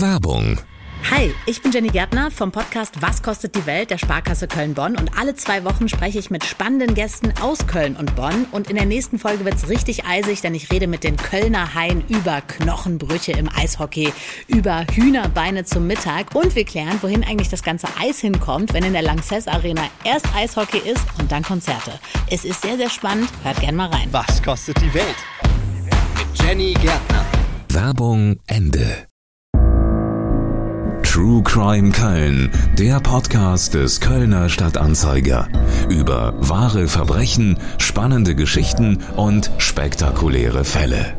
Werbung 0.00 0.58
Hi, 1.10 1.34
ich 1.46 1.62
bin 1.62 1.72
Jenny 1.72 1.88
Gärtner 1.88 2.30
vom 2.30 2.52
Podcast 2.52 3.00
Was 3.00 3.22
kostet 3.22 3.56
die 3.56 3.66
Welt 3.66 3.90
der 3.90 3.98
Sparkasse 3.98 4.46
Köln-Bonn 4.46 4.96
und 4.96 5.18
alle 5.18 5.34
zwei 5.34 5.64
Wochen 5.64 5.88
spreche 5.88 6.18
ich 6.18 6.30
mit 6.30 6.44
spannenden 6.44 6.94
Gästen 6.94 7.32
aus 7.40 7.66
Köln 7.66 7.96
und 7.96 8.14
Bonn 8.14 8.46
und 8.52 8.70
in 8.70 8.76
der 8.76 8.84
nächsten 8.84 9.18
Folge 9.18 9.44
wird 9.44 9.54
es 9.56 9.68
richtig 9.68 10.04
eisig, 10.04 10.40
denn 10.40 10.54
ich 10.54 10.70
rede 10.70 10.86
mit 10.86 11.02
den 11.02 11.16
Kölner 11.16 11.74
Haien 11.74 12.04
über 12.08 12.42
Knochenbrüche 12.42 13.32
im 13.32 13.48
Eishockey, 13.48 14.12
über 14.46 14.84
Hühnerbeine 14.92 15.64
zum 15.64 15.86
Mittag 15.86 16.34
und 16.34 16.54
wir 16.54 16.64
klären, 16.64 16.98
wohin 17.00 17.24
eigentlich 17.24 17.48
das 17.48 17.62
ganze 17.62 17.88
Eis 18.00 18.20
hinkommt, 18.20 18.74
wenn 18.74 18.84
in 18.84 18.92
der 18.92 19.02
Lanxess 19.02 19.48
Arena 19.48 19.82
erst 20.04 20.26
Eishockey 20.36 20.78
ist 20.78 21.04
und 21.18 21.32
dann 21.32 21.42
Konzerte. 21.42 21.92
Es 22.30 22.44
ist 22.44 22.62
sehr, 22.62 22.76
sehr 22.76 22.90
spannend, 22.90 23.30
hört 23.42 23.60
gern 23.60 23.74
mal 23.74 23.88
rein. 23.88 24.08
Was 24.12 24.42
kostet 24.42 24.80
die 24.80 24.94
Welt? 24.94 25.16
Mit 26.16 26.38
Jenny 26.40 26.74
Gärtner. 26.74 27.24
Werbung 27.70 28.38
Ende. 28.46 29.07
True 31.10 31.42
Crime 31.42 31.90
Köln, 31.90 32.50
der 32.78 33.00
Podcast 33.00 33.72
des 33.72 33.98
Kölner 33.98 34.50
Stadtanzeiger. 34.50 35.48
Über 35.88 36.34
wahre 36.36 36.86
Verbrechen, 36.86 37.58
spannende 37.78 38.34
Geschichten 38.34 38.98
und 39.16 39.50
spektakuläre 39.56 40.64
Fälle. 40.64 41.16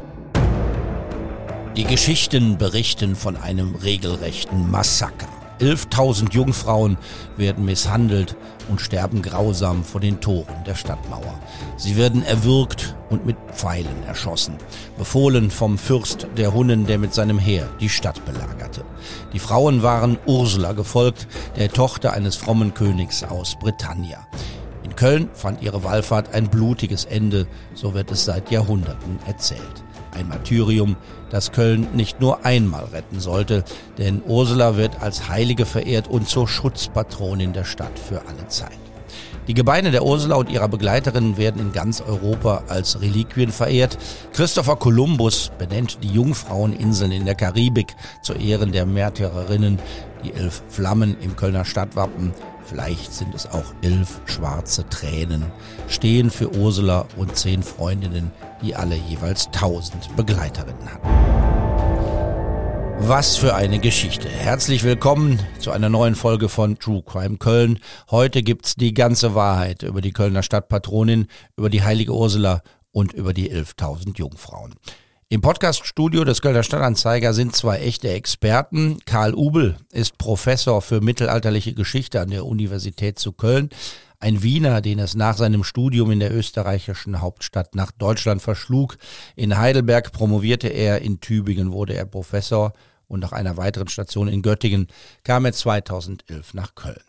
Die 1.75 1.85
Geschichten 1.85 2.59
berichten 2.59 3.15
von 3.15 3.35
einem 3.35 3.73
regelrechten 3.73 4.69
Massaker. 4.69 5.38
11.000 5.59 6.33
Jungfrauen 6.33 6.97
werden 7.37 7.65
misshandelt 7.65 8.35
und 8.69 8.81
sterben 8.81 9.21
grausam 9.21 9.83
vor 9.83 9.99
den 9.99 10.21
Toren 10.21 10.63
der 10.65 10.75
Stadtmauer. 10.75 11.39
Sie 11.77 11.97
werden 11.97 12.23
erwürgt 12.23 12.95
und 13.09 13.25
mit 13.25 13.37
Pfeilen 13.53 14.03
erschossen, 14.05 14.55
befohlen 14.97 15.51
vom 15.51 15.77
Fürst 15.77 16.27
der 16.37 16.53
Hunnen, 16.53 16.85
der 16.85 16.97
mit 16.97 17.13
seinem 17.13 17.39
Heer 17.39 17.69
die 17.79 17.89
Stadt 17.89 18.23
belagerte. 18.25 18.83
Die 19.33 19.39
Frauen 19.39 19.83
waren 19.83 20.17
Ursula 20.25 20.73
gefolgt, 20.73 21.27
der 21.57 21.69
Tochter 21.69 22.13
eines 22.13 22.35
frommen 22.35 22.73
Königs 22.73 23.23
aus 23.23 23.57
Britannia. 23.59 24.27
In 24.83 24.95
Köln 24.95 25.29
fand 25.33 25.61
ihre 25.61 25.83
Wallfahrt 25.83 26.33
ein 26.33 26.49
blutiges 26.49 27.05
Ende, 27.05 27.47
so 27.73 27.93
wird 27.93 28.11
es 28.11 28.25
seit 28.25 28.49
Jahrhunderten 28.51 29.19
erzählt. 29.27 29.83
Ein 30.19 30.27
Martyrium, 30.27 30.97
das 31.29 31.53
Köln 31.53 31.87
nicht 31.93 32.19
nur 32.19 32.45
einmal 32.45 32.83
retten 32.91 33.21
sollte, 33.21 33.63
denn 33.97 34.21
Ursula 34.27 34.75
wird 34.75 35.01
als 35.01 35.29
Heilige 35.29 35.65
verehrt 35.65 36.09
und 36.09 36.27
zur 36.27 36.45
Schutzpatronin 36.45 37.53
der 37.53 37.63
Stadt 37.63 37.97
für 37.97 38.19
alle 38.27 38.45
Zeit. 38.49 38.77
Die 39.47 39.53
Gebeine 39.53 39.91
der 39.91 40.03
Ursula 40.03 40.35
und 40.35 40.49
ihrer 40.49 40.67
Begleiterinnen 40.67 41.37
werden 41.37 41.61
in 41.61 41.71
ganz 41.71 42.01
Europa 42.01 42.63
als 42.67 42.99
Reliquien 42.99 43.51
verehrt. 43.51 43.97
Christopher 44.33 44.75
Columbus 44.75 45.51
benennt 45.57 45.99
die 46.03 46.09
Jungfraueninseln 46.09 47.13
in 47.13 47.25
der 47.25 47.35
Karibik 47.35 47.95
zu 48.21 48.33
Ehren 48.33 48.73
der 48.73 48.85
Märtyrerinnen. 48.85 49.79
Die 50.25 50.33
elf 50.33 50.63
Flammen 50.67 51.15
im 51.21 51.37
Kölner 51.37 51.63
Stadtwappen, 51.63 52.33
vielleicht 52.65 53.13
sind 53.13 53.33
es 53.33 53.47
auch 53.47 53.73
elf 53.81 54.19
schwarze 54.25 54.87
Tränen, 54.89 55.45
stehen 55.87 56.29
für 56.29 56.53
Ursula 56.53 57.05
und 57.15 57.37
zehn 57.37 57.63
Freundinnen, 57.63 58.31
die 58.61 58.75
alle 58.75 58.95
jeweils 58.95 59.49
tausend 59.51 60.15
Begleiterinnen 60.15 60.93
hatten. 60.93 61.07
Was 63.01 63.37
für 63.37 63.55
eine 63.55 63.79
Geschichte. 63.79 64.27
Herzlich 64.27 64.83
willkommen 64.83 65.39
zu 65.59 65.71
einer 65.71 65.89
neuen 65.89 66.15
Folge 66.15 66.49
von 66.49 66.77
True 66.77 67.01
Crime 67.01 67.37
Köln. 67.37 67.79
Heute 68.11 68.43
gibt's 68.43 68.75
die 68.75 68.93
ganze 68.93 69.35
Wahrheit 69.35 69.83
über 69.83 70.01
die 70.01 70.11
Kölner 70.11 70.43
Stadtpatronin, 70.43 71.27
über 71.57 71.69
die 71.69 71.81
heilige 71.81 72.13
Ursula 72.13 72.61
und 72.91 73.13
über 73.13 73.33
die 73.33 73.51
11.000 73.51 74.17
Jungfrauen. 74.17 74.75
Im 75.29 75.41
Podcaststudio 75.41 76.23
des 76.25 76.41
Kölner 76.41 76.63
Stadtanzeiger 76.63 77.33
sind 77.33 77.55
zwei 77.55 77.77
echte 77.79 78.09
Experten. 78.09 78.97
Karl 79.05 79.35
Ubel 79.35 79.77
ist 79.91 80.17
Professor 80.17 80.81
für 80.81 81.01
mittelalterliche 81.01 81.73
Geschichte 81.73 82.19
an 82.19 82.31
der 82.31 82.45
Universität 82.45 83.19
zu 83.19 83.31
Köln. 83.31 83.69
Ein 84.21 84.43
Wiener, 84.43 84.81
den 84.81 84.99
es 84.99 85.15
nach 85.15 85.37
seinem 85.37 85.63
Studium 85.63 86.11
in 86.11 86.19
der 86.19 86.35
österreichischen 86.35 87.21
Hauptstadt 87.21 87.73
nach 87.73 87.91
Deutschland 87.91 88.41
verschlug. 88.41 88.97
In 89.37 89.57
Heidelberg 89.57 90.11
promovierte 90.11 90.67
er, 90.67 91.01
in 91.01 91.21
Tübingen 91.21 91.71
wurde 91.71 91.93
er 91.93 92.05
Professor 92.05 92.73
und 93.07 93.21
nach 93.21 93.31
einer 93.31 93.55
weiteren 93.55 93.87
Station 93.87 94.27
in 94.27 94.41
Göttingen 94.41 94.87
kam 95.23 95.45
er 95.45 95.53
2011 95.53 96.53
nach 96.53 96.75
Köln. 96.75 97.08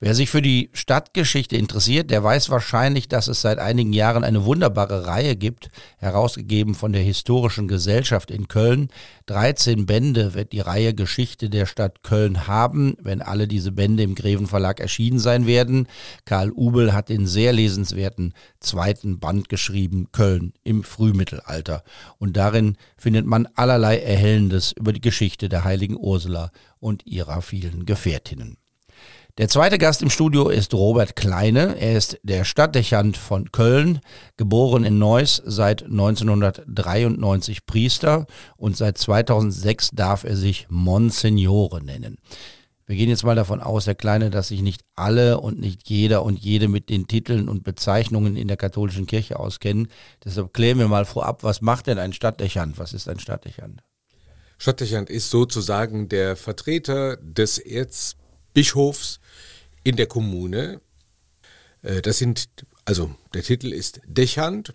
Wer 0.00 0.16
sich 0.16 0.28
für 0.28 0.42
die 0.42 0.70
Stadtgeschichte 0.72 1.56
interessiert, 1.56 2.10
der 2.10 2.24
weiß 2.24 2.50
wahrscheinlich, 2.50 3.06
dass 3.06 3.28
es 3.28 3.40
seit 3.40 3.60
einigen 3.60 3.92
Jahren 3.92 4.24
eine 4.24 4.44
wunderbare 4.44 5.06
Reihe 5.06 5.36
gibt, 5.36 5.68
herausgegeben 5.98 6.74
von 6.74 6.92
der 6.92 7.00
Historischen 7.00 7.68
Gesellschaft 7.68 8.32
in 8.32 8.48
Köln. 8.48 8.88
13 9.26 9.86
Bände 9.86 10.34
wird 10.34 10.52
die 10.52 10.58
Reihe 10.60 10.94
Geschichte 10.94 11.48
der 11.48 11.66
Stadt 11.66 12.02
Köln 12.02 12.48
haben, 12.48 12.96
wenn 13.00 13.22
alle 13.22 13.46
diese 13.46 13.70
Bände 13.70 14.02
im 14.02 14.16
Greven 14.16 14.48
Verlag 14.48 14.80
erschienen 14.80 15.20
sein 15.20 15.46
werden. 15.46 15.86
Karl 16.24 16.50
Ubel 16.50 16.92
hat 16.92 17.08
den 17.08 17.28
sehr 17.28 17.52
lesenswerten 17.52 18.34
zweiten 18.58 19.20
Band 19.20 19.48
geschrieben, 19.48 20.08
Köln 20.10 20.54
im 20.64 20.82
Frühmittelalter. 20.82 21.84
Und 22.18 22.36
darin 22.36 22.76
findet 22.96 23.26
man 23.26 23.46
allerlei 23.54 24.00
Erhellendes 24.00 24.72
über 24.72 24.92
die 24.92 25.00
Geschichte 25.00 25.48
der 25.48 25.62
heiligen 25.62 25.96
Ursula 25.96 26.50
und 26.80 27.06
ihrer 27.06 27.42
vielen 27.42 27.86
Gefährtinnen. 27.86 28.58
Der 29.36 29.48
zweite 29.48 29.78
Gast 29.78 30.00
im 30.00 30.10
Studio 30.10 30.48
ist 30.48 30.74
Robert 30.74 31.16
Kleine. 31.16 31.76
Er 31.80 31.96
ist 31.96 32.20
der 32.22 32.44
Stadtdechant 32.44 33.16
von 33.16 33.50
Köln, 33.50 33.98
geboren 34.36 34.84
in 34.84 35.00
Neuss, 35.00 35.42
seit 35.44 35.82
1993 35.82 37.66
Priester 37.66 38.28
und 38.56 38.76
seit 38.76 38.96
2006 38.96 39.90
darf 39.90 40.22
er 40.22 40.36
sich 40.36 40.68
Monsignore 40.68 41.82
nennen. 41.82 42.18
Wir 42.86 42.94
gehen 42.94 43.08
jetzt 43.08 43.24
mal 43.24 43.34
davon 43.34 43.60
aus, 43.60 43.88
Herr 43.88 43.96
Kleine, 43.96 44.30
dass 44.30 44.48
sich 44.48 44.62
nicht 44.62 44.82
alle 44.94 45.40
und 45.40 45.58
nicht 45.58 45.90
jeder 45.90 46.22
und 46.22 46.38
jede 46.38 46.68
mit 46.68 46.88
den 46.88 47.08
Titeln 47.08 47.48
und 47.48 47.64
Bezeichnungen 47.64 48.36
in 48.36 48.46
der 48.46 48.56
katholischen 48.56 49.06
Kirche 49.06 49.40
auskennen. 49.40 49.88
Deshalb 50.24 50.54
klären 50.54 50.78
wir 50.78 50.86
mal 50.86 51.06
vorab, 51.06 51.42
was 51.42 51.60
macht 51.60 51.88
denn 51.88 51.98
ein 51.98 52.12
Stadtdechant? 52.12 52.78
Was 52.78 52.92
ist 52.92 53.08
ein 53.08 53.18
Stadtdechant? 53.18 53.82
Stadtdechant 54.58 55.10
ist 55.10 55.30
sozusagen 55.30 56.08
der 56.08 56.36
Vertreter 56.36 57.16
des 57.16 57.58
Erzbischofs 57.58 59.18
in 59.84 59.96
der 59.96 60.06
Kommune. 60.06 60.80
Äh, 61.82 62.02
das 62.02 62.18
sind, 62.18 62.48
also 62.84 63.14
der 63.32 63.42
Titel 63.42 63.72
ist 63.72 64.00
Dechant, 64.06 64.74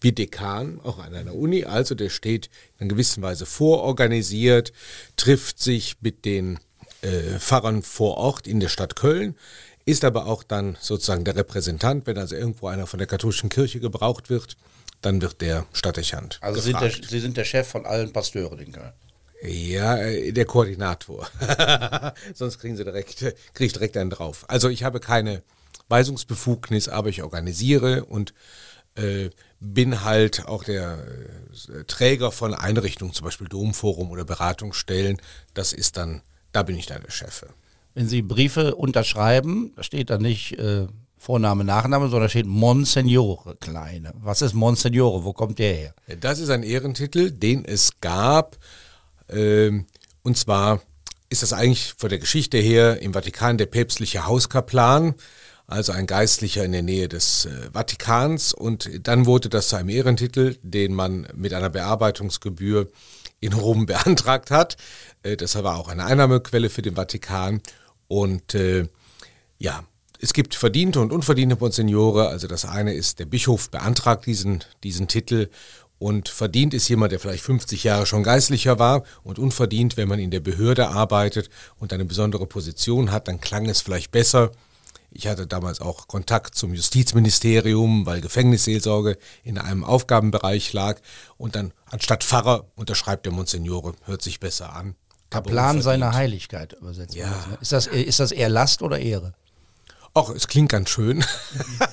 wie 0.00 0.12
Dekan, 0.12 0.80
auch 0.82 0.98
an 0.98 1.14
einer 1.14 1.34
Uni. 1.34 1.64
Also 1.64 1.94
der 1.94 2.08
steht 2.08 2.50
in 2.78 2.88
gewisser 2.88 3.22
Weise 3.22 3.46
vororganisiert, 3.46 4.72
trifft 5.16 5.60
sich 5.60 5.96
mit 6.00 6.24
den 6.24 6.58
äh, 7.02 7.38
Pfarrern 7.38 7.82
vor 7.82 8.16
Ort 8.16 8.46
in 8.46 8.60
der 8.60 8.68
Stadt 8.68 8.96
Köln, 8.96 9.36
ist 9.84 10.04
aber 10.04 10.26
auch 10.26 10.42
dann 10.42 10.76
sozusagen 10.80 11.24
der 11.24 11.36
Repräsentant, 11.36 12.06
wenn 12.06 12.18
also 12.18 12.36
irgendwo 12.36 12.68
einer 12.68 12.86
von 12.86 12.98
der 12.98 13.06
katholischen 13.06 13.48
Kirche 13.48 13.80
gebraucht 13.80 14.30
wird, 14.30 14.56
dann 15.00 15.22
wird 15.22 15.40
der 15.40 15.66
Stadtdechant. 15.72 16.38
Also 16.40 16.60
sind 16.60 16.80
der, 16.80 16.90
Sie 16.90 17.20
sind 17.20 17.36
der 17.36 17.44
Chef 17.44 17.68
von 17.68 17.86
allen 17.86 18.12
Pasteuren 18.12 18.58
in 18.58 18.72
Köln. 18.72 18.92
Ja, 19.42 19.96
äh, 19.96 20.32
der 20.32 20.44
Koordinator. 20.44 21.28
Sonst 22.34 22.58
kriegen 22.58 22.76
sie 22.76 22.84
direkt, 22.84 23.18
kriege 23.18 23.66
ich 23.66 23.72
direkt 23.72 23.96
einen 23.96 24.10
drauf. 24.10 24.44
Also 24.48 24.68
ich 24.68 24.84
habe 24.84 25.00
keine 25.00 25.42
Weisungsbefugnis, 25.88 26.88
aber 26.88 27.08
ich 27.08 27.22
organisiere 27.22 28.04
und 28.04 28.34
äh, 28.94 29.30
bin 29.60 30.04
halt 30.04 30.46
auch 30.46 30.64
der 30.64 30.98
äh, 31.68 31.84
Träger 31.84 32.32
von 32.32 32.54
Einrichtungen, 32.54 33.14
zum 33.14 33.24
Beispiel 33.24 33.48
Domforum 33.48 34.10
oder 34.10 34.24
Beratungsstellen. 34.24 35.18
Das 35.54 35.72
ist 35.72 35.96
dann, 35.96 36.22
da 36.52 36.62
bin 36.62 36.76
ich 36.76 36.86
dann 36.86 37.02
der 37.02 37.10
Chef. 37.10 37.46
Wenn 37.94 38.08
Sie 38.08 38.22
Briefe 38.22 38.74
unterschreiben, 38.74 39.72
da 39.76 39.82
steht 39.82 40.10
da 40.10 40.18
nicht 40.18 40.58
äh, 40.58 40.86
Vorname, 41.16 41.64
Nachname, 41.64 42.08
sondern 42.08 42.26
da 42.26 42.28
steht 42.28 42.46
Monsignore 42.46 43.56
Kleine. 43.56 44.12
Was 44.14 44.42
ist 44.42 44.54
Monsignore? 44.54 45.24
Wo 45.24 45.32
kommt 45.32 45.58
der 45.58 45.74
her? 45.74 45.94
Das 46.20 46.38
ist 46.38 46.50
ein 46.50 46.62
Ehrentitel, 46.62 47.30
den 47.30 47.64
es 47.64 48.00
gab 48.00 48.56
und 49.30 50.36
zwar 50.36 50.80
ist 51.30 51.42
das 51.42 51.52
eigentlich 51.52 51.94
von 51.96 52.08
der 52.08 52.18
Geschichte 52.18 52.58
her 52.58 53.00
im 53.02 53.12
Vatikan 53.12 53.58
der 53.58 53.66
päpstliche 53.66 54.26
Hauskaplan, 54.26 55.14
also 55.66 55.92
ein 55.92 56.06
Geistlicher 56.06 56.64
in 56.64 56.72
der 56.72 56.82
Nähe 56.82 57.08
des 57.08 57.44
äh, 57.44 57.70
Vatikans. 57.72 58.54
Und 58.54 59.06
dann 59.06 59.26
wurde 59.26 59.50
das 59.50 59.68
zu 59.68 59.76
einem 59.76 59.90
Ehrentitel, 59.90 60.56
den 60.62 60.94
man 60.94 61.28
mit 61.34 61.52
einer 61.52 61.68
Bearbeitungsgebühr 61.68 62.88
in 63.40 63.52
Rom 63.52 63.84
beantragt 63.86 64.50
hat. 64.50 64.78
Äh, 65.22 65.36
das 65.36 65.62
war 65.62 65.76
auch 65.76 65.88
eine 65.88 66.06
Einnahmequelle 66.06 66.70
für 66.70 66.82
den 66.82 66.94
Vatikan. 66.94 67.60
Und 68.08 68.54
äh, 68.54 68.88
ja, 69.58 69.84
es 70.20 70.32
gibt 70.32 70.54
verdiente 70.54 71.00
und 71.00 71.12
unverdiente 71.12 71.56
Monsignore. 71.60 72.28
Also 72.28 72.48
das 72.48 72.64
eine 72.64 72.94
ist, 72.94 73.18
der 73.18 73.26
Bischof 73.26 73.70
beantragt 73.70 74.24
diesen, 74.24 74.64
diesen 74.82 75.06
Titel 75.06 75.50
und 75.98 76.28
verdient 76.28 76.74
ist 76.74 76.88
jemand, 76.88 77.12
der 77.12 77.20
vielleicht 77.20 77.42
50 77.44 77.84
Jahre 77.84 78.06
schon 78.06 78.22
geistlicher 78.22 78.78
war 78.78 79.02
und 79.24 79.38
unverdient, 79.38 79.96
wenn 79.96 80.08
man 80.08 80.18
in 80.18 80.30
der 80.30 80.40
Behörde 80.40 80.88
arbeitet 80.88 81.50
und 81.78 81.92
eine 81.92 82.04
besondere 82.04 82.46
Position 82.46 83.10
hat, 83.10 83.28
dann 83.28 83.40
klang 83.40 83.68
es 83.68 83.80
vielleicht 83.80 84.12
besser. 84.12 84.52
Ich 85.10 85.26
hatte 85.26 85.46
damals 85.46 85.80
auch 85.80 86.06
Kontakt 86.06 86.54
zum 86.54 86.74
Justizministerium, 86.74 88.04
weil 88.06 88.20
Gefängnisseelsorge 88.20 89.16
in 89.42 89.58
einem 89.58 89.82
Aufgabenbereich 89.82 90.72
lag. 90.72 91.00
Und 91.38 91.56
dann 91.56 91.72
anstatt 91.86 92.24
Pfarrer 92.24 92.66
unterschreibt 92.76 93.24
der 93.24 93.32
Monsignore, 93.32 93.94
hört 94.04 94.22
sich 94.22 94.38
besser 94.38 94.76
an. 94.76 94.94
Kaplan 95.30 95.82
seiner 95.82 96.12
Heiligkeit 96.12 96.74
übersetzt. 96.74 97.14
Ja. 97.14 97.30
das, 97.30 97.46
ne? 97.46 97.58
Ist 97.60 97.72
das, 97.72 97.86
ist 97.86 98.20
das 98.20 98.32
eher 98.32 98.48
Last 98.48 98.82
oder 98.82 98.98
Ehre? 98.98 99.34
Ach, 100.14 100.30
es 100.30 100.48
klingt 100.48 100.70
ganz 100.70 100.90
schön. 100.90 101.24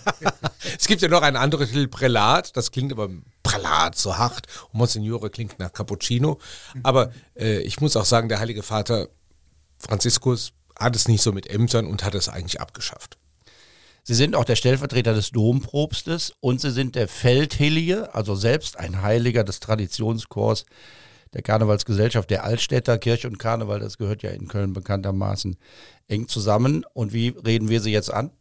es 0.77 0.87
gibt 0.87 1.01
ja 1.01 1.07
noch 1.07 1.21
ein 1.21 1.35
anderes 1.35 1.69
Titel, 1.69 1.87
Prälat. 1.87 2.55
Das 2.55 2.71
klingt 2.71 2.91
aber 2.91 3.09
Prälat 3.55 3.97
so 3.97 4.17
hart. 4.17 4.47
Und 4.71 4.79
Monsignore 4.79 5.29
klingt 5.29 5.59
nach 5.59 5.73
Cappuccino. 5.73 6.39
Aber 6.83 7.11
äh, 7.35 7.59
ich 7.59 7.81
muss 7.81 7.95
auch 7.95 8.05
sagen, 8.05 8.29
der 8.29 8.39
Heilige 8.39 8.63
Vater 8.63 9.09
Franziskus 9.79 10.53
hat 10.77 10.95
es 10.95 11.07
nicht 11.07 11.21
so 11.21 11.31
mit 11.31 11.49
Ämtern 11.49 11.85
und 11.87 12.03
hat 12.03 12.15
es 12.15 12.29
eigentlich 12.29 12.59
abgeschafft. 12.59 13.17
Sie 14.03 14.13
sind 14.13 14.35
auch 14.35 14.43
der 14.43 14.55
Stellvertreter 14.55 15.13
des 15.13 15.31
Dompropstes 15.31 16.33
und 16.39 16.61
Sie 16.61 16.69
sind 16.69 16.95
der 16.95 17.07
Feldheilige, 17.07 18.13
also 18.13 18.35
selbst 18.35 18.77
ein 18.77 19.01
Heiliger 19.01 19.43
des 19.43 19.59
Traditionschors 19.59 20.65
der 21.33 21.41
Karnevalsgesellschaft 21.41 22.29
der 22.29 22.43
Altstädter. 22.43 22.97
Kirche 22.97 23.27
und 23.27 23.39
Karneval, 23.39 23.79
das 23.79 23.97
gehört 23.97 24.21
ja 24.21 24.29
in 24.29 24.47
Köln 24.47 24.73
bekanntermaßen 24.73 25.57
eng 26.07 26.27
zusammen. 26.27 26.85
Und 26.93 27.13
wie 27.13 27.29
reden 27.29 27.67
wir 27.69 27.81
Sie 27.81 27.91
jetzt 27.91 28.13
an? 28.13 28.31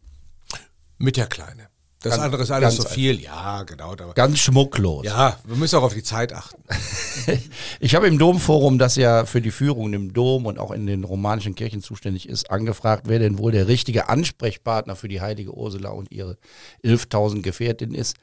Mit 0.98 1.16
der 1.16 1.26
Kleine. 1.26 1.73
Das 2.04 2.12
Ganz- 2.12 2.22
andere 2.22 2.42
ist 2.42 2.50
alles 2.50 2.76
so 2.76 2.82
viel. 2.82 3.18
Ja, 3.22 3.62
genau. 3.62 3.96
Ganz 4.14 4.38
schmucklos. 4.38 5.06
ja, 5.06 5.38
wir 5.46 5.56
müssen 5.56 5.76
auch 5.76 5.84
auf 5.84 5.94
die 5.94 6.02
Zeit 6.02 6.32
achten. 6.34 6.62
Ich 7.80 7.94
habe 7.94 8.06
im 8.06 8.18
Domforum, 8.18 8.78
das 8.78 8.96
ja 8.96 9.24
für 9.24 9.40
die 9.40 9.50
Führung 9.50 9.92
im 9.94 10.12
Dom 10.12 10.46
und 10.46 10.58
auch 10.58 10.70
in 10.70 10.86
den 10.86 11.04
romanischen 11.04 11.54
Kirchen 11.54 11.82
zuständig 11.82 12.28
ist, 12.28 12.50
angefragt, 12.50 13.04
wer 13.06 13.18
denn 13.18 13.38
wohl 13.38 13.52
der 13.52 13.68
richtige 13.68 14.08
Ansprechpartner 14.08 14.96
für 14.96 15.08
die 15.08 15.20
heilige 15.20 15.54
Ursula 15.54 15.90
und 15.90 16.10
ihre 16.12 16.36
11.000 16.84 17.42
Gefährtin 17.42 17.94
ist. 17.94 18.16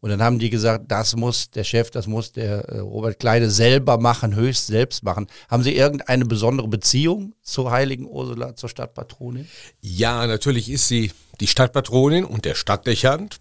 Und 0.00 0.10
dann 0.10 0.22
haben 0.22 0.38
die 0.38 0.50
gesagt, 0.50 0.84
das 0.88 1.16
muss 1.16 1.50
der 1.50 1.64
Chef, 1.64 1.90
das 1.90 2.06
muss 2.06 2.30
der 2.32 2.68
äh, 2.68 2.78
Robert 2.80 3.18
Kleine 3.18 3.50
selber 3.50 3.98
machen, 3.98 4.34
höchst 4.34 4.66
selbst 4.66 5.02
machen. 5.02 5.26
Haben 5.48 5.62
Sie 5.62 5.74
irgendeine 5.74 6.24
besondere 6.26 6.68
Beziehung 6.68 7.34
zur 7.42 7.70
heiligen 7.70 8.06
Ursula, 8.06 8.54
zur 8.54 8.68
Stadtpatronin? 8.68 9.48
Ja, 9.80 10.26
natürlich 10.26 10.70
ist 10.70 10.88
sie 10.88 11.10
die 11.40 11.46
Stadtpatronin 11.46 12.24
und 12.24 12.44
der 12.44 12.54
Stadtdechant. 12.54 13.40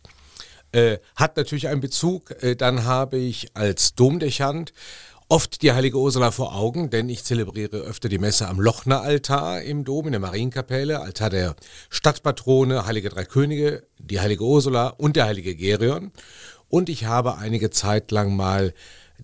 Äh, 0.71 0.97
hat 1.15 1.37
natürlich 1.37 1.67
einen 1.67 1.81
Bezug. 1.81 2.31
Äh, 2.43 2.55
dann 2.55 2.85
habe 2.85 3.17
ich 3.17 3.55
als 3.55 3.93
Domdechant 3.95 4.73
oft 5.29 5.61
die 5.61 5.71
heilige 5.71 5.97
Ursula 5.97 6.31
vor 6.31 6.55
Augen, 6.55 6.89
denn 6.89 7.09
ich 7.09 7.23
zelebriere 7.23 7.77
öfter 7.77 8.09
die 8.09 8.17
Messe 8.17 8.47
am 8.47 8.59
Lochner 8.59 9.01
Altar 9.01 9.61
im 9.61 9.83
Dom, 9.83 10.07
in 10.07 10.11
der 10.11 10.19
Marienkapelle, 10.19 10.99
Altar 10.99 11.29
der 11.29 11.55
Stadtpatrone, 11.89 12.85
Heilige 12.85 13.09
Drei 13.09 13.25
Könige, 13.25 13.83
die 13.99 14.19
heilige 14.19 14.43
Ursula 14.43 14.87
und 14.89 15.15
der 15.15 15.25
heilige 15.25 15.55
Gerion. 15.55 16.11
Und 16.69 16.89
ich 16.89 17.05
habe 17.05 17.37
einige 17.37 17.69
Zeit 17.69 18.11
lang 18.11 18.35
mal 18.35 18.73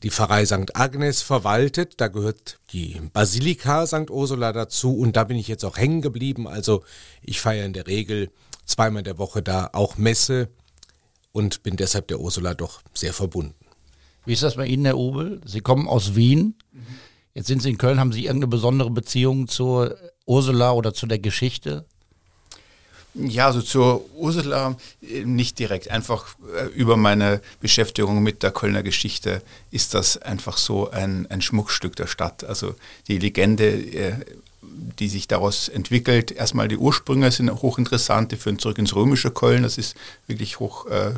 die 0.03 0.11
Pfarrei 0.11 0.45
St. 0.45 0.75
Agnes 0.75 1.21
verwaltet. 1.21 1.95
Da 1.97 2.07
gehört 2.07 2.59
die 2.71 2.99
Basilika 3.11 3.85
St. 3.87 4.09
Ursula 4.09 4.53
dazu 4.53 4.97
und 4.97 5.15
da 5.15 5.23
bin 5.23 5.37
ich 5.37 5.47
jetzt 5.47 5.65
auch 5.65 5.77
hängen 5.77 6.01
geblieben. 6.01 6.47
Also 6.47 6.83
ich 7.21 7.41
feiere 7.41 7.65
in 7.65 7.73
der 7.73 7.87
Regel 7.87 8.29
zweimal 8.69 8.99
in 8.99 9.05
der 9.05 9.17
Woche 9.17 9.41
da 9.41 9.69
auch 9.73 9.97
Messe 9.97 10.49
und 11.31 11.63
bin 11.63 11.75
deshalb 11.75 12.07
der 12.07 12.19
Ursula 12.19 12.53
doch 12.53 12.81
sehr 12.93 13.13
verbunden. 13.13 13.55
Wie 14.25 14.33
ist 14.33 14.43
das 14.43 14.55
bei 14.55 14.65
Ihnen, 14.65 14.85
Herr 14.85 14.97
Obel? 14.97 15.41
Sie 15.45 15.61
kommen 15.61 15.87
aus 15.87 16.15
Wien. 16.15 16.55
Jetzt 17.33 17.47
sind 17.47 17.61
Sie 17.61 17.69
in 17.69 17.77
Köln. 17.77 17.99
Haben 17.99 18.11
Sie 18.11 18.25
irgendeine 18.25 18.49
besondere 18.49 18.91
Beziehung 18.91 19.47
zur 19.47 19.95
Ursula 20.25 20.71
oder 20.73 20.93
zu 20.93 21.07
der 21.07 21.19
Geschichte? 21.19 21.85
Ja, 23.15 23.47
also 23.47 23.61
zur 23.61 24.05
Ursula 24.15 24.77
äh, 25.01 25.25
nicht 25.25 25.57
direkt. 25.57 25.89
Einfach 25.89 26.35
äh, 26.55 26.67
über 26.67 26.95
meine 26.95 27.41
Beschäftigung 27.59 28.21
mit 28.21 28.43
der 28.43 28.51
Kölner 28.51 28.83
Geschichte 28.83 29.41
ist 29.71 29.93
das 29.93 30.17
einfach 30.17 30.57
so 30.57 30.91
ein, 30.91 31.25
ein 31.27 31.41
Schmuckstück 31.41 31.95
der 31.95 32.07
Stadt. 32.07 32.43
Also 32.43 32.75
die 33.07 33.17
Legende, 33.17 33.65
äh, 33.65 34.13
die 34.61 35.07
sich 35.07 35.27
daraus 35.27 35.69
entwickelt, 35.69 36.31
erstmal 36.31 36.67
die 36.67 36.77
Ursprünge 36.77 37.31
sind 37.31 37.49
hochinteressant, 37.49 38.31
die 38.31 38.35
führen 38.35 38.59
zurück 38.59 38.77
ins 38.77 38.93
römische 38.93 39.31
Köln, 39.31 39.63
das 39.63 39.77
ist 39.77 39.95
wirklich 40.27 40.59
hoch 40.59 40.85
äh. 40.87 41.11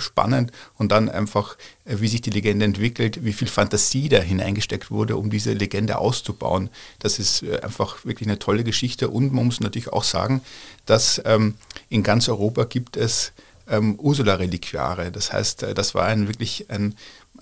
Und 0.77 0.91
dann 0.91 1.09
einfach, 1.09 1.57
äh, 1.85 1.95
wie 1.99 2.07
sich 2.07 2.21
die 2.21 2.29
Legende 2.29 2.65
entwickelt, 2.65 3.23
wie 3.25 3.33
viel 3.33 3.47
Fantasie 3.47 4.09
da 4.09 4.19
hineingesteckt 4.19 4.91
wurde, 4.91 5.17
um 5.17 5.29
diese 5.29 5.53
Legende 5.53 5.97
auszubauen. 5.97 6.69
Das 6.99 7.17
ist 7.17 7.43
äh, 7.43 7.59
einfach 7.61 8.05
wirklich 8.05 8.27
eine 8.27 8.39
tolle 8.39 8.63
Geschichte. 8.63 9.09
Und 9.09 9.33
man 9.33 9.45
muss 9.45 9.59
natürlich 9.59 9.89
auch 9.89 10.03
sagen, 10.03 10.41
dass 10.85 11.21
ähm, 11.25 11.55
in 11.89 12.03
ganz 12.03 12.29
Europa 12.29 12.65
gibt 12.65 12.97
es 12.97 13.33
ähm, 13.67 13.95
Ursula-Reliquiare. 13.99 15.11
Das 15.11 15.33
heißt, 15.33 15.63
äh, 15.63 15.73
das 15.73 15.95
war 15.95 16.05
ein 16.05 16.27
wirklich 16.27 16.69
ein, 16.69 16.95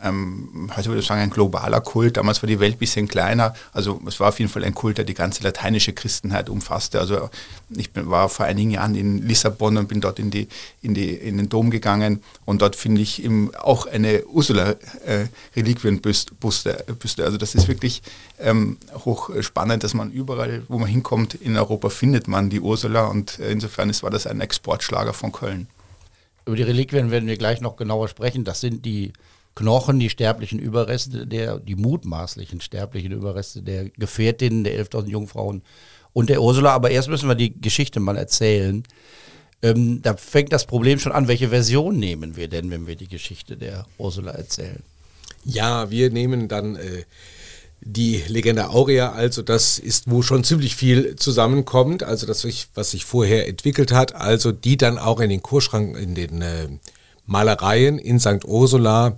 ähm, 0.04 0.70
heute 0.76 0.90
würde 0.90 1.02
ich 1.02 1.08
sagen, 1.08 1.22
ein 1.22 1.30
globaler 1.30 1.82
Kult. 1.82 2.18
Damals 2.18 2.42
war 2.42 2.48
die 2.48 2.60
Welt 2.60 2.76
ein 2.76 2.80
bisschen 2.80 3.08
kleiner. 3.08 3.54
Also 3.74 4.02
es 4.08 4.20
war 4.20 4.30
auf 4.30 4.40
jeden 4.40 4.52
Fall 4.52 4.64
ein 4.64 4.74
Kult, 4.74 4.98
der 4.98 5.06
die 5.06 5.14
ganze 5.14 5.44
lateinische 5.44 5.94
Christenheit 5.94 6.50
umfasste. 6.50 7.00
Also 7.00 7.30
ich 7.70 7.92
bin, 7.92 8.10
war 8.10 8.30
vor 8.30 8.46
einigen 8.46 8.72
Jahren 8.72 8.96
in 8.96 9.28
Lissabon 9.28 9.78
und 9.78 9.88
bin 9.88 10.02
dort 10.02 10.20
in, 10.20 10.32
die, 10.32 10.48
in, 10.82 10.94
die, 10.94 11.14
in 11.14 11.38
den 11.38 11.50
Dom 11.50 11.70
gegangen 11.70 12.24
und 12.46 12.62
dort 12.62 12.76
finde 12.76 13.02
ich 13.02 13.24
eben 13.24 13.54
auch 13.56 13.86
eine 13.86 14.26
Ursula-Reliquienbüste. 14.26 16.34
Büste. 16.36 17.24
Also 17.24 17.38
das 17.38 17.56
ist 17.56 17.68
wirklich 17.68 18.02
ähm, 18.40 18.78
hochspannend, 18.94 19.84
dass 19.84 19.94
man 19.94 20.12
überall, 20.12 20.64
wo 20.68 20.80
man 20.80 20.88
hinkommt 20.88 21.36
in 21.36 21.58
Europa, 21.58 21.90
findet 21.90 22.28
man 22.28 22.50
die 22.50 22.62
Ursula 22.62 23.08
und 23.08 23.40
äh, 23.40 23.52
insofern 23.52 23.90
ist, 23.90 24.04
war 24.04 24.10
das 24.10 24.28
ein 24.28 24.42
Exportschlager 24.42 25.14
von 25.14 25.32
Köln. 25.32 25.68
Über 26.46 26.56
die 26.56 26.64
Reliquien 26.64 27.12
werden 27.12 27.28
wir 27.28 27.38
gleich 27.38 27.62
noch 27.62 27.76
genauer 27.76 28.08
sprechen. 28.08 28.44
Das 28.44 28.62
sind 28.62 28.86
die 28.86 29.14
Knochen, 29.56 30.00
die 30.00 30.10
sterblichen 30.10 30.60
Überreste 30.60 31.28
der, 31.28 31.60
die 31.60 31.76
mutmaßlichen 31.76 32.62
sterblichen 32.62 33.12
Überreste 33.12 33.62
der 33.62 33.90
Gefährtinnen, 33.90 34.64
der 34.64 34.84
11.000 34.86 35.08
Jungfrauen 35.08 35.64
und 36.14 36.30
der 36.30 36.42
Ursula. 36.42 36.74
Aber 36.74 36.92
erst 36.92 37.10
müssen 37.10 37.28
wir 37.28 37.36
die 37.36 37.60
Geschichte 37.60 38.00
mal 38.00 38.18
erzählen. 38.18 38.84
Ähm, 39.62 40.02
da 40.02 40.16
fängt 40.16 40.54
das 40.54 40.66
Problem 40.66 41.00
schon 41.00 41.12
an. 41.12 41.28
Welche 41.28 41.50
Version 41.50 41.98
nehmen 42.00 42.38
wir 42.38 42.48
denn, 42.48 42.72
wenn 42.72 42.88
wir 42.88 42.96
die 42.96 43.10
Geschichte 43.10 43.58
der 43.58 43.86
Ursula 43.98 44.32
erzählen? 44.32 44.82
Ja, 45.44 45.90
wir 45.90 46.10
nehmen 46.10 46.48
dann 46.48 46.76
äh, 46.76 47.04
die 47.82 48.24
Legende 48.28 48.70
Aurea, 48.70 49.12
also 49.14 49.42
das 49.42 49.80
ist, 49.80 50.10
wo 50.10 50.22
schon 50.22 50.44
ziemlich 50.44 50.76
viel 50.76 51.16
zusammenkommt, 51.16 52.04
also 52.04 52.26
das, 52.26 52.46
was 52.76 52.92
sich 52.92 53.06
vorher 53.06 53.48
entwickelt 53.48 53.92
hat, 53.92 54.16
also 54.16 54.52
die 54.52 54.78
dann 54.78 54.98
auch 54.98 55.20
in 55.20 55.30
den 55.30 55.42
Kurschrank, 55.42 55.98
in 55.98 56.14
den 56.14 56.42
äh, 56.42 56.68
Malereien 57.26 58.00
in 58.00 58.20
St. 58.20 58.44
Ursula 58.44 59.18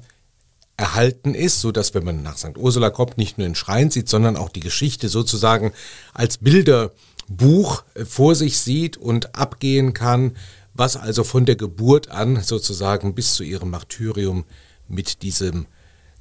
erhalten 0.81 1.35
ist, 1.35 1.61
so 1.61 1.71
dass 1.71 1.93
wenn 1.93 2.03
man 2.03 2.23
nach 2.23 2.37
St. 2.37 2.57
Ursula 2.57 2.89
kommt, 2.89 3.17
nicht 3.17 3.37
nur 3.37 3.47
den 3.47 3.55
Schrein 3.55 3.91
sieht, 3.91 4.09
sondern 4.09 4.35
auch 4.35 4.49
die 4.49 4.59
Geschichte 4.59 5.09
sozusagen 5.09 5.73
als 6.13 6.39
Bilderbuch 6.39 7.83
äh, 7.93 8.03
vor 8.03 8.33
sich 8.35 8.59
sieht 8.59 8.97
und 8.97 9.35
abgehen 9.35 9.93
kann, 9.93 10.35
was 10.73 10.97
also 10.97 11.23
von 11.23 11.45
der 11.45 11.55
Geburt 11.55 12.09
an 12.09 12.41
sozusagen 12.41 13.13
bis 13.13 13.35
zu 13.35 13.43
ihrem 13.43 13.69
Martyrium 13.69 14.45
mit 14.87 15.21
diesem 15.21 15.67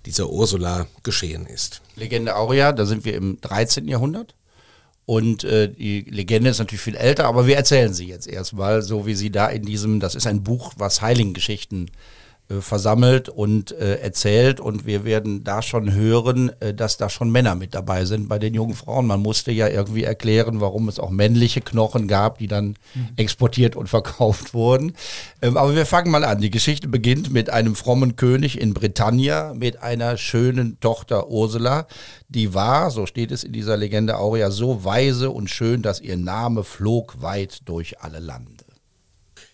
dieser 0.06 0.30
Ursula 0.30 0.86
geschehen 1.02 1.46
ist. 1.46 1.82
Legende 1.96 2.36
Aurea, 2.36 2.72
da 2.72 2.86
sind 2.86 3.04
wir 3.04 3.14
im 3.14 3.40
13. 3.40 3.86
Jahrhundert. 3.88 4.34
Und 5.04 5.44
äh, 5.44 5.68
die 5.68 6.02
Legende 6.02 6.50
ist 6.50 6.58
natürlich 6.58 6.80
viel 6.80 6.96
älter, 6.96 7.24
aber 7.24 7.46
wir 7.46 7.56
erzählen 7.56 7.92
sie 7.92 8.06
jetzt 8.06 8.26
erstmal, 8.26 8.82
so 8.82 9.06
wie 9.06 9.14
sie 9.14 9.30
da 9.30 9.48
in 9.48 9.62
diesem, 9.62 10.00
das 10.00 10.14
ist 10.14 10.26
ein 10.26 10.42
Buch, 10.42 10.72
was 10.76 11.02
Heiligengeschichten 11.02 11.88
äh, 11.88 11.90
versammelt 12.60 13.28
und 13.28 13.70
äh, 13.72 13.96
erzählt. 14.00 14.58
Und 14.60 14.86
wir 14.86 15.04
werden 15.04 15.44
da 15.44 15.62
schon 15.62 15.92
hören, 15.92 16.50
äh, 16.60 16.74
dass 16.74 16.96
da 16.96 17.08
schon 17.08 17.30
Männer 17.30 17.54
mit 17.54 17.74
dabei 17.74 18.04
sind 18.04 18.28
bei 18.28 18.38
den 18.38 18.54
jungen 18.54 18.74
Frauen. 18.74 19.06
Man 19.06 19.20
musste 19.20 19.52
ja 19.52 19.68
irgendwie 19.68 20.04
erklären, 20.04 20.60
warum 20.60 20.88
es 20.88 20.98
auch 20.98 21.10
männliche 21.10 21.60
Knochen 21.60 22.08
gab, 22.08 22.38
die 22.38 22.48
dann 22.48 22.76
exportiert 23.16 23.76
und 23.76 23.88
verkauft 23.88 24.52
wurden. 24.54 24.94
Ähm, 25.42 25.56
aber 25.56 25.74
wir 25.76 25.86
fangen 25.86 26.10
mal 26.10 26.24
an. 26.24 26.40
Die 26.40 26.50
Geschichte 26.50 26.88
beginnt 26.88 27.32
mit 27.32 27.50
einem 27.50 27.76
frommen 27.76 28.16
König 28.16 28.60
in 28.60 28.74
Britannia, 28.74 29.54
mit 29.54 29.82
einer 29.82 30.16
schönen 30.16 30.80
Tochter 30.80 31.28
Ursula. 31.28 31.86
Die 32.28 32.54
war, 32.54 32.90
so 32.90 33.06
steht 33.06 33.30
es 33.30 33.44
in 33.44 33.52
dieser 33.52 33.76
Legende 33.76 34.16
Aurea, 34.18 34.50
so 34.50 34.84
weise 34.84 35.30
und 35.30 35.50
schön, 35.50 35.82
dass 35.82 36.00
ihr 36.00 36.16
Name 36.16 36.64
flog 36.64 37.22
weit 37.22 37.68
durch 37.68 38.00
alle 38.00 38.20
Lande. 38.20 38.59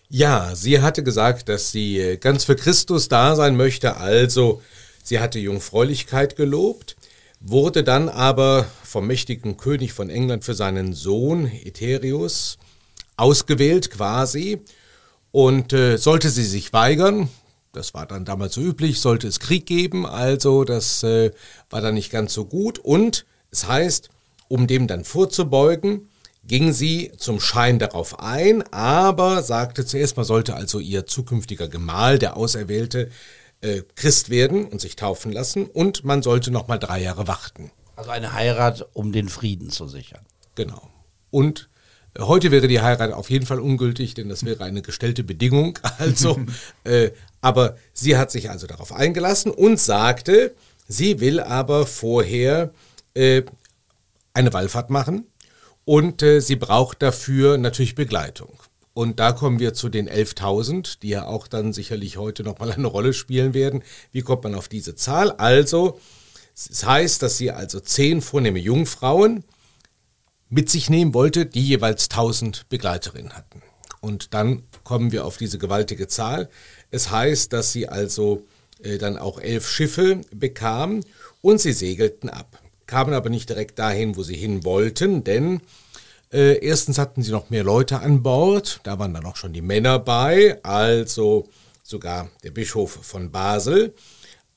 Ja, 0.09 0.55
sie 0.55 0.81
hatte 0.81 1.03
gesagt, 1.03 1.49
dass 1.49 1.71
sie 1.71 2.17
ganz 2.21 2.45
für 2.45 2.55
Christus 2.55 3.09
da 3.09 3.35
sein 3.35 3.57
möchte, 3.57 3.97
also 3.97 4.61
sie 5.03 5.19
hatte 5.19 5.37
Jungfräulichkeit 5.37 6.37
gelobt, 6.37 6.95
wurde 7.41 7.83
dann 7.83 8.07
aber 8.07 8.67
vom 8.83 9.05
mächtigen 9.05 9.57
König 9.57 9.91
von 9.91 10.09
England 10.09 10.45
für 10.45 10.53
seinen 10.53 10.93
Sohn 10.93 11.47
Eterius 11.47 12.57
ausgewählt 13.17 13.91
quasi. 13.91 14.61
Und 15.31 15.73
äh, 15.73 15.97
sollte 15.97 16.29
sie 16.29 16.45
sich 16.45 16.71
weigern, 16.71 17.29
das 17.73 17.93
war 17.93 18.05
dann 18.05 18.23
damals 18.23 18.55
so 18.55 18.61
üblich, 18.61 19.01
sollte 19.01 19.27
es 19.27 19.41
Krieg 19.41 19.65
geben, 19.65 20.05
also 20.05 20.63
das 20.63 21.03
äh, 21.03 21.31
war 21.69 21.81
dann 21.81 21.95
nicht 21.95 22.11
ganz 22.11 22.33
so 22.33 22.45
gut. 22.45 22.79
Und 22.79 23.25
es 23.51 23.67
heißt, 23.67 24.09
um 24.47 24.67
dem 24.67 24.87
dann 24.87 25.03
vorzubeugen, 25.03 26.07
ging 26.47 26.71
sie 26.73 27.11
zum 27.17 27.39
Schein 27.39 27.77
darauf 27.77 28.19
ein, 28.19 28.63
aber 28.71 29.43
sagte 29.43 29.85
zuerst, 29.85 30.15
man 30.15 30.25
sollte 30.25 30.55
also 30.55 30.79
ihr 30.79 31.05
zukünftiger 31.05 31.67
Gemahl, 31.67 32.19
der 32.19 32.37
Auserwählte, 32.37 33.09
äh, 33.61 33.81
Christ 33.95 34.29
werden 34.29 34.65
und 34.65 34.79
sich 34.79 34.95
taufen 34.95 35.31
lassen 35.31 35.65
und 35.65 36.03
man 36.03 36.21
sollte 36.23 36.51
noch 36.51 36.67
mal 36.67 36.77
drei 36.77 37.01
Jahre 37.01 37.27
warten. 37.27 37.71
Also 37.95 38.11
eine 38.11 38.33
Heirat, 38.33 38.87
um 38.93 39.11
den 39.11 39.29
Frieden 39.29 39.69
zu 39.69 39.87
sichern. 39.87 40.21
Genau. 40.55 40.89
Und 41.31 41.69
äh, 42.13 42.21
heute 42.21 42.51
wäre 42.51 42.67
die 42.67 42.81
Heirat 42.81 43.11
auf 43.11 43.29
jeden 43.29 43.45
Fall 43.45 43.59
ungültig, 43.59 44.13
denn 44.13 44.29
das 44.29 44.45
wäre 44.45 44.63
eine 44.63 44.81
gestellte 44.81 45.23
Bedingung. 45.23 45.79
Also, 45.97 46.39
äh, 46.83 47.11
aber 47.41 47.77
sie 47.93 48.17
hat 48.17 48.31
sich 48.31 48.49
also 48.49 48.67
darauf 48.67 48.93
eingelassen 48.93 49.51
und 49.51 49.79
sagte, 49.79 50.55
sie 50.87 51.19
will 51.19 51.39
aber 51.39 51.87
vorher 51.87 52.71
äh, 53.15 53.41
eine 54.33 54.53
Wallfahrt 54.53 54.91
machen 54.91 55.25
und 55.87 56.21
äh, 56.21 56.41
sie 56.41 56.57
braucht 56.57 57.01
dafür 57.01 57.57
natürlich 57.57 57.95
Begleitung. 57.95 58.59
Und 58.93 59.21
da 59.21 59.31
kommen 59.31 59.59
wir 59.59 59.73
zu 59.73 59.87
den 59.87 60.09
11.000, 60.09 60.99
die 60.99 61.07
ja 61.07 61.25
auch 61.25 61.47
dann 61.47 61.71
sicherlich 61.71 62.17
heute 62.17 62.43
nochmal 62.43 62.73
eine 62.73 62.87
Rolle 62.87 63.13
spielen 63.13 63.53
werden. 63.53 63.83
Wie 64.11 64.21
kommt 64.21 64.43
man 64.43 64.53
auf 64.53 64.67
diese 64.67 64.95
Zahl? 64.95 65.31
Also, 65.31 65.97
es 66.53 66.85
heißt, 66.85 67.21
dass 67.21 67.37
sie 67.37 67.51
also 67.51 67.79
zehn 67.79 68.21
vornehme 68.21 68.59
Jungfrauen 68.59 69.45
mit 70.49 70.69
sich 70.69 70.89
nehmen 70.89 71.13
wollte, 71.13 71.45
die 71.45 71.65
jeweils 71.65 72.09
1000 72.09 72.67
Begleiterinnen 72.67 73.37
hatten. 73.37 73.61
Und 74.01 74.33
dann 74.33 74.63
kommen 74.83 75.13
wir 75.13 75.23
auf 75.23 75.37
diese 75.37 75.57
gewaltige 75.57 76.09
Zahl. 76.09 76.49
Es 76.91 77.11
heißt, 77.11 77.53
dass 77.53 77.71
sie 77.71 77.87
also 77.87 78.45
äh, 78.83 78.97
dann 78.97 79.17
auch 79.17 79.39
elf 79.39 79.69
Schiffe 79.69 80.19
bekam 80.33 80.99
und 81.41 81.61
sie 81.61 81.71
segelten 81.71 82.29
ab. 82.29 82.61
Kamen 82.87 83.13
aber 83.13 83.29
nicht 83.29 83.49
direkt 83.49 83.79
dahin, 83.79 84.15
wo 84.15 84.23
sie 84.23 84.35
hin 84.35 84.63
wollten, 84.63 85.23
denn 85.23 85.61
äh, 86.31 86.65
erstens 86.65 86.97
hatten 86.97 87.21
sie 87.21 87.31
noch 87.31 87.49
mehr 87.49 87.63
Leute 87.63 87.99
an 87.99 88.23
Bord, 88.23 88.79
da 88.83 88.99
waren 88.99 89.13
dann 89.13 89.25
auch 89.25 89.35
schon 89.35 89.53
die 89.53 89.61
Männer 89.61 89.99
bei, 89.99 90.61
also 90.63 91.47
sogar 91.83 92.29
der 92.43 92.51
Bischof 92.51 92.91
von 93.01 93.31
Basel. 93.31 93.93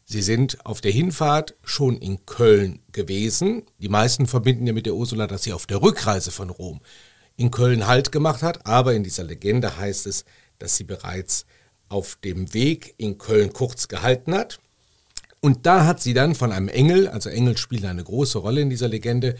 Sie 0.04 0.22
sind 0.22 0.64
auf 0.66 0.80
der 0.80 0.90
Hinfahrt 0.90 1.54
schon 1.62 1.96
in 1.98 2.26
Köln 2.26 2.80
gewesen. 2.90 3.62
Die 3.78 3.88
meisten 3.88 4.26
verbinden 4.26 4.66
ja 4.66 4.72
mit 4.72 4.86
der 4.86 4.96
Ursula, 4.96 5.28
dass 5.28 5.44
sie 5.44 5.52
auf 5.52 5.66
der 5.66 5.82
Rückreise 5.82 6.32
von 6.32 6.50
Rom 6.50 6.80
in 7.36 7.52
Köln 7.52 7.86
Halt 7.86 8.10
gemacht 8.10 8.42
hat, 8.42 8.66
aber 8.66 8.94
in 8.94 9.04
dieser 9.04 9.22
Legende 9.22 9.76
heißt 9.76 10.06
es, 10.06 10.24
dass 10.58 10.76
sie 10.76 10.84
bereits 10.84 11.46
auf 11.88 12.16
dem 12.16 12.52
Weg 12.52 12.94
in 12.98 13.18
Köln 13.18 13.52
kurz 13.52 13.88
gehalten 13.88 14.34
hat. 14.34 14.58
Und 15.40 15.64
da 15.66 15.86
hat 15.86 16.00
sie 16.00 16.14
dann 16.14 16.34
von 16.34 16.52
einem 16.52 16.68
Engel, 16.68 17.08
also 17.08 17.30
Engel 17.30 17.56
spielen 17.56 17.86
eine 17.86 18.04
große 18.04 18.38
Rolle 18.38 18.60
in 18.60 18.70
dieser 18.70 18.88
Legende, 18.88 19.36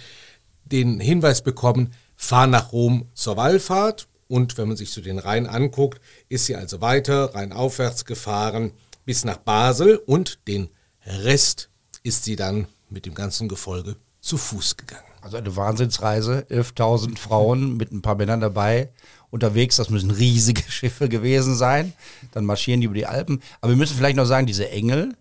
den 0.64 1.00
Hinweis 1.00 1.42
bekommen, 1.42 1.92
fahr 2.16 2.46
nach 2.46 2.72
Rom 2.72 3.06
zur 3.14 3.36
Wallfahrt. 3.36 4.08
Und 4.28 4.56
wenn 4.56 4.68
man 4.68 4.76
sich 4.76 4.92
so 4.92 5.00
den 5.00 5.18
Rhein 5.18 5.46
anguckt, 5.46 6.00
ist 6.28 6.46
sie 6.46 6.56
also 6.56 6.80
weiter 6.80 7.34
rheinaufwärts 7.34 8.04
gefahren 8.04 8.72
bis 9.04 9.24
nach 9.24 9.38
Basel 9.38 9.96
und 9.96 10.38
den 10.46 10.68
Rest 11.04 11.68
ist 12.02 12.24
sie 12.24 12.36
dann 12.36 12.66
mit 12.88 13.06
dem 13.06 13.14
ganzen 13.14 13.48
Gefolge 13.48 13.96
zu 14.20 14.36
Fuß 14.36 14.76
gegangen. 14.76 15.02
Also 15.20 15.36
eine 15.36 15.56
Wahnsinnsreise, 15.56 16.46
11.000 16.48 17.18
Frauen 17.18 17.76
mit 17.76 17.92
ein 17.92 18.02
paar 18.02 18.14
Männern 18.14 18.40
dabei 18.40 18.90
unterwegs. 19.30 19.76
Das 19.76 19.90
müssen 19.90 20.10
riesige 20.10 20.62
Schiffe 20.70 21.08
gewesen 21.08 21.56
sein. 21.56 21.92
Dann 22.32 22.44
marschieren 22.44 22.80
die 22.80 22.86
über 22.86 22.94
die 22.94 23.06
Alpen. 23.06 23.42
Aber 23.60 23.72
wir 23.72 23.76
müssen 23.76 23.96
vielleicht 23.96 24.16
noch 24.16 24.26
sagen, 24.26 24.46
diese 24.46 24.70
Engel 24.70 25.14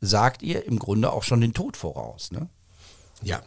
sagt 0.00 0.42
ihr 0.42 0.64
im 0.66 0.78
Grunde 0.78 1.12
auch 1.12 1.22
schon 1.22 1.40
den 1.40 1.52
Tod 1.54 1.76
voraus. 1.76 2.30
Ne? 2.32 2.48
Ja, 3.22 3.42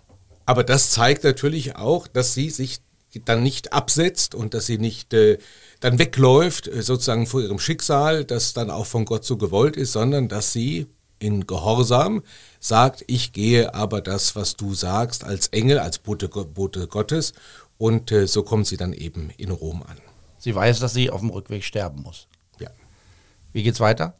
aber 0.45 0.63
das 0.63 0.91
zeigt 0.91 1.23
natürlich 1.23 1.75
auch, 1.75 2.07
dass 2.07 2.33
sie 2.33 2.49
sich 2.49 2.81
dann 3.25 3.43
nicht 3.43 3.73
absetzt 3.73 4.33
und 4.35 4.53
dass 4.53 4.65
sie 4.65 4.77
nicht 4.77 5.13
äh, 5.13 5.37
dann 5.79 5.99
wegläuft, 5.99 6.67
äh, 6.67 6.81
sozusagen 6.81 7.27
vor 7.27 7.41
ihrem 7.41 7.59
Schicksal, 7.59 8.25
das 8.25 8.53
dann 8.53 8.71
auch 8.71 8.85
von 8.85 9.05
Gott 9.05 9.23
so 9.23 9.37
gewollt 9.37 9.77
ist, 9.77 9.91
sondern 9.91 10.27
dass 10.27 10.51
sie 10.51 10.87
in 11.19 11.47
Gehorsam 11.47 12.23
sagt, 12.59 13.03
ich 13.07 13.31
gehe 13.31 13.73
aber 13.73 14.01
das, 14.01 14.35
was 14.35 14.55
du 14.55 14.73
sagst, 14.73 15.23
als 15.23 15.47
Engel, 15.47 15.79
als 15.79 15.99
Bote, 15.99 16.27
Bote 16.27 16.87
Gottes 16.87 17.33
und 17.77 18.11
äh, 18.11 18.27
so 18.27 18.43
kommt 18.43 18.67
sie 18.67 18.77
dann 18.77 18.93
eben 18.93 19.29
in 19.37 19.51
Rom 19.51 19.83
an. 19.83 19.97
Sie 20.37 20.53
weiß, 20.53 20.79
dass 20.79 20.93
sie 20.93 21.09
auf 21.09 21.21
dem 21.21 21.29
Rückweg 21.29 21.63
sterben 21.63 22.01
muss. 22.01 22.27
Ja. 22.59 22.69
Wie 23.53 23.63
geht's 23.63 23.79
weiter? 23.79 24.17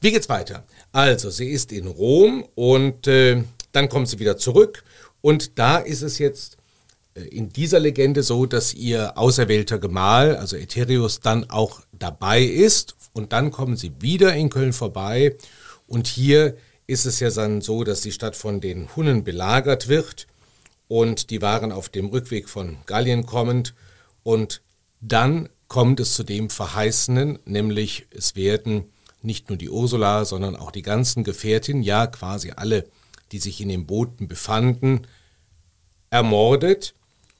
Wie 0.00 0.12
geht's 0.12 0.28
weiter? 0.28 0.64
Also, 0.92 1.30
sie 1.30 1.48
ist 1.48 1.72
in 1.72 1.86
Rom 1.86 2.46
und 2.54 3.06
äh, 3.06 3.42
dann 3.72 3.88
kommt 3.88 4.08
sie 4.08 4.18
wieder 4.18 4.36
zurück 4.36 4.84
und 5.26 5.58
da 5.58 5.78
ist 5.78 6.02
es 6.02 6.18
jetzt 6.18 6.56
äh, 7.16 7.22
in 7.22 7.48
dieser 7.48 7.80
Legende 7.80 8.22
so, 8.22 8.46
dass 8.46 8.74
ihr 8.74 9.18
auserwählter 9.18 9.78
Gemahl, 9.78 10.36
also 10.36 10.56
Ethereus, 10.56 11.18
dann 11.18 11.50
auch 11.50 11.80
dabei 11.92 12.42
ist. 12.42 12.94
Und 13.12 13.32
dann 13.32 13.50
kommen 13.50 13.76
sie 13.76 13.92
wieder 14.00 14.34
in 14.34 14.50
Köln 14.50 14.72
vorbei. 14.72 15.36
Und 15.88 16.06
hier 16.06 16.56
ist 16.86 17.06
es 17.06 17.18
ja 17.20 17.30
dann 17.30 17.60
so, 17.60 17.82
dass 17.82 18.02
die 18.02 18.12
Stadt 18.12 18.36
von 18.36 18.60
den 18.60 18.94
Hunnen 18.94 19.24
belagert 19.24 19.88
wird. 19.88 20.28
Und 20.86 21.30
die 21.30 21.42
waren 21.42 21.72
auf 21.72 21.88
dem 21.88 22.06
Rückweg 22.06 22.48
von 22.48 22.78
Gallien 22.86 23.26
kommend. 23.26 23.74
Und 24.22 24.62
dann 25.00 25.48
kommt 25.66 25.98
es 25.98 26.14
zu 26.14 26.22
dem 26.22 26.50
Verheißenen, 26.50 27.40
nämlich 27.44 28.06
es 28.10 28.36
werden 28.36 28.92
nicht 29.26 29.48
nur 29.48 29.58
die 29.58 29.68
Ursula, 29.68 30.24
sondern 30.24 30.56
auch 30.56 30.70
die 30.70 30.82
ganzen 30.82 31.24
Gefährtinnen, 31.24 31.82
ja 31.82 32.06
quasi 32.06 32.52
alle, 32.56 32.86
die 33.32 33.38
sich 33.38 33.60
in 33.60 33.68
den 33.68 33.86
Booten 33.86 34.28
befanden, 34.28 35.06
ermordet. 36.10 36.94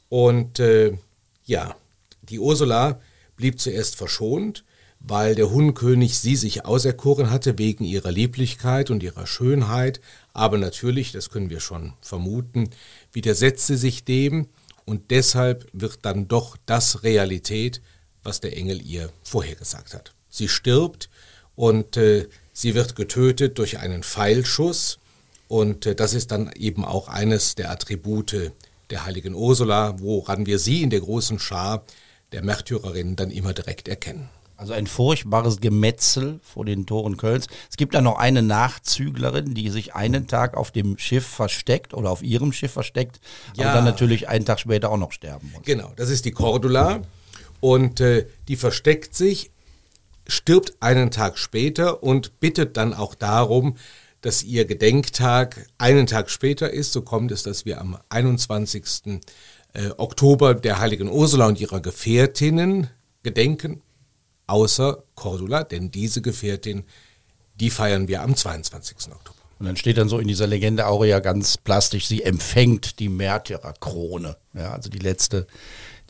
Und 0.08 0.58
äh, 0.58 0.98
ja, 1.44 1.76
die 2.22 2.40
Ursula 2.40 3.00
blieb 3.36 3.60
zuerst 3.60 3.96
verschont, 3.96 4.64
weil 4.98 5.34
der 5.34 5.50
Hundenkönig 5.50 6.18
sie 6.18 6.36
sich 6.36 6.64
auserkoren 6.64 7.30
hatte 7.30 7.58
wegen 7.58 7.84
ihrer 7.84 8.10
Lieblichkeit 8.10 8.90
und 8.90 9.02
ihrer 9.02 9.26
Schönheit. 9.26 10.00
Aber 10.32 10.58
natürlich, 10.58 11.12
das 11.12 11.30
können 11.30 11.50
wir 11.50 11.60
schon 11.60 11.92
vermuten, 12.00 12.70
widersetzte 13.12 13.76
sich 13.76 14.04
dem 14.04 14.48
und 14.84 15.10
deshalb 15.10 15.68
wird 15.72 15.98
dann 16.02 16.28
doch 16.28 16.56
das 16.66 17.02
Realität, 17.02 17.80
was 18.22 18.40
der 18.40 18.56
Engel 18.56 18.84
ihr 18.84 19.10
vorhergesagt 19.22 19.94
hat. 19.94 20.14
Sie 20.28 20.48
stirbt 20.48 21.08
und 21.56 21.96
äh, 21.96 22.28
sie 22.52 22.74
wird 22.74 22.94
getötet 22.94 23.58
durch 23.58 23.78
einen 23.78 24.02
Pfeilschuss 24.02 24.98
und 25.48 25.86
äh, 25.86 25.94
das 25.94 26.14
ist 26.14 26.30
dann 26.30 26.52
eben 26.54 26.84
auch 26.84 27.08
eines 27.08 27.54
der 27.54 27.70
Attribute 27.70 28.52
der 28.90 29.04
heiligen 29.04 29.34
Ursula, 29.34 29.98
woran 29.98 30.46
wir 30.46 30.58
sie 30.58 30.82
in 30.82 30.90
der 30.90 31.00
großen 31.00 31.38
Schar 31.38 31.82
der 32.32 32.44
Märtyrerinnen 32.44 33.16
dann 33.16 33.30
immer 33.30 33.52
direkt 33.52 33.88
erkennen. 33.88 34.28
Also 34.58 34.72
ein 34.72 34.86
furchtbares 34.86 35.60
Gemetzel 35.60 36.40
vor 36.42 36.64
den 36.64 36.86
Toren 36.86 37.18
Kölns. 37.18 37.46
Es 37.70 37.76
gibt 37.76 37.94
da 37.94 38.00
noch 38.00 38.18
eine 38.18 38.42
Nachzüglerin, 38.42 39.54
die 39.54 39.68
sich 39.68 39.94
einen 39.94 40.28
Tag 40.28 40.56
auf 40.56 40.70
dem 40.70 40.96
Schiff 40.96 41.26
versteckt 41.26 41.92
oder 41.92 42.10
auf 42.10 42.22
ihrem 42.22 42.52
Schiff 42.52 42.72
versteckt, 42.72 43.20
ja. 43.54 43.66
aber 43.66 43.74
dann 43.74 43.84
natürlich 43.84 44.28
einen 44.28 44.46
Tag 44.46 44.58
später 44.58 44.90
auch 44.90 44.96
noch 44.96 45.12
sterben 45.12 45.50
muss. 45.52 45.62
Genau, 45.64 45.92
das 45.96 46.08
ist 46.08 46.24
die 46.24 46.30
Cordula 46.30 47.02
und 47.60 48.00
äh, 48.00 48.26
die 48.48 48.56
versteckt 48.56 49.14
sich, 49.14 49.50
stirbt 50.26 50.74
einen 50.80 51.10
Tag 51.10 51.38
später 51.38 52.02
und 52.02 52.40
bittet 52.40 52.76
dann 52.76 52.94
auch 52.94 53.14
darum, 53.14 53.76
dass 54.20 54.42
ihr 54.42 54.64
Gedenktag 54.64 55.66
einen 55.78 56.06
Tag 56.06 56.30
später 56.30 56.70
ist. 56.70 56.92
So 56.92 57.02
kommt 57.02 57.30
es, 57.30 57.42
dass 57.42 57.64
wir 57.64 57.80
am 57.80 57.98
21. 58.08 59.20
Äh, 59.72 59.90
Oktober 59.96 60.54
der 60.54 60.80
heiligen 60.80 61.08
Ursula 61.08 61.46
und 61.46 61.60
ihrer 61.60 61.80
Gefährtinnen 61.80 62.90
gedenken, 63.22 63.82
außer 64.46 65.04
Cordula, 65.14 65.64
denn 65.64 65.90
diese 65.90 66.22
Gefährtin, 66.22 66.84
die 67.54 67.70
feiern 67.70 68.08
wir 68.08 68.22
am 68.22 68.34
22. 68.34 69.12
Oktober. 69.12 69.36
Und 69.58 69.66
dann 69.66 69.76
steht 69.76 69.96
dann 69.96 70.08
so 70.08 70.18
in 70.18 70.28
dieser 70.28 70.46
Legende 70.46 70.86
Aurea 70.86 71.20
ganz 71.20 71.56
plastisch, 71.56 72.06
sie 72.06 72.22
empfängt 72.22 72.98
die 72.98 73.08
Märtyrerkrone. 73.08 74.36
Ja, 74.54 74.72
also 74.72 74.90
die 74.90 74.98
letzte, 74.98 75.46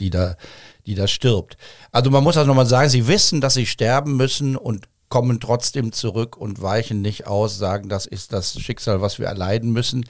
die 0.00 0.10
da, 0.10 0.36
die 0.86 0.94
da 0.94 1.06
stirbt. 1.06 1.56
Also 1.92 2.10
man 2.10 2.24
muss 2.24 2.36
also 2.36 2.48
nochmal 2.48 2.66
sagen, 2.66 2.88
sie 2.88 3.08
wissen, 3.08 3.40
dass 3.40 3.54
sie 3.54 3.66
sterben 3.66 4.16
müssen 4.16 4.56
und 4.56 4.86
kommen 5.08 5.40
trotzdem 5.40 5.92
zurück 5.92 6.36
und 6.36 6.62
weichen 6.62 7.00
nicht 7.00 7.26
aus, 7.26 7.58
sagen, 7.58 7.88
das 7.88 8.06
ist 8.06 8.32
das 8.32 8.58
Schicksal, 8.60 9.00
was 9.00 9.18
wir 9.18 9.26
erleiden 9.26 9.72
müssen. 9.72 10.04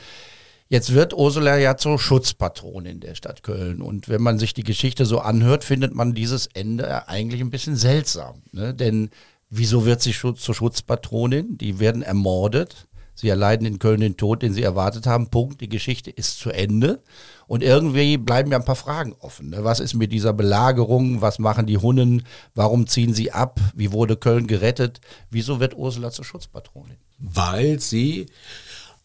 Jetzt 0.69 0.95
wird 0.95 1.15
Ursula 1.15 1.59
ja 1.59 1.77
zur 1.77 1.99
Schutzpatronin 1.99 2.99
der 2.99 3.15
Stadt 3.15 3.43
Köln. 3.43 3.81
Und 3.81 4.09
wenn 4.09 4.23
man 4.23 4.39
sich 4.39 4.53
die 4.53 4.65
Geschichte 4.65 5.07
so 5.07 5.21
anhört, 5.21 5.63
findet 5.63 5.95
man 5.95 6.15
dieses 6.15 6.49
Ende 6.49 7.09
eigentlich 7.09 7.41
ein 7.41 7.51
bisschen 7.51 7.77
seltsam. 7.77 8.43
Ne? 8.51 8.75
Denn 8.75 9.11
wieso 9.49 9.85
wird 9.87 10.03
sie 10.03 10.13
zur 10.13 10.55
Schutzpatronin? 10.55 11.57
Die 11.57 11.79
werden 11.79 12.03
ermordet. 12.03 12.89
Sie 13.17 13.31
erleiden 13.31 13.67
in 13.67 13.79
Köln 13.79 14.01
den 14.01 14.19
Tod, 14.19 14.43
den 14.43 14.53
sie 14.53 14.63
erwartet 14.63 15.07
haben. 15.07 15.29
Punkt. 15.31 15.63
Die 15.63 15.71
Geschichte 15.71 16.11
ist 16.11 16.39
zu 16.39 16.51
Ende. 16.51 17.03
Und 17.47 17.63
irgendwie 17.63 18.19
bleiben 18.19 18.53
ja 18.53 18.59
ein 18.59 18.65
paar 18.65 18.77
Fragen 18.77 19.15
offen. 19.21 19.51
Ne? 19.51 19.65
Was 19.65 19.81
ist 19.81 19.95
mit 19.95 20.13
dieser 20.13 20.35
Belagerung? 20.35 21.23
Was 21.23 21.39
machen 21.39 21.67
die 21.67 21.79
Hunnen? 21.79 22.27
Warum 22.55 22.87
ziehen 22.87 23.15
sie 23.15 23.33
ab? 23.33 23.59
Wie 23.75 23.91
wurde 23.91 24.19
Köln 24.19 24.47
gerettet? 24.47 25.01
Wieso 25.31 25.61
wird 25.61 25.75
Ursula 25.75 26.11
zur 26.11 26.27
Schutzpatronin? 26.27 26.99
Weil 27.19 27.81
sie 27.81 28.27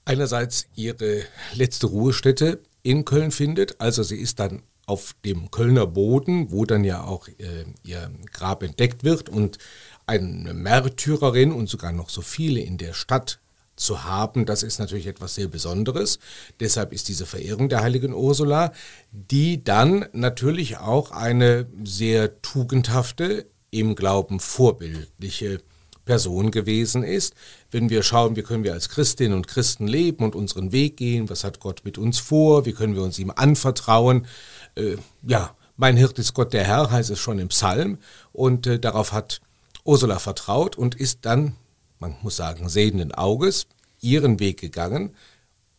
einerseits 0.03 0.67
ihre 0.75 1.21
letzte 1.53 1.87
Ruhestätte 1.87 2.61
in 2.83 3.05
Köln 3.05 3.31
findet. 3.31 3.79
Also 3.79 4.03
sie 4.03 4.17
ist 4.17 4.41
dann 4.41 4.63
auf 4.87 5.15
dem 5.23 5.51
Kölner 5.51 5.87
Boden, 5.87 6.51
wo 6.51 6.65
dann 6.65 6.83
ja 6.83 7.05
auch 7.05 7.29
äh, 7.29 7.63
ihr 7.83 8.11
Grab 8.33 8.61
entdeckt 8.61 9.05
wird 9.05 9.29
und 9.29 9.57
eine 10.05 10.53
Märtyrerin 10.53 11.53
und 11.53 11.69
sogar 11.69 11.93
noch 11.93 12.09
so 12.09 12.21
viele 12.21 12.59
in 12.59 12.77
der 12.77 12.91
Stadt 12.91 13.39
zu 13.81 14.03
haben, 14.03 14.45
das 14.45 14.63
ist 14.63 14.79
natürlich 14.79 15.07
etwas 15.07 15.35
sehr 15.35 15.47
Besonderes. 15.47 16.19
Deshalb 16.59 16.93
ist 16.93 17.07
diese 17.07 17.25
Verehrung 17.25 17.69
der 17.69 17.81
heiligen 17.81 18.13
Ursula, 18.13 18.71
die 19.11 19.63
dann 19.63 20.05
natürlich 20.13 20.77
auch 20.77 21.11
eine 21.11 21.67
sehr 21.83 22.41
tugendhafte, 22.41 23.45
im 23.73 23.95
Glauben 23.95 24.41
vorbildliche 24.41 25.61
Person 26.05 26.51
gewesen 26.51 27.03
ist. 27.03 27.35
Wenn 27.69 27.89
wir 27.89 28.03
schauen, 28.03 28.35
wie 28.35 28.43
können 28.43 28.63
wir 28.63 28.73
als 28.73 28.89
Christinnen 28.89 29.37
und 29.37 29.47
Christen 29.47 29.87
leben 29.87 30.25
und 30.25 30.35
unseren 30.35 30.71
Weg 30.71 30.97
gehen, 30.97 31.29
was 31.29 31.43
hat 31.43 31.59
Gott 31.59 31.81
mit 31.85 31.97
uns 31.97 32.19
vor, 32.19 32.65
wie 32.65 32.73
können 32.73 32.95
wir 32.95 33.03
uns 33.03 33.17
ihm 33.17 33.31
anvertrauen. 33.33 34.27
Äh, 34.75 34.97
ja, 35.25 35.55
mein 35.77 35.97
Hirt 35.97 36.19
ist 36.19 36.33
Gott 36.33 36.53
der 36.53 36.65
Herr, 36.65 36.91
heißt 36.91 37.09
es 37.09 37.19
schon 37.19 37.39
im 37.39 37.47
Psalm. 37.47 37.97
Und 38.33 38.67
äh, 38.67 38.79
darauf 38.79 39.13
hat 39.13 39.41
Ursula 39.83 40.19
vertraut 40.19 40.77
und 40.77 40.95
ist 40.95 41.19
dann, 41.21 41.55
man 42.01 42.17
muss 42.21 42.35
sagen, 42.35 42.67
sehenden 42.67 43.13
Auges, 43.13 43.67
ihren 44.01 44.39
Weg 44.39 44.59
gegangen. 44.59 45.15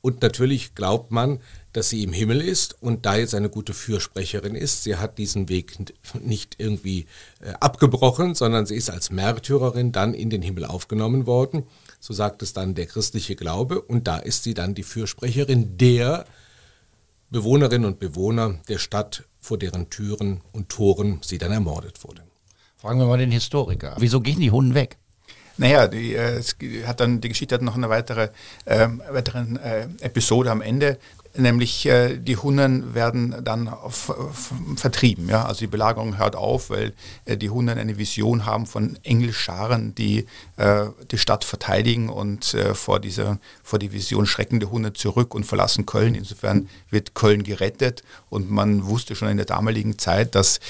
Und 0.00 0.23
natürlich 0.23 0.75
glaubt 0.75 1.12
man, 1.12 1.38
dass 1.73 1.88
sie 1.88 2.02
im 2.02 2.12
Himmel 2.12 2.41
ist 2.41 2.83
und 2.83 3.07
da 3.07 3.17
jetzt 3.17 3.35
eine 3.35 3.49
gute 3.49 3.73
Fürsprecherin 3.73 4.55
ist. 4.55 4.83
Sie 4.83 4.97
hat 4.97 5.19
diesen 5.19 5.49
Weg 5.49 5.79
nicht 6.21 6.57
irgendwie 6.59 7.07
äh, 7.41 7.52
abgebrochen, 7.61 8.35
sondern 8.35 8.67
sie 8.67 8.75
ist 8.75 8.91
als 8.91 9.11
Märtyrerin 9.11 9.93
dann 9.93 10.12
in 10.12 10.29
den 10.29 10.43
Himmel 10.43 10.64
aufgenommen 10.64 11.26
worden. 11.26 11.64
So 12.00 12.12
sagt 12.12 12.43
es 12.43 12.52
dann 12.52 12.75
der 12.75 12.87
christliche 12.87 13.37
Glaube. 13.37 13.81
Und 13.81 14.09
da 14.09 14.17
ist 14.17 14.43
sie 14.43 14.55
dann 14.55 14.75
die 14.75 14.83
Fürsprecherin 14.83 15.79
der 15.79 16.25
Bewohnerinnen 17.31 17.87
und 17.87 17.99
Bewohner 17.99 18.61
der 18.69 18.79
Stadt, 18.79 19.25
vor 19.38 19.59
deren 19.59 19.88
Türen 19.88 20.43
und 20.52 20.69
Toren 20.69 21.21
sie 21.23 21.38
dann 21.38 21.52
ermordet 21.52 22.05
wurde. 22.05 22.23
Fragen 22.76 22.99
wir 22.99 23.07
mal 23.07 23.19
den 23.19 23.31
Historiker. 23.31 23.97
Wieso 23.99 24.21
gehen 24.21 24.41
die 24.41 24.50
Hunden 24.50 24.75
weg? 24.75 24.99
Naja, 25.62 25.87
die, 25.87 26.14
äh, 26.14 26.38
es 26.38 26.57
hat 26.87 26.99
dann, 26.99 27.21
die 27.21 27.28
Geschichte 27.28 27.54
hat 27.54 27.62
noch 27.62 27.76
eine 27.76 27.88
weitere 27.88 28.31
äh, 28.64 28.88
weiteren, 29.11 29.57
äh, 29.59 29.87
Episode 30.00 30.50
am 30.50 30.61
Ende 30.61 30.99
nämlich 31.37 31.87
äh, 31.87 32.19
die 32.19 32.37
Hunnen 32.37 32.95
werden 32.95 33.35
dann 33.42 33.69
auf, 33.69 34.11
auf, 34.11 34.52
vertrieben. 34.76 35.28
Ja? 35.28 35.45
Also 35.47 35.61
die 35.61 35.66
Belagerung 35.66 36.19
hört 36.19 36.37
auf, 36.37 36.71
weil 36.71 36.92
äh, 37.25 37.37
die 37.37 37.50
Hunnen 37.50 37.78
eine 37.78 37.99
Vision 37.99 38.45
haben 38.45 38.66
von 38.66 38.99
Engelscharen, 39.02 39.95
die 39.95 40.26
äh, 40.57 40.87
die 41.11 41.19
Stadt 41.19 41.45
verteidigen 41.45 42.09
und 42.09 42.54
äh, 42.54 42.75
vor, 42.75 43.00
dieser, 43.00 43.38
vor 43.62 43.78
die 43.78 43.92
Vision 43.92 44.26
schrecken 44.26 44.61
die 44.61 44.66
Hunnen 44.66 44.95
zurück 44.95 45.35
und 45.35 45.45
verlassen 45.45 45.87
Köln. 45.87 46.14
Insofern 46.14 46.69
wird 46.90 47.14
Köln 47.14 47.42
gerettet 47.42 48.02
und 48.28 48.50
man 48.50 48.87
wusste 48.87 49.14
schon 49.14 49.28
in 49.28 49.38
der 49.38 49.47
damaligen 49.47 49.99
Zeit, 49.99 50.35
dass 50.35 50.61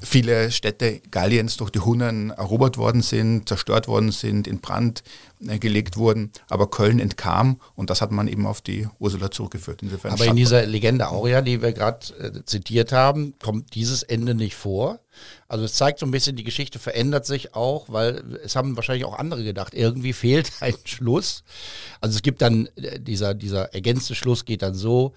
viele 0.00 0.50
Städte 0.50 1.00
Galliens 1.10 1.56
durch 1.56 1.70
die 1.70 1.80
Hunnen 1.80 2.30
erobert 2.30 2.78
worden 2.78 3.02
sind, 3.02 3.48
zerstört 3.48 3.88
worden 3.88 4.12
sind, 4.12 4.46
in 4.46 4.60
Brand 4.60 5.02
äh, 5.46 5.58
gelegt 5.58 5.96
wurden, 5.96 6.32
aber 6.48 6.68
Köln 6.68 6.98
entkam 6.98 7.60
und 7.74 7.90
das 7.90 8.00
hat 8.00 8.10
man 8.10 8.28
eben 8.28 8.46
auf 8.46 8.60
die 8.60 8.88
Ursula 8.98 9.30
zurückgeführt. 9.30 9.82
Insofern 9.82 10.12
aber 10.12 10.26
in 10.26 10.36
dieser 10.36 10.66
Legende 10.66 11.08
Aurea, 11.08 11.40
die 11.42 11.62
wir 11.62 11.72
gerade 11.72 12.06
äh, 12.18 12.44
zitiert 12.44 12.92
haben, 12.92 13.34
kommt 13.42 13.74
dieses 13.74 14.02
Ende 14.02 14.34
nicht 14.34 14.54
vor. 14.54 15.00
Also 15.48 15.64
es 15.64 15.74
zeigt 15.74 15.98
so 15.98 16.06
ein 16.06 16.10
bisschen, 16.10 16.36
die 16.36 16.44
Geschichte 16.44 16.78
verändert 16.78 17.26
sich 17.26 17.54
auch, 17.54 17.88
weil 17.88 18.38
es 18.44 18.56
haben 18.56 18.76
wahrscheinlich 18.76 19.04
auch 19.04 19.18
andere 19.18 19.44
gedacht, 19.44 19.74
irgendwie 19.74 20.12
fehlt 20.12 20.52
ein 20.60 20.74
Schluss. 20.84 21.42
Also 22.00 22.16
es 22.16 22.22
gibt 22.22 22.42
dann, 22.42 22.68
äh, 22.76 23.00
dieser, 23.00 23.34
dieser 23.34 23.74
ergänzte 23.74 24.14
Schluss 24.14 24.44
geht 24.44 24.62
dann 24.62 24.74
so, 24.74 25.14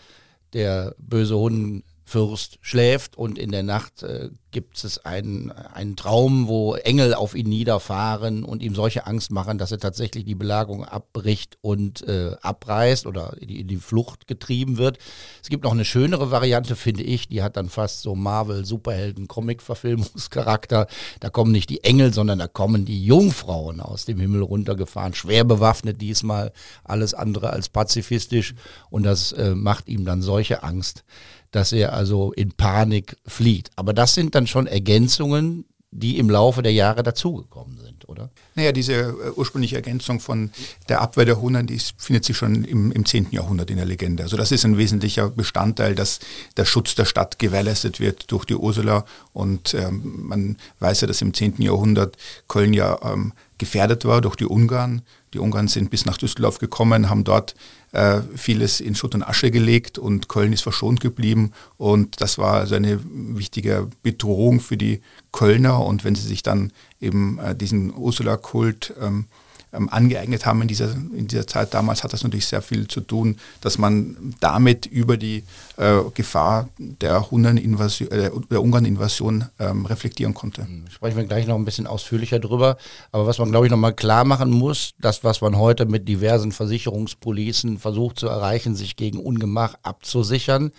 der 0.53 0.95
böse 0.99 1.35
Hund 1.35 1.83
Fürst 2.05 2.57
schläft 2.61 3.17
und 3.17 3.37
in 3.37 3.51
der 3.51 3.63
Nacht 3.63 4.03
äh, 4.03 4.29
gibt 4.51 4.81
es 4.83 5.03
einen, 5.03 5.51
einen 5.51 5.95
Traum, 5.95 6.47
wo 6.47 6.75
Engel 6.75 7.13
auf 7.13 7.35
ihn 7.35 7.49
niederfahren 7.49 8.43
und 8.43 8.61
ihm 8.61 8.75
solche 8.75 9.07
Angst 9.07 9.31
machen, 9.31 9.57
dass 9.57 9.71
er 9.71 9.79
tatsächlich 9.79 10.25
die 10.25 10.35
Belagerung 10.35 10.85
abbricht 10.85 11.57
und 11.61 12.07
äh, 12.07 12.35
abreißt 12.41 13.07
oder 13.07 13.35
in 13.39 13.47
die, 13.47 13.61
in 13.61 13.67
die 13.67 13.77
Flucht 13.77 14.27
getrieben 14.27 14.77
wird. 14.77 14.99
Es 15.41 15.49
gibt 15.49 15.63
noch 15.63 15.71
eine 15.71 15.85
schönere 15.85 16.29
Variante, 16.29 16.75
finde 16.75 17.01
ich, 17.03 17.27
die 17.27 17.41
hat 17.41 17.57
dann 17.57 17.69
fast 17.69 18.01
so 18.01 18.13
Marvel-Superhelden-Comic-Verfilmungscharakter. 18.15 20.85
Da 21.19 21.29
kommen 21.29 21.51
nicht 21.51 21.69
die 21.69 21.83
Engel, 21.83 22.13
sondern 22.13 22.39
da 22.39 22.47
kommen 22.47 22.85
die 22.85 23.03
Jungfrauen 23.03 23.81
aus 23.81 24.05
dem 24.05 24.19
Himmel 24.19 24.43
runtergefahren, 24.43 25.15
schwer 25.15 25.43
bewaffnet 25.43 26.01
diesmal, 26.01 26.53
alles 26.83 27.13
andere 27.13 27.49
als 27.49 27.69
pazifistisch 27.69 28.55
und 28.89 29.03
das 29.03 29.31
äh, 29.31 29.55
macht 29.55 29.89
ihm 29.89 30.05
dann 30.05 30.21
solche 30.21 30.63
Angst 30.63 31.03
dass 31.53 31.71
er 31.71 31.93
also 31.93 32.33
in 32.33 32.51
Panik 32.51 33.15
flieht. 33.25 33.69
Aber 33.75 33.93
das 33.93 34.15
sind 34.15 34.35
dann 34.35 34.47
schon 34.47 34.67
Ergänzungen, 34.67 35.65
die 35.91 36.17
im 36.17 36.29
Laufe 36.29 36.63
der 36.63 36.73
Jahre 36.73 37.03
dazugekommen 37.03 37.77
sind, 37.79 38.09
oder? 38.09 38.31
Naja, 38.55 38.71
diese 38.71 38.93
äh, 38.93 39.13
ursprüngliche 39.35 39.75
Ergänzung 39.75 40.19
von 40.19 40.51
der 40.89 41.01
Abwehr 41.01 41.25
der 41.25 41.39
Hunnen, 41.39 41.67
die 41.67 41.79
findet 41.97 42.25
sich 42.25 42.35
schon 42.35 42.63
im, 42.65 42.91
im 42.91 43.05
10. 43.05 43.27
Jahrhundert 43.29 43.69
in 43.69 43.77
der 43.77 43.85
Legende. 43.85 44.23
Also 44.23 44.35
das 44.35 44.51
ist 44.51 44.65
ein 44.65 44.77
wesentlicher 44.79 45.29
Bestandteil, 45.29 45.93
dass 45.93 46.19
der 46.57 46.65
Schutz 46.65 46.95
der 46.95 47.05
Stadt 47.05 47.37
gewährleistet 47.37 47.99
wird 47.99 48.31
durch 48.31 48.45
die 48.45 48.55
Ursula. 48.55 49.05
Und 49.33 49.75
ähm, 49.75 50.23
man 50.23 50.57
weiß 50.79 51.01
ja, 51.01 51.07
dass 51.07 51.21
im 51.21 51.35
10. 51.35 51.61
Jahrhundert 51.61 52.17
Köln 52.47 52.73
ja 52.73 52.97
ähm, 53.03 53.33
gefährdet 53.59 54.05
war 54.05 54.21
durch 54.21 54.35
die 54.35 54.47
Ungarn. 54.47 55.03
Die 55.35 55.39
Ungarn 55.39 55.67
sind 55.67 55.91
bis 55.91 56.05
nach 56.05 56.17
Düsseldorf 56.17 56.57
gekommen, 56.57 57.09
haben 57.09 57.23
dort 57.23 57.53
äh, 57.93 58.21
vieles 58.35 58.79
in 58.81 58.95
Schutt 58.95 59.15
und 59.15 59.23
Asche 59.23 59.51
gelegt 59.51 59.97
und 59.97 60.27
Köln 60.27 60.51
ist 60.51 60.63
verschont 60.63 60.99
geblieben. 60.99 61.53
Und 61.77 62.21
das 62.21 62.37
war 62.37 62.55
also 62.55 62.75
eine 62.75 62.99
wichtige 63.03 63.87
Bedrohung 64.01 64.59
für 64.59 64.77
die 64.77 65.01
Kölner. 65.31 65.85
Und 65.85 66.03
wenn 66.03 66.15
sie 66.15 66.27
sich 66.27 66.43
dann 66.43 66.73
eben 66.99 67.39
äh, 67.39 67.55
diesen 67.55 67.95
Ursula-Kult 67.95 68.93
ähm, 68.99 69.25
ähm, 69.73 69.89
angeeignet 69.89 70.45
haben 70.45 70.61
in 70.61 70.67
dieser, 70.67 70.91
in 70.93 71.27
dieser 71.27 71.47
Zeit 71.47 71.73
damals, 71.73 72.03
hat 72.03 72.13
das 72.13 72.23
natürlich 72.23 72.45
sehr 72.45 72.61
viel 72.61 72.87
zu 72.87 73.01
tun, 73.01 73.37
dass 73.61 73.77
man 73.77 74.35
damit 74.39 74.85
über 74.85 75.17
die 75.17 75.43
äh, 75.77 75.99
Gefahr 76.13 76.69
der, 76.77 77.25
äh, 77.31 78.31
der 78.49 78.61
Ungarn-Invasion 78.61 79.45
ähm, 79.59 79.85
reflektieren 79.85 80.33
konnte. 80.33 80.63
Hm, 80.63 80.85
sprechen 80.89 81.17
wir 81.17 81.25
gleich 81.25 81.47
noch 81.47 81.55
ein 81.55 81.65
bisschen 81.65 81.87
ausführlicher 81.87 82.39
drüber. 82.39 82.77
Aber 83.11 83.25
was 83.27 83.39
man, 83.39 83.51
glaube 83.51 83.65
ich, 83.65 83.71
nochmal 83.71 83.93
klar 83.93 84.25
machen 84.25 84.51
muss, 84.51 84.93
das, 84.99 85.23
was 85.23 85.41
man 85.41 85.57
heute 85.57 85.85
mit 85.85 86.07
diversen 86.07 86.51
Versicherungspolicen 86.51 87.79
versucht 87.79 88.19
zu 88.19 88.27
erreichen, 88.27 88.75
sich 88.75 88.95
gegen 88.95 89.19
Ungemach 89.19 89.75
abzusichern, 89.81 90.71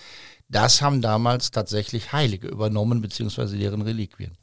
das 0.48 0.82
haben 0.82 1.00
damals 1.00 1.50
tatsächlich 1.50 2.12
Heilige 2.12 2.48
übernommen, 2.48 3.00
beziehungsweise 3.00 3.56
deren 3.56 3.82
Reliquien. 3.82 4.36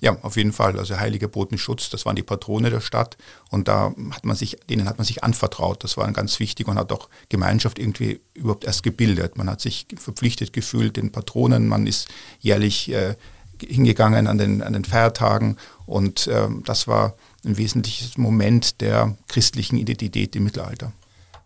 Ja, 0.00 0.16
auf 0.22 0.36
jeden 0.36 0.52
Fall. 0.52 0.78
Also 0.78 0.98
Heiliger 0.98 1.28
Botenschutz, 1.28 1.90
das 1.90 2.06
waren 2.06 2.16
die 2.16 2.22
Patrone 2.22 2.70
der 2.70 2.80
Stadt 2.80 3.18
und 3.50 3.68
da 3.68 3.92
hat 4.12 4.24
man 4.24 4.34
sich, 4.34 4.56
denen 4.68 4.88
hat 4.88 4.96
man 4.96 5.04
sich 5.04 5.22
anvertraut. 5.22 5.84
Das 5.84 5.96
war 5.96 6.10
ganz 6.12 6.40
wichtig 6.40 6.68
und 6.68 6.78
hat 6.78 6.90
auch 6.90 7.08
Gemeinschaft 7.28 7.78
irgendwie 7.78 8.20
überhaupt 8.34 8.64
erst 8.64 8.82
gebildet. 8.82 9.36
Man 9.36 9.50
hat 9.50 9.60
sich 9.60 9.86
verpflichtet 9.96 10.52
gefühlt 10.52 10.96
den 10.96 11.12
Patronen, 11.12 11.68
man 11.68 11.86
ist 11.86 12.08
jährlich 12.40 12.90
äh, 12.92 13.14
hingegangen 13.60 14.26
an 14.26 14.38
den, 14.38 14.62
an 14.62 14.72
den 14.72 14.86
Feiertagen 14.86 15.58
und 15.84 16.26
äh, 16.26 16.48
das 16.64 16.88
war 16.88 17.14
ein 17.44 17.58
wesentliches 17.58 18.16
Moment 18.16 18.80
der 18.80 19.16
christlichen 19.28 19.76
Identität 19.76 20.34
im 20.34 20.44
Mittelalter. 20.44 20.92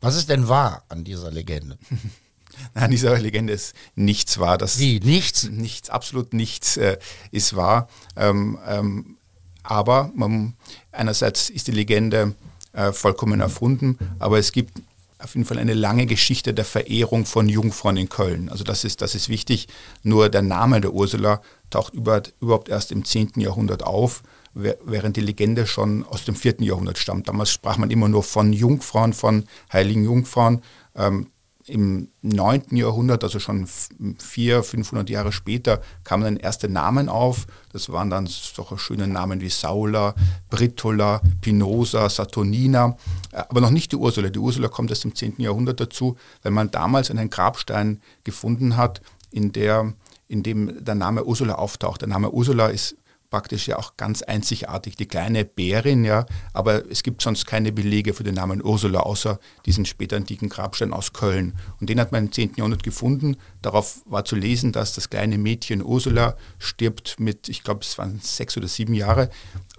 Was 0.00 0.16
ist 0.16 0.28
denn 0.28 0.48
wahr 0.48 0.84
an 0.88 1.02
dieser 1.02 1.30
Legende? 1.30 1.78
An 2.74 2.90
dieser 2.90 3.18
Legende 3.18 3.52
ist 3.52 3.74
nichts 3.94 4.38
wahr. 4.38 4.58
Das 4.58 4.78
Wie, 4.78 5.00
nichts? 5.00 5.48
Nichts, 5.50 5.90
absolut 5.90 6.32
nichts 6.32 6.76
äh, 6.76 6.98
ist 7.30 7.56
wahr. 7.56 7.88
Ähm, 8.16 8.58
ähm, 8.66 9.16
aber 9.62 10.10
man, 10.14 10.54
einerseits 10.92 11.50
ist 11.50 11.68
die 11.68 11.72
Legende 11.72 12.34
äh, 12.72 12.92
vollkommen 12.92 13.40
erfunden, 13.40 13.98
aber 14.18 14.38
es 14.38 14.52
gibt 14.52 14.82
auf 15.18 15.34
jeden 15.34 15.46
Fall 15.46 15.58
eine 15.58 15.74
lange 15.74 16.06
Geschichte 16.06 16.52
der 16.52 16.66
Verehrung 16.66 17.24
von 17.24 17.48
Jungfrauen 17.48 17.96
in 17.96 18.08
Köln. 18.10 18.50
Also 18.50 18.62
das 18.62 18.84
ist, 18.84 19.00
das 19.00 19.14
ist 19.14 19.30
wichtig. 19.30 19.68
Nur 20.02 20.28
der 20.28 20.42
Name 20.42 20.82
der 20.82 20.92
Ursula 20.92 21.40
taucht 21.70 21.94
über, 21.94 22.22
überhaupt 22.40 22.68
erst 22.68 22.92
im 22.92 23.04
10. 23.04 23.32
Jahrhundert 23.36 23.82
auf, 23.82 24.22
während 24.52 25.16
die 25.16 25.22
Legende 25.22 25.66
schon 25.66 26.04
aus 26.04 26.24
dem 26.24 26.36
4. 26.36 26.56
Jahrhundert 26.60 26.98
stammt. 26.98 27.28
Damals 27.28 27.50
sprach 27.50 27.78
man 27.78 27.90
immer 27.90 28.08
nur 28.08 28.22
von 28.22 28.52
Jungfrauen, 28.52 29.14
von 29.14 29.44
heiligen 29.72 30.04
Jungfrauen. 30.04 30.62
Ähm, 30.94 31.28
im 31.66 32.08
9. 32.22 32.76
Jahrhundert, 32.76 33.24
also 33.24 33.38
schon 33.38 33.66
400, 33.66 34.66
500 34.66 35.10
Jahre 35.10 35.32
später, 35.32 35.80
kamen 36.04 36.24
dann 36.24 36.36
erste 36.36 36.68
Namen 36.68 37.08
auf. 37.08 37.46
Das 37.72 37.90
waren 37.90 38.10
dann 38.10 38.26
solche 38.26 38.78
schöne 38.78 39.08
Namen 39.08 39.40
wie 39.40 39.48
Saula, 39.48 40.14
Britola, 40.50 41.22
Pinosa, 41.40 42.08
Saturnina, 42.08 42.96
äh, 43.32 43.42
aber 43.48 43.60
noch 43.60 43.70
nicht 43.70 43.92
die 43.92 43.96
Ursula. 43.96 44.28
Die 44.28 44.38
Ursula 44.38 44.68
kommt 44.68 44.90
erst 44.90 45.04
im 45.04 45.14
10. 45.14 45.34
Jahrhundert 45.38 45.80
dazu, 45.80 46.16
weil 46.42 46.52
man 46.52 46.70
damals 46.70 47.10
einen 47.10 47.30
Grabstein 47.30 48.00
gefunden 48.24 48.76
hat, 48.76 49.00
in, 49.30 49.52
der, 49.52 49.94
in 50.28 50.42
dem 50.42 50.84
der 50.84 50.94
Name 50.94 51.24
Ursula 51.24 51.54
auftaucht. 51.54 52.02
Der 52.02 52.08
Name 52.08 52.30
Ursula 52.30 52.68
ist 52.68 52.96
praktisch 53.34 53.66
ja 53.66 53.80
auch 53.80 53.96
ganz 53.96 54.22
einzigartig, 54.22 54.94
die 54.94 55.06
kleine 55.06 55.44
Bärin, 55.44 56.04
ja, 56.04 56.24
aber 56.52 56.88
es 56.88 57.02
gibt 57.02 57.20
sonst 57.20 57.46
keine 57.46 57.72
Belege 57.72 58.14
für 58.14 58.22
den 58.22 58.36
Namen 58.36 58.62
Ursula, 58.62 59.00
außer 59.00 59.40
diesen 59.66 59.86
später 59.86 60.16
antiken 60.16 60.48
Grabstein 60.48 60.92
aus 60.92 61.12
Köln. 61.12 61.54
Und 61.80 61.90
den 61.90 61.98
hat 61.98 62.12
man 62.12 62.26
im 62.26 62.32
10. 62.32 62.52
Jahrhundert 62.54 62.84
gefunden. 62.84 63.36
Darauf 63.60 64.02
war 64.04 64.24
zu 64.24 64.36
lesen, 64.36 64.70
dass 64.70 64.94
das 64.94 65.10
kleine 65.10 65.36
Mädchen 65.36 65.82
Ursula 65.82 66.36
stirbt 66.60 67.18
mit, 67.18 67.48
ich 67.48 67.64
glaube, 67.64 67.80
es 67.82 67.98
waren 67.98 68.20
sechs 68.22 68.56
oder 68.56 68.68
sieben 68.68 68.94
Jahre. 68.94 69.30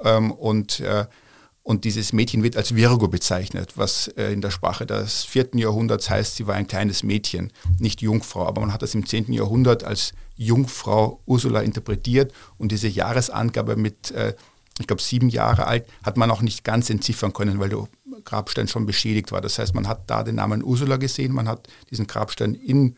Ähm, 0.03 0.31
und 0.33 0.81
äh, 0.81 1.05
Und 1.63 1.85
dieses 1.85 2.11
Mädchen 2.11 2.43
wird 2.43 2.57
als 2.57 2.75
Virgo 2.75 3.07
bezeichnet, 3.07 3.77
was 3.77 4.09
äh, 4.17 4.33
in 4.33 4.41
der 4.41 4.51
Sprache 4.51 4.85
des 4.85 5.23
vierten 5.23 5.57
Jahrhunderts 5.57 6.09
heißt, 6.09 6.35
sie 6.35 6.45
war 6.45 6.55
ein 6.55 6.67
kleines 6.67 7.03
Mädchen, 7.03 7.53
nicht 7.79 8.01
Jungfrau. 8.01 8.45
Aber 8.45 8.59
man 8.61 8.73
hat 8.73 8.81
das 8.81 8.93
im 8.95 9.05
zehnten 9.05 9.33
Jahrhundert 9.33 9.85
als 9.85 10.13
Jungfrau 10.35 11.21
Ursula 11.25 11.61
interpretiert 11.61 12.33
und 12.57 12.71
diese 12.71 12.87
Jahresangabe 12.87 13.75
mit, 13.75 14.11
äh, 14.11 14.35
ich 14.79 14.87
glaube, 14.87 15.01
sieben 15.01 15.29
Jahre 15.29 15.67
alt, 15.67 15.87
hat 16.03 16.17
man 16.17 16.31
auch 16.31 16.41
nicht 16.41 16.63
ganz 16.63 16.89
entziffern 16.89 17.33
können, 17.33 17.59
weil 17.59 17.69
der 17.69 17.87
Grabstein 18.23 18.67
schon 18.67 18.85
beschädigt 18.85 19.31
war. 19.31 19.41
Das 19.41 19.59
heißt, 19.59 19.73
man 19.73 19.87
hat 19.87 20.09
da 20.09 20.23
den 20.23 20.35
Namen 20.35 20.63
Ursula 20.63 20.97
gesehen, 20.97 21.33
man 21.33 21.47
hat 21.47 21.67
diesen 21.89 22.07
Grabstein 22.07 22.53
in 22.55 22.95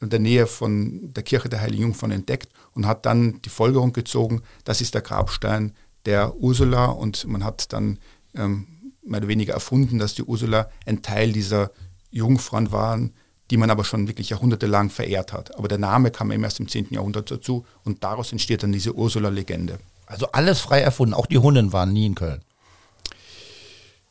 der 0.00 0.20
Nähe 0.20 0.46
von 0.46 1.12
der 1.12 1.22
Kirche 1.22 1.48
der 1.48 1.60
Heiligen 1.60 1.82
Jungfrau 1.82 2.06
entdeckt 2.08 2.48
und 2.72 2.86
hat 2.86 3.04
dann 3.04 3.42
die 3.42 3.48
Folgerung 3.48 3.92
gezogen, 3.92 4.42
das 4.64 4.80
ist 4.80 4.94
der 4.94 5.02
Grabstein 5.02 5.72
der 6.06 6.36
Ursula 6.36 6.86
und 6.86 7.26
man 7.26 7.44
hat 7.44 7.72
dann 7.72 7.98
ähm, 8.34 8.92
mehr 9.02 9.18
oder 9.18 9.28
weniger 9.28 9.54
erfunden, 9.54 9.98
dass 9.98 10.14
die 10.14 10.22
Ursula 10.22 10.70
ein 10.86 11.02
Teil 11.02 11.32
dieser 11.32 11.72
Jungfrauen 12.10 12.70
waren, 12.72 13.12
die 13.50 13.56
man 13.56 13.70
aber 13.70 13.84
schon 13.84 14.08
wirklich 14.08 14.30
jahrhundertelang 14.30 14.90
verehrt 14.90 15.32
hat. 15.32 15.56
Aber 15.56 15.68
der 15.68 15.78
Name 15.78 16.10
kam 16.10 16.30
eben 16.30 16.44
erst 16.44 16.60
im 16.60 16.68
10. 16.68 16.88
Jahrhundert 16.90 17.30
dazu 17.30 17.64
und 17.84 18.04
daraus 18.04 18.32
entsteht 18.32 18.62
dann 18.62 18.72
diese 18.72 18.94
Ursula-Legende. 18.94 19.78
Also 20.06 20.30
alles 20.32 20.60
frei 20.60 20.80
erfunden, 20.80 21.14
auch 21.14 21.26
die 21.26 21.38
Hunnen 21.38 21.72
waren 21.72 21.92
nie 21.92 22.06
in 22.06 22.14
Köln. 22.14 22.42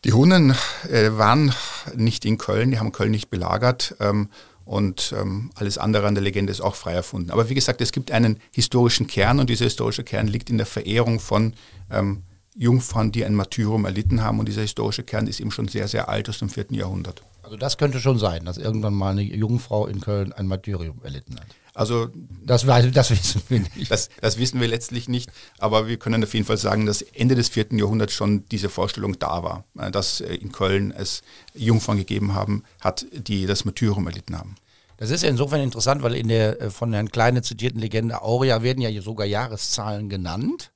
Die 0.03 0.13
Hunnen 0.13 0.55
äh, 0.89 1.11
waren 1.11 1.53
nicht 1.95 2.23
in 2.25 2.37
Köln, 2.37 2.71
die 2.71 2.79
haben 2.79 2.91
Köln 2.91 3.11
nicht 3.11 3.29
belagert. 3.29 3.95
Ähm, 3.99 4.29
und 4.63 5.15
ähm, 5.17 5.49
alles 5.55 5.77
andere 5.77 6.07
an 6.07 6.13
der 6.13 6.23
Legende 6.23 6.51
ist 6.51 6.59
auch 6.59 6.75
frei 6.75 6.91
erfunden. 6.91 7.31
Aber 7.31 7.49
wie 7.49 7.55
gesagt, 7.55 7.79
es 7.79 7.93
gibt 7.93 8.11
einen 8.11 8.39
historischen 8.51 9.07
Kern 9.07 9.39
und 9.39 9.49
dieser 9.49 9.63
historische 9.63 10.03
Kern 10.03 10.27
liegt 10.27 10.49
in 10.49 10.57
der 10.57 10.65
Verehrung 10.65 11.21
von 11.21 11.53
ähm, 11.89 12.23
Jungfrauen, 12.57 13.11
die 13.11 13.23
ein 13.23 13.35
Martyrium 13.35 13.85
erlitten 13.85 14.23
haben. 14.23 14.39
Und 14.39 14.47
dieser 14.47 14.61
historische 14.61 15.03
Kern 15.03 15.27
ist 15.27 15.39
eben 15.39 15.51
schon 15.51 15.67
sehr, 15.67 15.87
sehr 15.87 16.09
alt 16.09 16.27
aus 16.29 16.39
dem 16.39 16.49
4. 16.49 16.67
Jahrhundert. 16.71 17.21
Also 17.43 17.55
das 17.55 17.77
könnte 17.77 18.01
schon 18.01 18.19
sein, 18.19 18.43
dass 18.43 18.57
irgendwann 18.57 18.93
mal 18.93 19.11
eine 19.11 19.21
Jungfrau 19.21 19.87
in 19.87 20.01
Köln 20.01 20.33
ein 20.33 20.47
Martyrium 20.47 20.99
erlitten 21.03 21.39
hat. 21.39 21.47
Also 21.73 22.09
das, 22.43 22.65
das 22.65 23.11
wissen 23.11 23.41
wir 23.47 23.59
nicht. 23.59 23.89
Das, 23.89 24.09
das, 24.19 24.37
wissen 24.37 24.59
wir 24.59 24.67
letztlich 24.67 25.07
nicht, 25.07 25.29
aber 25.59 25.87
wir 25.87 25.97
können 25.97 26.23
auf 26.23 26.33
jeden 26.33 26.45
Fall 26.45 26.57
sagen, 26.57 26.85
dass 26.85 27.03
Ende 27.03 27.35
des 27.35 27.49
4. 27.49 27.67
Jahrhunderts 27.73 28.13
schon 28.13 28.43
diese 28.49 28.67
Vorstellung 28.67 29.17
da 29.19 29.43
war, 29.43 29.63
äh, 29.79 29.91
dass 29.91 30.19
äh, 30.19 30.33
in 30.33 30.51
Köln 30.51 30.91
es 30.91 31.21
Jungfrauen 31.53 31.99
gegeben 31.99 32.33
haben, 32.33 32.63
hat, 32.81 33.05
die 33.13 33.45
das 33.45 33.63
Martyrium 33.63 34.07
erlitten 34.07 34.37
haben. 34.37 34.55
Das 34.97 35.11
ist 35.11 35.21
ja 35.21 35.29
insofern 35.29 35.61
interessant, 35.61 36.01
weil 36.01 36.15
in 36.15 36.27
der 36.27 36.59
äh, 36.59 36.69
von 36.71 36.91
Herrn 36.91 37.11
Kleine 37.11 37.43
zitierten 37.43 37.79
Legende 37.79 38.23
Aurea 38.23 38.63
werden 38.63 38.81
ja 38.81 39.01
sogar 39.01 39.27
Jahreszahlen 39.27 40.09
genannt. 40.09 40.71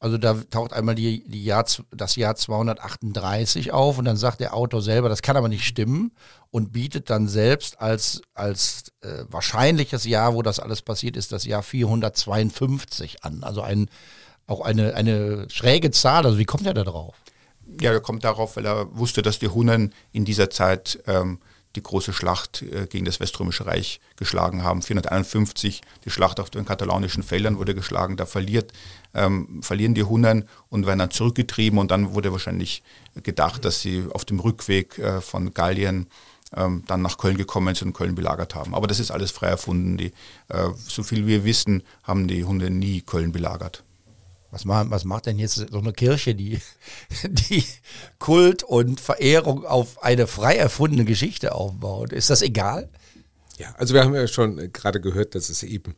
Also 0.00 0.16
da 0.16 0.34
taucht 0.34 0.72
einmal 0.72 0.94
die, 0.94 1.28
die 1.28 1.44
Jahr, 1.44 1.64
das 1.90 2.14
Jahr 2.14 2.36
238 2.36 3.72
auf 3.72 3.98
und 3.98 4.04
dann 4.04 4.16
sagt 4.16 4.40
der 4.40 4.54
Autor 4.54 4.80
selber, 4.80 5.08
das 5.08 5.22
kann 5.22 5.36
aber 5.36 5.48
nicht 5.48 5.64
stimmen 5.64 6.12
und 6.50 6.72
bietet 6.72 7.10
dann 7.10 7.26
selbst 7.26 7.80
als, 7.80 8.22
als 8.34 8.92
äh, 9.00 9.24
wahrscheinliches 9.28 10.04
Jahr, 10.04 10.34
wo 10.34 10.42
das 10.42 10.60
alles 10.60 10.82
passiert 10.82 11.16
ist, 11.16 11.32
das 11.32 11.44
Jahr 11.44 11.64
452 11.64 13.24
an. 13.24 13.42
Also 13.42 13.60
ein, 13.62 13.90
auch 14.46 14.60
eine, 14.60 14.94
eine 14.94 15.50
schräge 15.50 15.90
Zahl. 15.90 16.24
Also 16.26 16.38
wie 16.38 16.44
kommt 16.44 16.66
er 16.66 16.74
da 16.74 16.84
drauf? 16.84 17.16
Ja, 17.80 17.92
er 17.92 18.00
kommt 18.00 18.22
darauf, 18.22 18.56
weil 18.56 18.66
er 18.66 18.96
wusste, 18.96 19.22
dass 19.22 19.40
die 19.40 19.48
Hunnen 19.48 19.92
in 20.12 20.24
dieser 20.24 20.48
Zeit 20.48 21.02
ähm, 21.06 21.40
die 21.78 21.82
große 21.82 22.12
Schlacht 22.12 22.62
äh, 22.62 22.86
gegen 22.86 23.04
das 23.04 23.20
Weströmische 23.20 23.66
Reich 23.66 24.00
geschlagen 24.16 24.64
haben. 24.64 24.82
451, 24.82 25.80
die 26.04 26.10
Schlacht 26.10 26.40
auf 26.40 26.50
den 26.50 26.64
katalanischen 26.64 27.22
Feldern 27.22 27.58
wurde 27.58 27.74
geschlagen, 27.74 28.16
da 28.16 28.26
verliert, 28.26 28.72
ähm, 29.14 29.62
verlieren 29.62 29.94
die 29.94 30.02
Hunnen 30.02 30.48
und 30.68 30.86
werden 30.86 30.98
dann 30.98 31.10
zurückgetrieben 31.10 31.78
und 31.78 31.90
dann 31.90 32.14
wurde 32.14 32.32
wahrscheinlich 32.32 32.82
gedacht, 33.22 33.64
dass 33.64 33.80
sie 33.80 34.04
auf 34.12 34.24
dem 34.24 34.40
Rückweg 34.40 34.98
äh, 34.98 35.20
von 35.20 35.54
Gallien 35.54 36.08
ähm, 36.56 36.82
dann 36.86 37.02
nach 37.02 37.18
Köln 37.18 37.36
gekommen 37.36 37.74
sind 37.74 37.88
und 37.88 37.94
Köln 37.94 38.14
belagert 38.14 38.54
haben. 38.54 38.74
Aber 38.74 38.86
das 38.86 39.00
ist 39.00 39.10
alles 39.10 39.30
frei 39.30 39.48
erfunden. 39.48 39.96
Die, 39.96 40.12
äh, 40.48 40.70
so 40.76 41.02
viel 41.02 41.26
wir 41.26 41.44
wissen, 41.44 41.82
haben 42.02 42.26
die 42.26 42.44
Hunde 42.44 42.70
nie 42.70 43.02
Köln 43.02 43.32
belagert. 43.32 43.84
Was, 44.50 44.64
macht, 44.64 44.90
was 44.90 45.04
macht 45.04 45.26
denn 45.26 45.38
jetzt 45.38 45.56
so 45.56 45.78
eine 45.78 45.92
Kirche, 45.92 46.34
die, 46.34 46.60
die 47.24 47.64
Kult 48.18 48.62
und 48.62 49.00
Verehrung 49.00 49.64
auf 49.64 50.02
eine 50.02 50.26
frei 50.26 50.56
erfundene 50.56 51.04
Geschichte 51.04 51.54
aufbaut? 51.54 52.12
Ist 52.12 52.30
das 52.30 52.42
egal? 52.42 52.88
Ja, 53.58 53.74
also 53.76 53.94
wir 53.94 54.04
haben 54.04 54.14
ja 54.14 54.26
schon 54.26 54.72
gerade 54.72 55.00
gehört, 55.00 55.34
dass 55.34 55.48
es 55.48 55.62
eben 55.62 55.96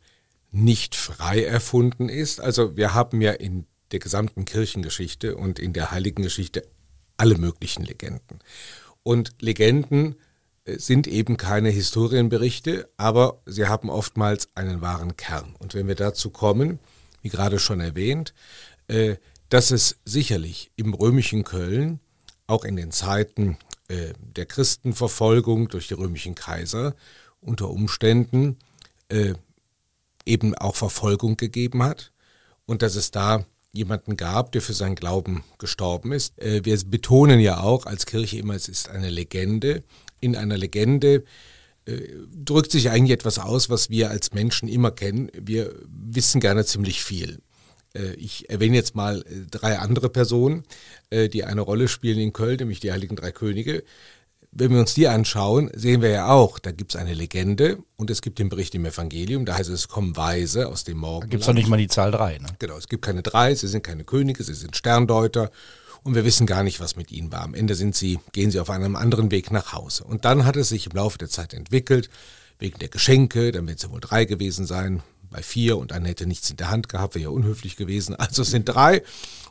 nicht 0.51 0.95
frei 0.95 1.43
erfunden 1.43 2.09
ist. 2.09 2.41
Also 2.41 2.75
wir 2.75 2.93
haben 2.93 3.21
ja 3.21 3.31
in 3.31 3.65
der 3.91 3.99
gesamten 3.99 4.45
Kirchengeschichte 4.45 5.35
und 5.35 5.59
in 5.59 5.73
der 5.73 5.91
heiligen 5.91 6.23
Geschichte 6.23 6.67
alle 7.17 7.37
möglichen 7.37 7.83
Legenden. 7.83 8.39
Und 9.03 9.35
Legenden 9.39 10.15
äh, 10.65 10.77
sind 10.77 11.07
eben 11.07 11.37
keine 11.37 11.69
Historienberichte, 11.69 12.89
aber 12.97 13.41
sie 13.45 13.67
haben 13.67 13.89
oftmals 13.89 14.49
einen 14.55 14.81
wahren 14.81 15.17
Kern. 15.17 15.55
Und 15.59 15.73
wenn 15.73 15.87
wir 15.87 15.95
dazu 15.95 16.29
kommen, 16.29 16.79
wie 17.21 17.29
gerade 17.29 17.59
schon 17.59 17.79
erwähnt, 17.79 18.33
äh, 18.87 19.15
dass 19.49 19.71
es 19.71 19.97
sicherlich 20.05 20.71
im 20.75 20.93
römischen 20.93 21.43
Köln, 21.43 21.99
auch 22.47 22.63
in 22.63 22.75
den 22.75 22.91
Zeiten 22.91 23.57
äh, 23.87 24.13
der 24.19 24.45
Christenverfolgung 24.45 25.69
durch 25.69 25.87
die 25.87 25.93
römischen 25.93 26.35
Kaiser, 26.35 26.95
unter 27.41 27.69
Umständen 27.69 28.57
äh, 29.09 29.33
eben 30.25 30.55
auch 30.55 30.75
Verfolgung 30.75 31.37
gegeben 31.37 31.83
hat 31.83 32.11
und 32.65 32.81
dass 32.81 32.95
es 32.95 33.11
da 33.11 33.45
jemanden 33.73 34.17
gab, 34.17 34.51
der 34.51 34.61
für 34.61 34.73
seinen 34.73 34.95
Glauben 34.95 35.45
gestorben 35.57 36.11
ist. 36.11 36.33
wir 36.37 36.77
betonen 36.85 37.39
ja 37.39 37.61
auch 37.61 37.85
als 37.85 38.05
Kirche 38.05 38.37
immer, 38.37 38.53
es 38.53 38.67
ist 38.67 38.89
eine 38.89 39.09
Legende. 39.09 39.81
In 40.19 40.35
einer 40.35 40.57
Legende 40.57 41.23
drückt 42.33 42.71
sich 42.71 42.89
eigentlich 42.89 43.11
etwas 43.11 43.39
aus, 43.39 43.69
was 43.69 43.89
wir 43.89 44.09
als 44.09 44.33
Menschen 44.33 44.67
immer 44.67 44.91
kennen. 44.91 45.29
Wir 45.33 45.73
wissen 45.87 46.41
gerne 46.41 46.65
ziemlich 46.65 47.03
viel. 47.03 47.39
Äh, 47.93 48.13
ich 48.13 48.49
erwähne 48.49 48.75
jetzt 48.75 48.95
mal 48.95 49.21
äh, 49.21 49.45
drei 49.49 49.79
andere 49.79 50.09
Personen, 50.09 50.63
die 51.11 51.43
eine 51.43 51.59
Rolle 51.59 51.89
spielen 51.89 52.19
in 52.19 52.31
Köln, 52.31 52.55
nämlich 52.55 52.79
die 52.79 52.93
Heiligen 52.93 53.17
Drei 53.17 53.33
Könige. 53.33 53.83
Wenn 54.53 54.71
wir 54.71 54.79
uns 54.79 54.93
die 54.93 55.09
anschauen, 55.09 55.69
sehen 55.73 56.01
wir 56.01 56.09
ja 56.09 56.29
auch, 56.29 56.57
da 56.57 56.71
gibt 56.71 56.93
es 56.93 56.99
eine 56.99 57.13
Legende 57.13 57.79
und 57.97 58.09
es 58.09 58.21
gibt 58.21 58.39
den 58.39 58.47
Bericht 58.47 58.73
im 58.75 58.85
Evangelium, 58.85 59.45
da 59.45 59.57
heißt 59.57 59.69
es, 59.69 59.81
es 59.81 59.87
kommen 59.89 60.15
Weise 60.15 60.69
aus 60.69 60.85
dem 60.85 60.99
Morgen. 60.99 61.21
Da 61.21 61.27
gibt 61.27 61.41
es 61.41 61.47
doch 61.47 61.53
nicht 61.53 61.67
mal 61.67 61.77
die 61.77 61.89
Zahl 61.89 62.11
drei. 62.11 62.37
Ne? 62.37 62.47
Genau, 62.59 62.77
es 62.77 62.87
gibt 62.87 63.03
keine 63.03 63.23
drei, 63.23 63.55
sie 63.55 63.67
sind 63.67 63.83
keine 63.83 64.05
Könige, 64.05 64.43
sie 64.43 64.53
sind 64.53 64.75
Sterndeuter 64.75 65.51
und 66.03 66.15
wir 66.15 66.25
wissen 66.25 66.47
gar 66.47 66.63
nicht, 66.63 66.79
was 66.79 66.95
mit 66.95 67.11
ihnen 67.11 67.31
war. 67.31 67.41
Am 67.41 67.53
Ende 67.53 67.75
sind 67.75 67.95
sie, 67.95 68.19
gehen 68.31 68.51
sie 68.51 68.59
auf 68.59 68.69
einem 68.69 68.95
anderen 68.95 69.31
Weg 69.31 69.51
nach 69.51 69.73
Hause. 69.73 70.03
Und 70.03 70.25
dann 70.25 70.45
hat 70.45 70.55
es 70.55 70.69
sich 70.69 70.87
im 70.87 70.93
Laufe 70.93 71.17
der 71.17 71.29
Zeit 71.29 71.53
entwickelt, 71.53 72.09
wegen 72.59 72.79
der 72.79 72.89
Geschenke, 72.89 73.51
dann 73.51 73.67
wird 73.67 73.83
es 73.83 73.89
wohl 73.89 73.99
drei 73.99 74.25
gewesen 74.25 74.65
sein, 74.65 75.01
bei 75.29 75.41
vier 75.41 75.77
und 75.77 75.91
einer 75.91 76.09
hätte 76.09 76.25
nichts 76.25 76.49
in 76.49 76.57
der 76.57 76.69
Hand 76.69 76.89
gehabt, 76.89 77.15
wäre 77.15 77.23
ja 77.23 77.29
unhöflich 77.29 77.75
gewesen. 77.75 78.15
Also 78.15 78.41
es 78.41 78.51
sind 78.51 78.65
drei 78.65 79.01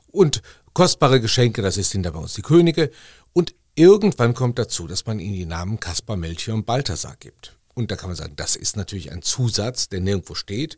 und 0.08 0.42
kostbare 0.74 1.20
Geschenke, 1.20 1.62
das 1.62 1.74
sind 1.74 2.04
da 2.04 2.10
bei 2.10 2.18
uns 2.18 2.34
die 2.34 2.42
Könige. 2.42 2.90
Und 3.32 3.54
irgendwann 3.74 4.34
kommt 4.34 4.58
dazu, 4.58 4.86
dass 4.86 5.06
man 5.06 5.18
ihnen 5.18 5.34
die 5.34 5.46
Namen 5.46 5.80
Kaspar, 5.80 6.16
Melchior 6.16 6.56
und 6.56 6.66
Balthasar 6.66 7.16
gibt. 7.18 7.56
Und 7.74 7.90
da 7.90 7.96
kann 7.96 8.10
man 8.10 8.16
sagen, 8.16 8.34
das 8.36 8.56
ist 8.56 8.76
natürlich 8.76 9.10
ein 9.10 9.22
Zusatz, 9.22 9.88
der 9.88 10.00
nirgendwo 10.00 10.34
steht, 10.34 10.76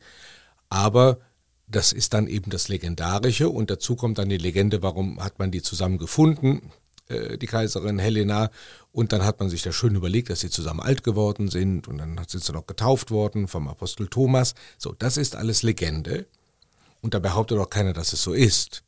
aber 0.69 1.19
das 1.75 1.93
ist 1.93 2.15
dann 2.15 2.27
eben 2.27 2.51
das 2.51 2.69
Legendarische 2.69 3.49
und 3.49 3.71
dazu 3.71 3.97
kommt 3.97 4.19
dann 4.19 4.29
die 4.29 4.37
Legende, 4.37 4.83
warum 4.83 5.23
hat 5.23 5.39
man 5.39 5.51
die 5.51 5.63
zusammen 5.63 5.99
gefunden, 5.99 6.71
äh, 7.09 7.39
die 7.39 7.47
Kaiserin 7.47 7.99
Helena. 7.99 8.51
Und 8.93 9.13
dann 9.13 9.25
hat 9.25 9.41
man 9.41 9.49
sich 9.49 9.63
da 9.63 9.73
schön 9.73 9.95
überlegt, 9.95 10.31
dass 10.31 10.41
sie 10.41 10.51
zusammen 10.51 10.81
alt 10.81 11.03
geworden 11.03 11.49
sind 11.49 11.89
und 11.89 11.99
dann 11.99 12.21
sind 12.29 12.45
sie 12.45 12.53
noch 12.53 12.67
getauft 12.67 13.11
worden 13.11 13.49
vom 13.49 13.69
Apostel 13.69 14.07
Thomas. 14.09 14.55
So, 14.79 14.95
das 14.99 15.17
ist 15.17 15.35
alles 15.35 15.63
Legende. 15.63 16.27
Und 17.01 17.15
da 17.15 17.19
behauptet 17.19 17.59
auch 17.59 17.71
keiner, 17.71 17.93
dass 17.93 18.13
es 18.13 18.23
so 18.23 18.33
ist. 18.33 18.85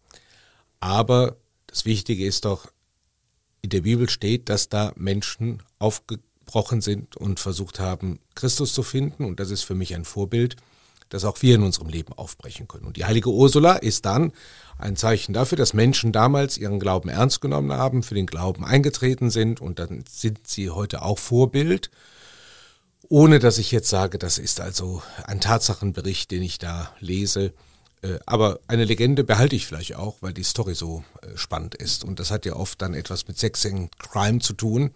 Aber 0.79 1.37
das 1.67 1.85
Wichtige 1.85 2.27
ist 2.27 2.45
doch, 2.45 2.71
in 3.63 3.71
der 3.71 3.81
Bibel 3.81 4.09
steht, 4.11 4.51
dass 4.51 4.69
da 4.69 4.93
Menschen 4.95 5.63
aufgebrochen 5.79 6.83
sind 6.83 7.17
und 7.17 7.41
versucht 7.41 7.81
haben, 7.81 8.21
Christus 8.35 8.75
zu 8.75 8.83
finden. 8.83 9.25
Und 9.25 9.41
das 9.41 9.51
ist 9.51 9.63
für 9.63 9.75
mich 9.75 9.95
ein 9.95 10.05
Vorbild 10.05 10.57
dass 11.09 11.25
auch 11.25 11.43
wir 11.43 11.55
in 11.55 11.63
unserem 11.63 11.89
Leben 11.89 12.13
aufbrechen 12.13 12.69
können. 12.69 12.87
Und 12.87 12.97
die 12.97 13.05
heilige 13.05 13.31
Ursula 13.31 13.75
ist 13.75 14.05
dann 14.05 14.33
ein 14.79 14.97
Zeichen 14.97 15.33
dafür, 15.33 15.57
dass 15.57 15.73
Menschen 15.73 16.13
damals 16.13 16.59
ihren 16.59 16.81
Glauben 16.81 17.09
ernst 17.09 17.41
genommen 17.41 17.73
haben, 17.73 18.03
für 18.03 18.15
den 18.15 18.27
Glauben 18.27 18.65
eingetreten 18.65 19.31
sind 19.31 19.61
und 19.61 19.79
dann 19.79 20.05
sind 20.11 20.47
sie 20.47 20.71
heute 20.71 21.03
auch 21.03 21.19
Vorbild. 21.19 21.91
Ohne 23.09 23.39
dass 23.39 23.59
ich 23.59 23.71
jetzt 23.71 23.91
sage, 23.91 24.19
das 24.19 24.39
ist 24.39 24.61
also 24.61 25.03
ein 25.25 25.41
Tatsachenbericht, 25.41 26.31
den 26.31 26.43
ich 26.43 26.59
da 26.59 26.91
lese. 27.01 27.53
Äh, 28.03 28.19
aber 28.27 28.61
eine 28.67 28.85
Legende 28.85 29.25
behalte 29.25 29.57
ich 29.57 29.67
vielleicht 29.67 29.97
auch, 29.97 30.17
weil 30.21 30.33
die 30.33 30.43
Story 30.43 30.75
so 30.75 31.05
äh, 31.23 31.37
spannend 31.37 31.75
ist. 31.75 32.03
Und 32.05 32.19
das 32.19 32.31
hat 32.31 32.47
ja 32.47 32.55
oft 32.55 32.81
dann 32.81 32.95
etwas 32.95 33.29
mit 33.29 33.39
Sex 33.39 33.67
and 33.67 33.97
Crime 33.99 34.39
zu 34.41 34.55
tun. 34.55 34.91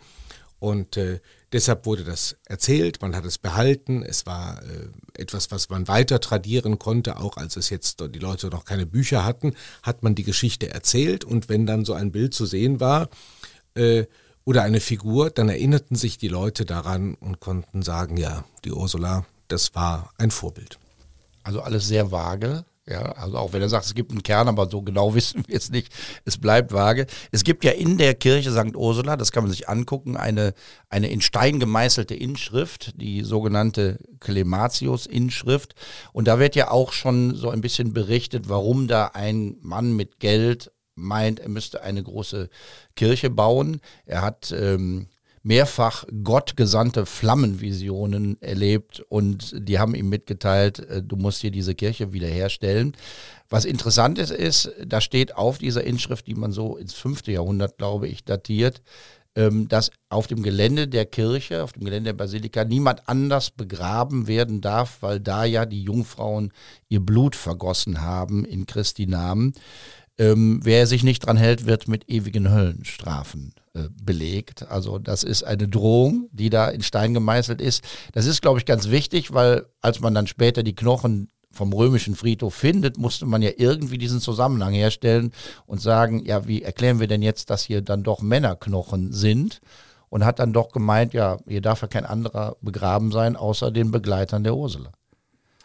Und 0.58 0.96
äh, 0.96 1.20
deshalb 1.52 1.86
wurde 1.86 2.04
das 2.04 2.36
erzählt, 2.44 3.00
man 3.00 3.16
hat 3.16 3.24
es 3.24 3.38
behalten, 3.38 4.02
es 4.02 4.26
war 4.26 4.62
äh, 4.62 5.20
etwas, 5.20 5.50
was 5.50 5.68
man 5.68 5.88
weiter 5.88 6.20
tradieren 6.20 6.78
konnte, 6.78 7.18
auch 7.18 7.36
als 7.36 7.56
es 7.56 7.70
jetzt 7.70 8.00
die 8.14 8.18
Leute 8.18 8.48
noch 8.48 8.64
keine 8.64 8.86
Bücher 8.86 9.24
hatten, 9.24 9.54
hat 9.82 10.02
man 10.02 10.14
die 10.14 10.24
Geschichte 10.24 10.70
erzählt 10.70 11.24
und 11.24 11.48
wenn 11.48 11.66
dann 11.66 11.84
so 11.84 11.94
ein 11.94 12.12
Bild 12.12 12.34
zu 12.34 12.46
sehen 12.46 12.80
war 12.80 13.08
äh, 13.74 14.06
oder 14.44 14.62
eine 14.62 14.80
Figur, 14.80 15.30
dann 15.30 15.48
erinnerten 15.48 15.96
sich 15.96 16.18
die 16.18 16.28
Leute 16.28 16.64
daran 16.64 17.14
und 17.14 17.40
konnten 17.40 17.82
sagen, 17.82 18.16
ja, 18.16 18.44
die 18.64 18.72
Ursula, 18.72 19.26
das 19.48 19.74
war 19.74 20.12
ein 20.18 20.30
Vorbild. 20.30 20.78
Also 21.42 21.60
alles 21.62 21.86
sehr 21.86 22.10
vage. 22.10 22.64
Ja, 22.88 23.12
also 23.12 23.36
auch 23.36 23.52
wenn 23.52 23.60
er 23.60 23.68
sagt, 23.68 23.84
es 23.84 23.94
gibt 23.94 24.12
einen 24.12 24.22
Kern, 24.22 24.48
aber 24.48 24.68
so 24.70 24.80
genau 24.80 25.14
wissen 25.14 25.42
wir 25.46 25.56
es 25.56 25.70
nicht. 25.70 25.92
Es 26.24 26.38
bleibt 26.38 26.72
vage. 26.72 27.06
Es 27.30 27.44
gibt 27.44 27.64
ja 27.64 27.72
in 27.72 27.98
der 27.98 28.14
Kirche 28.14 28.52
St. 28.52 28.76
Ursula, 28.76 29.16
das 29.16 29.32
kann 29.32 29.44
man 29.44 29.50
sich 29.50 29.68
angucken, 29.68 30.16
eine, 30.16 30.54
eine 30.88 31.10
in 31.10 31.20
Stein 31.20 31.60
gemeißelte 31.60 32.14
Inschrift, 32.14 32.92
die 33.00 33.22
sogenannte 33.22 33.98
Clematius-Inschrift. 34.20 35.74
Und 36.12 36.28
da 36.28 36.38
wird 36.38 36.56
ja 36.56 36.70
auch 36.70 36.92
schon 36.92 37.34
so 37.34 37.50
ein 37.50 37.60
bisschen 37.60 37.92
berichtet, 37.92 38.48
warum 38.48 38.88
da 38.88 39.08
ein 39.14 39.56
Mann 39.60 39.94
mit 39.94 40.18
Geld 40.18 40.72
meint, 40.94 41.40
er 41.40 41.48
müsste 41.48 41.82
eine 41.82 42.02
große 42.02 42.48
Kirche 42.96 43.30
bauen. 43.30 43.80
Er 44.04 44.22
hat 44.22 44.50
ähm, 44.50 45.08
mehrfach 45.48 46.04
gottgesandte 46.22 47.06
Flammenvisionen 47.06 48.36
erlebt 48.42 49.00
und 49.08 49.54
die 49.56 49.78
haben 49.78 49.94
ihm 49.94 50.10
mitgeteilt, 50.10 50.78
äh, 50.80 51.02
du 51.02 51.16
musst 51.16 51.40
hier 51.40 51.50
diese 51.50 51.74
Kirche 51.74 52.12
wiederherstellen. 52.12 52.92
Was 53.48 53.64
interessant 53.64 54.18
ist, 54.18 54.30
ist, 54.30 54.70
da 54.84 55.00
steht 55.00 55.36
auf 55.36 55.56
dieser 55.56 55.84
Inschrift, 55.84 56.26
die 56.26 56.34
man 56.34 56.52
so 56.52 56.76
ins 56.76 56.92
fünfte 56.92 57.32
Jahrhundert, 57.32 57.78
glaube 57.78 58.08
ich, 58.08 58.26
datiert, 58.26 58.82
ähm, 59.36 59.68
dass 59.68 59.90
auf 60.10 60.26
dem 60.26 60.42
Gelände 60.42 60.86
der 60.86 61.06
Kirche, 61.06 61.64
auf 61.64 61.72
dem 61.72 61.84
Gelände 61.84 62.08
der 62.10 62.18
Basilika, 62.18 62.64
niemand 62.64 63.08
anders 63.08 63.50
begraben 63.50 64.26
werden 64.26 64.60
darf, 64.60 64.98
weil 65.00 65.18
da 65.18 65.46
ja 65.46 65.64
die 65.64 65.82
Jungfrauen 65.82 66.52
ihr 66.90 67.00
Blut 67.00 67.34
vergossen 67.34 68.02
haben 68.02 68.44
in 68.44 68.66
Christi 68.66 69.06
Namen. 69.06 69.54
Ähm, 70.18 70.60
wer 70.64 70.86
sich 70.88 71.04
nicht 71.04 71.20
dran 71.20 71.36
hält, 71.36 71.64
wird 71.66 71.86
mit 71.86 72.08
ewigen 72.10 72.50
Höllenstrafen 72.50 73.54
äh, 73.74 73.88
belegt. 74.02 74.68
Also 74.68 74.98
das 74.98 75.22
ist 75.22 75.44
eine 75.44 75.68
Drohung, 75.68 76.28
die 76.32 76.50
da 76.50 76.68
in 76.68 76.82
Stein 76.82 77.14
gemeißelt 77.14 77.60
ist. 77.60 77.84
Das 78.12 78.26
ist, 78.26 78.42
glaube 78.42 78.58
ich, 78.58 78.66
ganz 78.66 78.90
wichtig, 78.90 79.32
weil 79.32 79.66
als 79.80 80.00
man 80.00 80.14
dann 80.14 80.26
später 80.26 80.64
die 80.64 80.74
Knochen 80.74 81.28
vom 81.52 81.72
römischen 81.72 82.16
Friedhof 82.16 82.54
findet, 82.54 82.98
musste 82.98 83.26
man 83.26 83.42
ja 83.42 83.50
irgendwie 83.56 83.98
diesen 83.98 84.20
Zusammenhang 84.20 84.74
herstellen 84.74 85.32
und 85.66 85.80
sagen, 85.80 86.24
ja, 86.24 86.46
wie 86.46 86.62
erklären 86.62 87.00
wir 87.00 87.06
denn 87.06 87.22
jetzt, 87.22 87.50
dass 87.50 87.62
hier 87.62 87.80
dann 87.80 88.02
doch 88.02 88.20
Männerknochen 88.20 89.12
sind? 89.12 89.60
Und 90.10 90.24
hat 90.24 90.38
dann 90.38 90.54
doch 90.54 90.72
gemeint, 90.72 91.12
ja, 91.12 91.36
hier 91.46 91.60
darf 91.60 91.82
ja 91.82 91.88
kein 91.88 92.06
anderer 92.06 92.56
begraben 92.62 93.12
sein, 93.12 93.36
außer 93.36 93.70
den 93.70 93.90
Begleitern 93.90 94.42
der 94.42 94.56
Ursula. 94.56 94.90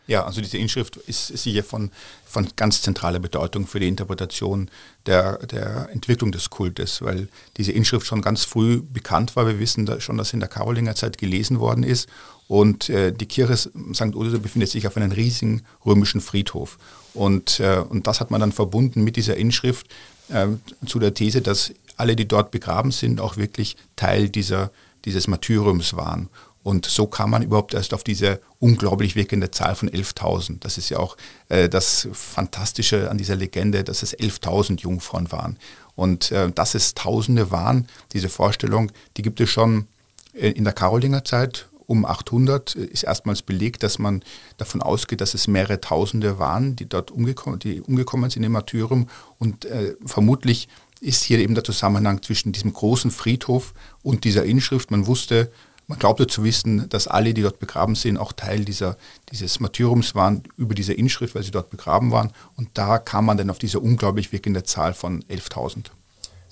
Ja, 0.05 0.25
also 0.25 0.41
diese 0.41 0.57
Inschrift 0.57 0.97
ist, 0.97 1.27
sicher 1.27 1.63
von, 1.63 1.89
von 2.25 2.47
ganz 2.57 2.81
zentraler 2.81 3.19
Bedeutung 3.19 3.67
für 3.67 3.79
die 3.79 3.87
Interpretation 3.87 4.69
der, 5.05 5.37
der 5.45 5.89
Entwicklung 5.93 6.33
des 6.33 6.49
Kultes, 6.49 7.01
weil 7.01 7.29
diese 7.55 7.71
Inschrift 7.71 8.05
schon 8.05 8.21
ganz 8.21 8.43
früh 8.43 8.81
bekannt 8.81 9.35
war. 9.35 9.47
Wir 9.47 9.59
wissen 9.59 9.85
da 9.85 10.01
schon, 10.01 10.17
dass 10.17 10.33
in 10.33 10.41
der 10.41 10.49
Karolingerzeit 10.49 11.17
gelesen 11.17 11.59
worden 11.59 11.83
ist 11.83 12.09
und 12.47 12.89
äh, 12.89 13.11
die 13.11 13.25
Kirche 13.25 13.55
St. 13.55 14.13
Ursula 14.13 14.37
befindet 14.37 14.69
sich 14.69 14.85
auf 14.87 14.97
einem 14.97 15.11
riesigen 15.11 15.63
römischen 15.85 16.21
Friedhof. 16.21 16.77
Und, 17.13 17.59
äh, 17.59 17.83
und 17.87 18.07
das 18.07 18.19
hat 18.19 18.31
man 18.31 18.41
dann 18.41 18.51
verbunden 18.51 19.03
mit 19.03 19.15
dieser 19.15 19.37
Inschrift 19.37 19.87
äh, 20.29 20.47
zu 20.85 20.99
der 20.99 21.13
These, 21.13 21.41
dass 21.41 21.73
alle, 21.95 22.15
die 22.15 22.27
dort 22.27 22.51
begraben 22.51 22.91
sind, 22.91 23.21
auch 23.21 23.37
wirklich 23.37 23.77
Teil 23.95 24.29
dieser, 24.29 24.71
dieses 25.05 25.27
Martyriums 25.27 25.95
waren. 25.95 26.29
Und 26.63 26.85
so 26.85 27.07
kam 27.07 27.31
man 27.31 27.43
überhaupt 27.43 27.73
erst 27.73 27.93
auf 27.93 28.03
diese 28.03 28.39
unglaublich 28.59 29.15
wirkende 29.15 29.51
Zahl 29.51 29.75
von 29.75 29.89
11.000. 29.89 30.59
Das 30.61 30.77
ist 30.77 30.89
ja 30.89 30.97
auch 30.97 31.17
äh, 31.49 31.67
das 31.67 32.07
Fantastische 32.13 33.11
an 33.11 33.17
dieser 33.17 33.35
Legende, 33.35 33.83
dass 33.83 34.01
es 34.01 34.17
11.000 34.17 34.79
Jungfrauen 34.79 35.31
waren. 35.31 35.57
Und 35.95 36.31
äh, 36.31 36.51
dass 36.51 36.73
es 36.73 36.93
Tausende 36.93 37.51
waren, 37.51 37.87
diese 38.13 38.29
Vorstellung, 38.29 38.91
die 39.17 39.21
gibt 39.21 39.41
es 39.41 39.49
schon 39.49 39.87
äh, 40.33 40.49
in 40.49 40.63
der 40.63 40.73
Karolinger 40.73 41.25
Zeit. 41.25 41.67
Um 41.85 42.05
800 42.05 42.77
äh, 42.77 42.85
ist 42.85 43.03
erstmals 43.03 43.41
belegt, 43.41 43.83
dass 43.83 43.99
man 43.99 44.23
davon 44.55 44.81
ausgeht, 44.81 45.19
dass 45.19 45.33
es 45.33 45.47
mehrere 45.49 45.81
Tausende 45.81 46.39
waren, 46.39 46.77
die 46.77 46.87
dort 46.87 47.11
umgekommen, 47.11 47.59
die 47.59 47.81
umgekommen 47.81 48.29
sind 48.29 48.43
im 48.43 48.53
Martyrium. 48.53 49.09
Und 49.37 49.65
äh, 49.65 49.95
vermutlich 50.05 50.69
ist 51.01 51.23
hier 51.23 51.39
eben 51.39 51.55
der 51.55 51.65
Zusammenhang 51.65 52.21
zwischen 52.21 52.53
diesem 52.53 52.71
großen 52.71 53.11
Friedhof 53.11 53.73
und 54.01 54.23
dieser 54.23 54.45
Inschrift. 54.45 54.89
Man 54.89 55.05
wusste, 55.05 55.51
man 55.87 55.99
glaubte 55.99 56.27
zu 56.27 56.43
wissen, 56.43 56.87
dass 56.89 57.07
alle, 57.07 57.33
die 57.33 57.41
dort 57.41 57.59
begraben 57.59 57.95
sind, 57.95 58.17
auch 58.17 58.31
Teil 58.31 58.65
dieser, 58.65 58.97
dieses 59.31 59.59
Martyriums 59.59 60.15
waren 60.15 60.43
über 60.57 60.75
diese 60.75 60.93
Inschrift, 60.93 61.35
weil 61.35 61.43
sie 61.43 61.51
dort 61.51 61.69
begraben 61.69 62.11
waren. 62.11 62.31
Und 62.55 62.69
da 62.73 62.99
kam 62.99 63.25
man 63.25 63.37
dann 63.37 63.49
auf 63.49 63.59
diese 63.59 63.79
unglaublich 63.79 64.31
wirkende 64.31 64.63
Zahl 64.63 64.93
von 64.93 65.23
11.000. 65.23 65.87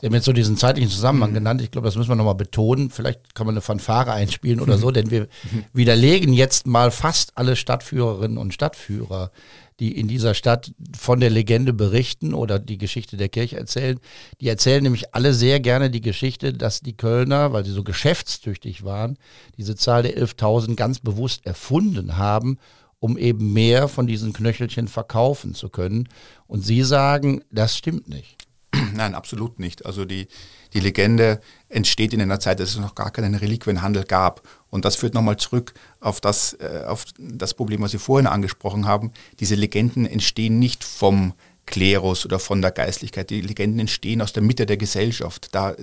Sie 0.02 0.08
haben 0.08 0.15
jetzt 0.15 0.26
so 0.26 0.34
diesen 0.34 0.58
zeitlichen 0.58 0.89
Zusammenhang 0.89 1.30
mhm. 1.30 1.36
genannt. 1.36 1.62
Ich 1.62 1.70
glaube, 1.70 1.86
das 1.86 1.96
müssen 1.96 2.10
wir 2.10 2.15
nochmal 2.15 2.36
betonen. 2.36 2.89
Vielleicht 2.89 3.36
kann 3.36 3.46
man 3.46 3.54
eine 3.54 3.62
Fanfare 3.62 4.12
einspielen 4.12 4.60
oder 4.60 4.80
so, 4.80 4.89
denn 4.89 5.12
wir 5.12 5.28
mhm. 5.52 5.65
widerlegen 5.74 6.34
jetzt 6.34 6.65
mal 6.65 6.89
fast 6.89 7.38
alle 7.38 7.56
Stadtführerinnen 7.56 8.39
und 8.39 8.54
Stadtführer 8.54 9.32
die 9.82 9.98
in 9.98 10.08
dieser 10.08 10.36
Stadt 10.36 10.74
von 10.96 11.20
der 11.20 11.32
Legende 11.32 11.74
berichten 11.74 12.36
oder 12.36 12.60
die 12.60 12.78
Geschichte 12.78 13.17
der 13.17 13.30
Kirche 13.30 13.58
erzählen. 13.58 14.00
Die 14.39 14.48
erzählen 14.48 14.84
nämlich 14.84 15.15
alle 15.15 15.34
sehr 15.34 15.60
gerne 15.60 15.89
die 15.89 16.02
Geschichte, 16.02 16.54
dass 16.54 16.82
die 16.82 16.96
Kölner, 16.96 17.52
weil 17.52 17.65
sie 17.65 17.72
so 17.72 17.84
geschäftstüchtig 17.84 18.86
waren, 18.86 19.17
diese 19.58 19.76
Zahl 19.76 20.04
der 20.04 20.15
11.000 20.15 20.76
ganz 20.76 21.00
bewusst 21.00 21.48
erfunden 21.48 22.17
haben, 22.17 22.60
um 23.00 23.17
eben 23.17 23.54
mehr 23.54 23.88
von 23.88 24.06
diesen 24.06 24.34
Knöchelchen 24.34 24.88
verkaufen 24.88 25.56
zu 25.56 25.70
können. 25.70 26.08
Und 26.46 26.62
sie 26.62 26.84
sagen, 26.84 27.41
das 27.50 27.76
stimmt 27.76 28.08
nicht. 28.08 28.40
Nein, 28.93 29.15
absolut 29.15 29.60
nicht. 29.60 29.86
Also 29.86 30.05
die, 30.05 30.27
die 30.73 30.79
Legende 30.79 31.41
entsteht 31.69 32.13
in 32.13 32.21
einer 32.21 32.39
Zeit, 32.39 32.60
dass 32.60 32.69
es 32.69 32.79
noch 32.79 32.95
gar 32.95 33.12
keinen 33.12 33.36
Reliquienhandel 33.36 34.05
gab. 34.05 34.47
Und 34.69 34.86
das 34.86 34.95
führt 34.95 35.13
nochmal 35.13 35.38
zurück 35.38 35.73
auf 35.99 36.21
das, 36.21 36.53
äh, 36.53 36.84
auf 36.88 37.05
das 37.17 37.53
Problem, 37.53 37.81
was 37.81 37.91
Sie 37.91 37.99
vorhin 37.99 38.27
angesprochen 38.27 38.86
haben. 38.86 39.12
Diese 39.39 39.55
Legenden 39.55 40.05
entstehen 40.05 40.60
nicht 40.60 40.84
vom 40.84 41.34
Klerus 41.65 42.25
oder 42.25 42.39
von 42.39 42.62
der 42.62 42.71
Geistlichkeit. 42.71 43.29
Die 43.29 43.41
Legenden 43.41 43.79
entstehen 43.79 44.21
aus 44.21 44.34
der 44.34 44.43
Mitte 44.43 44.65
der 44.65 44.77
Gesellschaft. 44.77 45.53
Da 45.53 45.75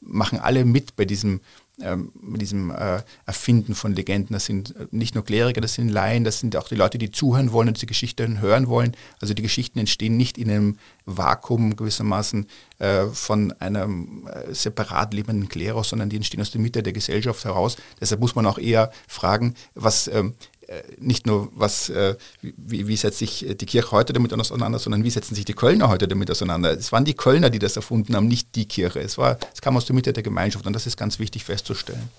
machen 0.00 0.38
alle 0.38 0.64
mit 0.64 0.96
bei 0.96 1.04
diesem 1.04 1.40
ähm, 1.80 2.12
mit 2.20 2.42
diesem 2.42 2.70
äh, 2.70 3.02
Erfinden 3.24 3.74
von 3.74 3.94
Legenden. 3.94 4.34
Das 4.34 4.44
sind 4.44 4.76
äh, 4.76 4.86
nicht 4.90 5.14
nur 5.14 5.24
Kleriker, 5.24 5.60
das 5.60 5.74
sind 5.74 5.88
Laien, 5.88 6.22
das 6.22 6.40
sind 6.40 6.54
auch 6.56 6.68
die 6.68 6.74
Leute, 6.74 6.98
die 6.98 7.10
zuhören 7.10 7.52
wollen 7.52 7.68
und 7.68 7.76
diese 7.78 7.86
Geschichten 7.86 8.40
hören 8.40 8.68
wollen. 8.68 8.94
Also 9.20 9.32
die 9.32 9.42
Geschichten 9.42 9.78
entstehen 9.78 10.16
nicht 10.16 10.36
in 10.36 10.50
einem 10.50 10.78
Vakuum 11.06 11.74
gewissermaßen 11.76 12.46
äh, 12.78 13.06
von 13.06 13.52
einem 13.52 14.28
äh, 14.28 14.52
separat 14.54 15.14
lebenden 15.14 15.48
Klerus, 15.48 15.88
sondern 15.88 16.10
die 16.10 16.16
entstehen 16.16 16.40
aus 16.40 16.50
der 16.50 16.60
Mitte 16.60 16.82
der 16.82 16.92
Gesellschaft 16.92 17.44
heraus. 17.44 17.76
Deshalb 18.00 18.20
muss 18.20 18.34
man 18.34 18.46
auch 18.46 18.58
eher 18.58 18.92
fragen, 19.08 19.54
was 19.74 20.08
ähm, 20.08 20.34
äh, 20.34 20.51
nicht 20.98 21.26
nur, 21.26 21.48
was, 21.54 21.88
äh, 21.88 22.16
wie, 22.40 22.86
wie, 22.88 22.96
setzt 22.96 23.18
sich 23.18 23.46
die 23.60 23.66
Kirche 23.66 23.90
heute 23.90 24.12
damit 24.12 24.32
auseinander, 24.32 24.78
sondern 24.78 25.04
wie 25.04 25.10
setzen 25.10 25.34
sich 25.34 25.44
die 25.44 25.54
Kölner 25.54 25.88
heute 25.88 26.08
damit 26.08 26.30
auseinander. 26.30 26.72
Es 26.72 26.92
waren 26.92 27.04
die 27.04 27.14
Kölner, 27.14 27.50
die 27.50 27.58
das 27.58 27.76
erfunden 27.76 28.14
haben, 28.14 28.28
nicht 28.28 28.54
die 28.54 28.66
Kirche. 28.66 29.00
Es, 29.00 29.18
war, 29.18 29.38
es 29.54 29.60
kam 29.60 29.76
aus 29.76 29.86
der 29.86 29.94
Mitte 29.94 30.12
der 30.12 30.22
Gemeinschaft 30.22 30.66
und 30.66 30.72
das 30.72 30.86
ist 30.86 30.96
ganz 30.96 31.18
wichtig 31.18 31.44
festzustellen. 31.44 32.10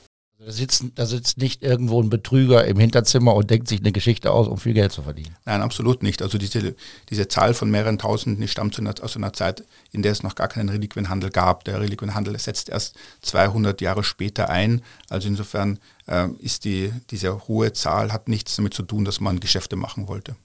Da 0.46 0.52
sitzt, 0.52 0.84
da 0.96 1.06
sitzt 1.06 1.38
nicht 1.38 1.63
irgendwo 1.63 2.02
ein 2.02 2.10
Betrüger 2.10 2.66
im 2.66 2.78
Hinterzimmer 2.78 3.34
und 3.34 3.50
denkt 3.50 3.70
sich 3.70 3.80
eine 3.80 3.94
Geschichte 3.94 4.32
aus, 4.32 4.48
um 4.48 4.58
viel 4.58 4.74
Geld 4.74 4.92
zu 4.92 5.04
verdienen. 5.04 5.36
Nein, 5.46 5.62
absolut 5.62 6.04
nicht. 6.04 6.22
Also 6.22 6.38
diese, 6.38 6.76
diese 7.10 7.28
Zahl 7.30 7.54
von 7.54 7.72
mehreren 7.72 7.98
Tausenden 7.98 8.42
die 8.42 8.50
stammt 8.50 8.78
aus 9.02 9.16
einer 9.16 9.32
Zeit, 9.32 9.63
in 9.94 10.02
der 10.02 10.12
es 10.12 10.22
noch 10.22 10.36
gar 10.36 10.50
keinen 10.50 10.68
Reliquienhandel 10.68 11.30
gab. 11.30 11.63
Der 11.63 11.80
Reliquienhandel 11.80 12.38
setzt 12.39 12.68
erst 12.68 12.96
200 13.22 13.80
Jahre 13.80 14.04
später 14.04 14.50
ein. 14.50 14.82
Also 15.08 15.30
insofern 15.30 15.76
äh, 15.76 15.78
ist 16.39 16.66
die, 16.66 16.92
diese 17.10 17.48
hohe 17.48 17.74
Zahl 17.74 18.12
hat 18.12 18.28
nichts 18.28 18.56
damit 18.56 18.74
zu 18.74 18.84
tun, 18.84 19.06
dass 19.06 19.20
man 19.20 19.39
Geschäfte 19.39 19.76
machen 19.76 20.08
wollte. 20.08 20.36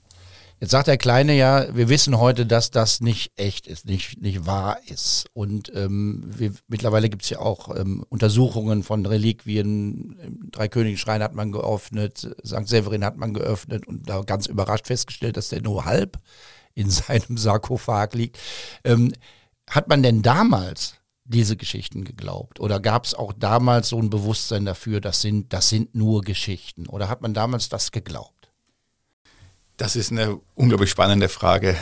Jetzt 0.61 0.73
sagt 0.73 0.88
der 0.88 0.99
Kleine 0.99 1.37
ja, 1.37 1.73
wir 1.77 1.88
wissen 1.88 2.18
heute, 2.18 2.44
dass 2.44 2.73
das 2.73 3.01
nicht 3.01 3.31
echt 3.37 3.68
ist, 3.68 3.87
nicht, 3.87 4.21
nicht 4.21 4.44
wahr 4.44 4.79
ist. 4.88 5.27
Und 5.33 5.71
ähm, 5.73 6.25
wir, 6.27 6.53
mittlerweile 6.66 7.09
gibt 7.09 7.23
es 7.23 7.31
ja 7.31 7.38
auch 7.38 7.77
ähm, 7.77 8.05
Untersuchungen 8.09 8.83
von 8.83 9.07
Reliquien. 9.07 10.51
Dreikönigenschrein 10.51 11.23
hat 11.23 11.33
man 11.33 11.53
geöffnet, 11.53 12.35
St. 12.44 12.66
Severin 12.66 13.05
hat 13.05 13.16
man 13.16 13.35
geöffnet 13.35 13.87
und 13.87 14.09
da 14.09 14.23
ganz 14.23 14.47
überrascht 14.47 14.88
festgestellt, 14.88 15.37
dass 15.37 15.49
der 15.49 15.62
nur 15.62 15.85
halb 15.85 16.18
in 16.75 16.90
seinem 16.90 17.37
Sarkophag 17.37 18.14
liegt. 18.14 18.37
Ähm, 18.83 19.12
hat 19.71 19.88
man 19.88 20.03
denn 20.03 20.23
damals 20.23 20.97
diese 21.28 21.56
Geschichten 21.56 22.04
geglaubt? 22.04 22.60
Oder 22.60 22.80
gab 22.80 23.04
es 23.04 23.14
auch 23.14 23.32
damals 23.32 23.90
so 23.90 23.98
ein 23.98 24.10
Bewusstsein 24.10 24.64
dafür, 24.64 25.00
das 25.00 25.20
sind, 25.20 25.52
das 25.52 25.68
sind 25.68 25.94
nur 25.94 26.22
Geschichten? 26.22 26.86
Oder 26.86 27.08
hat 27.08 27.22
man 27.22 27.34
damals 27.34 27.68
das 27.68 27.92
geglaubt? 27.92 28.38
Das 29.78 29.94
ist 29.94 30.10
eine 30.10 30.40
unglaublich 30.56 30.90
spannende 30.90 31.28
Frage. 31.28 31.76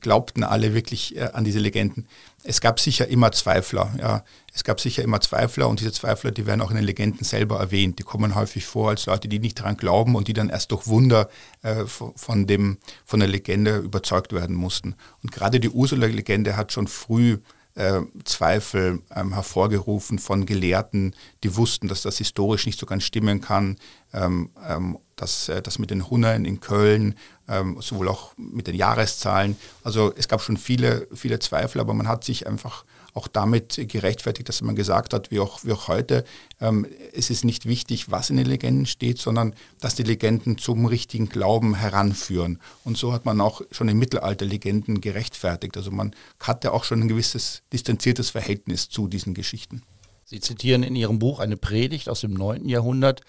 glaubten 0.00 0.44
alle 0.44 0.72
wirklich 0.72 1.16
äh, 1.16 1.30
an 1.32 1.42
diese 1.42 1.58
Legenden. 1.58 2.06
Es 2.44 2.60
gab 2.60 2.78
sicher 2.78 3.08
immer 3.08 3.32
Zweifler, 3.32 3.92
ja. 3.98 4.24
Es 4.54 4.62
gab 4.62 4.80
sicher 4.80 5.02
immer 5.02 5.20
Zweifler 5.20 5.68
und 5.68 5.80
diese 5.80 5.90
Zweifler, 5.90 6.30
die 6.30 6.46
werden 6.46 6.60
auch 6.60 6.70
in 6.70 6.76
den 6.76 6.84
Legenden 6.84 7.24
selber 7.24 7.58
erwähnt. 7.58 7.98
Die 7.98 8.04
kommen 8.04 8.36
häufig 8.36 8.66
vor 8.66 8.90
als 8.90 9.06
Leute, 9.06 9.26
die 9.26 9.40
nicht 9.40 9.58
daran 9.58 9.76
glauben 9.76 10.14
und 10.14 10.28
die 10.28 10.32
dann 10.32 10.48
erst 10.48 10.70
durch 10.70 10.86
Wunder 10.86 11.28
äh, 11.62 11.86
von, 11.86 12.46
dem, 12.46 12.78
von 13.04 13.18
der 13.18 13.28
Legende 13.28 13.78
überzeugt 13.78 14.32
werden 14.32 14.54
mussten. 14.54 14.94
Und 15.22 15.32
gerade 15.32 15.58
die 15.58 15.70
Ursula-Legende 15.70 16.56
hat 16.56 16.72
schon 16.72 16.86
früh 16.86 17.38
äh, 17.74 18.00
Zweifel 18.24 19.02
ähm, 19.14 19.32
hervorgerufen 19.32 20.18
von 20.18 20.46
Gelehrten, 20.46 21.14
die 21.44 21.56
wussten, 21.56 21.88
dass 21.88 22.02
das 22.02 22.18
historisch 22.18 22.66
nicht 22.66 22.78
so 22.78 22.86
ganz 22.86 23.04
stimmen 23.04 23.40
kann, 23.40 23.76
ähm, 24.12 24.50
ähm, 24.66 24.98
dass 25.16 25.48
äh, 25.48 25.62
das 25.62 25.78
mit 25.78 25.90
den 25.90 26.10
Hunnern 26.10 26.44
in 26.44 26.60
Köln, 26.60 27.14
ähm, 27.48 27.80
sowohl 27.80 28.08
auch 28.08 28.32
mit 28.36 28.66
den 28.66 28.74
Jahreszahlen, 28.74 29.56
also 29.84 30.12
es 30.16 30.28
gab 30.28 30.40
schon 30.40 30.56
viele, 30.56 31.06
viele 31.14 31.38
Zweifel, 31.38 31.80
aber 31.80 31.94
man 31.94 32.08
hat 32.08 32.24
sich 32.24 32.46
einfach 32.46 32.84
auch 33.14 33.28
damit 33.28 33.80
gerechtfertigt, 33.88 34.48
dass 34.48 34.62
man 34.62 34.76
gesagt 34.76 35.14
hat, 35.14 35.30
wie 35.30 35.40
auch, 35.40 35.64
wie 35.64 35.72
auch 35.72 35.88
heute, 35.88 36.24
ähm, 36.60 36.86
es 37.12 37.30
ist 37.30 37.44
nicht 37.44 37.66
wichtig, 37.66 38.10
was 38.10 38.30
in 38.30 38.36
den 38.36 38.46
Legenden 38.46 38.86
steht, 38.86 39.18
sondern 39.18 39.54
dass 39.80 39.94
die 39.94 40.02
Legenden 40.02 40.58
zum 40.58 40.86
richtigen 40.86 41.28
Glauben 41.28 41.74
heranführen. 41.74 42.60
Und 42.84 42.96
so 42.96 43.12
hat 43.12 43.24
man 43.24 43.40
auch 43.40 43.62
schon 43.70 43.88
im 43.88 43.98
Mittelalter 43.98 44.44
Legenden 44.44 45.00
gerechtfertigt. 45.00 45.76
Also 45.76 45.90
man 45.90 46.14
hatte 46.40 46.72
auch 46.72 46.84
schon 46.84 47.00
ein 47.00 47.08
gewisses 47.08 47.62
distanziertes 47.72 48.30
Verhältnis 48.30 48.88
zu 48.88 49.08
diesen 49.08 49.34
Geschichten. 49.34 49.82
Sie 50.24 50.40
zitieren 50.40 50.84
in 50.84 50.94
Ihrem 50.94 51.18
Buch 51.18 51.40
eine 51.40 51.56
Predigt 51.56 52.08
aus 52.08 52.20
dem 52.20 52.34
9. 52.34 52.68
Jahrhundert, 52.68 53.22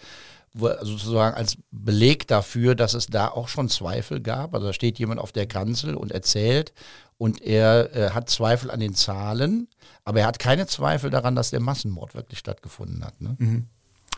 sozusagen 0.54 1.36
als 1.36 1.58
Beleg 1.72 2.28
dafür, 2.28 2.76
dass 2.76 2.94
es 2.94 3.08
da 3.08 3.30
auch 3.30 3.48
schon 3.48 3.70
Zweifel 3.70 4.20
gab. 4.20 4.54
Also 4.54 4.68
da 4.68 4.74
steht 4.74 5.00
jemand 5.00 5.20
auf 5.20 5.32
der 5.32 5.48
Kanzel 5.48 5.96
und 5.96 6.12
erzählt 6.12 6.74
und 7.22 7.40
er 7.44 7.96
äh, 7.96 8.10
hat 8.10 8.32
Zweifel 8.32 8.72
an 8.72 8.80
den 8.80 8.96
Zahlen, 8.96 9.68
aber 10.04 10.22
er 10.22 10.26
hat 10.26 10.40
keine 10.40 10.66
Zweifel 10.66 11.12
daran, 11.12 11.36
dass 11.36 11.52
der 11.52 11.60
Massenmord 11.60 12.16
wirklich 12.16 12.40
stattgefunden 12.40 13.06
hat. 13.06 13.22
Ne? 13.22 13.36
Mhm. 13.38 13.68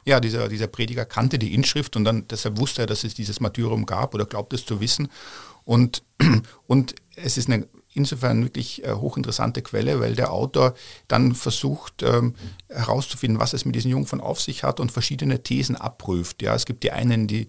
Ja, 0.05 0.21
dieser, 0.21 0.47
dieser 0.47 0.67
Prediger 0.67 1.03
kannte 1.03 1.37
die 1.37 1.53
Inschrift 1.53 1.97
und 1.97 2.05
dann 2.05 2.29
deshalb 2.29 2.57
wusste 2.57 2.83
er, 2.83 2.85
dass 2.85 3.03
es 3.03 3.13
dieses 3.13 3.41
Martyrium 3.41 3.85
gab 3.85 4.13
oder 4.15 4.25
glaubt 4.25 4.53
es 4.53 4.65
zu 4.65 4.79
wissen. 4.79 5.09
Und, 5.65 6.01
und 6.67 6.95
es 7.17 7.37
ist 7.37 7.49
eine 7.49 7.67
insofern 7.93 8.41
wirklich 8.43 8.85
äh, 8.85 8.93
hochinteressante 8.93 9.61
Quelle, 9.61 9.99
weil 9.99 10.15
der 10.15 10.31
Autor 10.31 10.73
dann 11.09 11.35
versucht 11.35 12.03
ähm, 12.03 12.35
herauszufinden, 12.69 13.39
was 13.39 13.51
es 13.51 13.65
mit 13.65 13.75
diesen 13.75 13.91
Jungfern 13.91 14.21
auf 14.21 14.39
sich 14.39 14.63
hat 14.63 14.79
und 14.79 14.93
verschiedene 14.93 15.43
Thesen 15.43 15.75
abprüft. 15.75 16.41
Ja, 16.41 16.55
es 16.55 16.65
gibt 16.65 16.83
die 16.83 16.91
einen, 16.91 17.27
die 17.27 17.47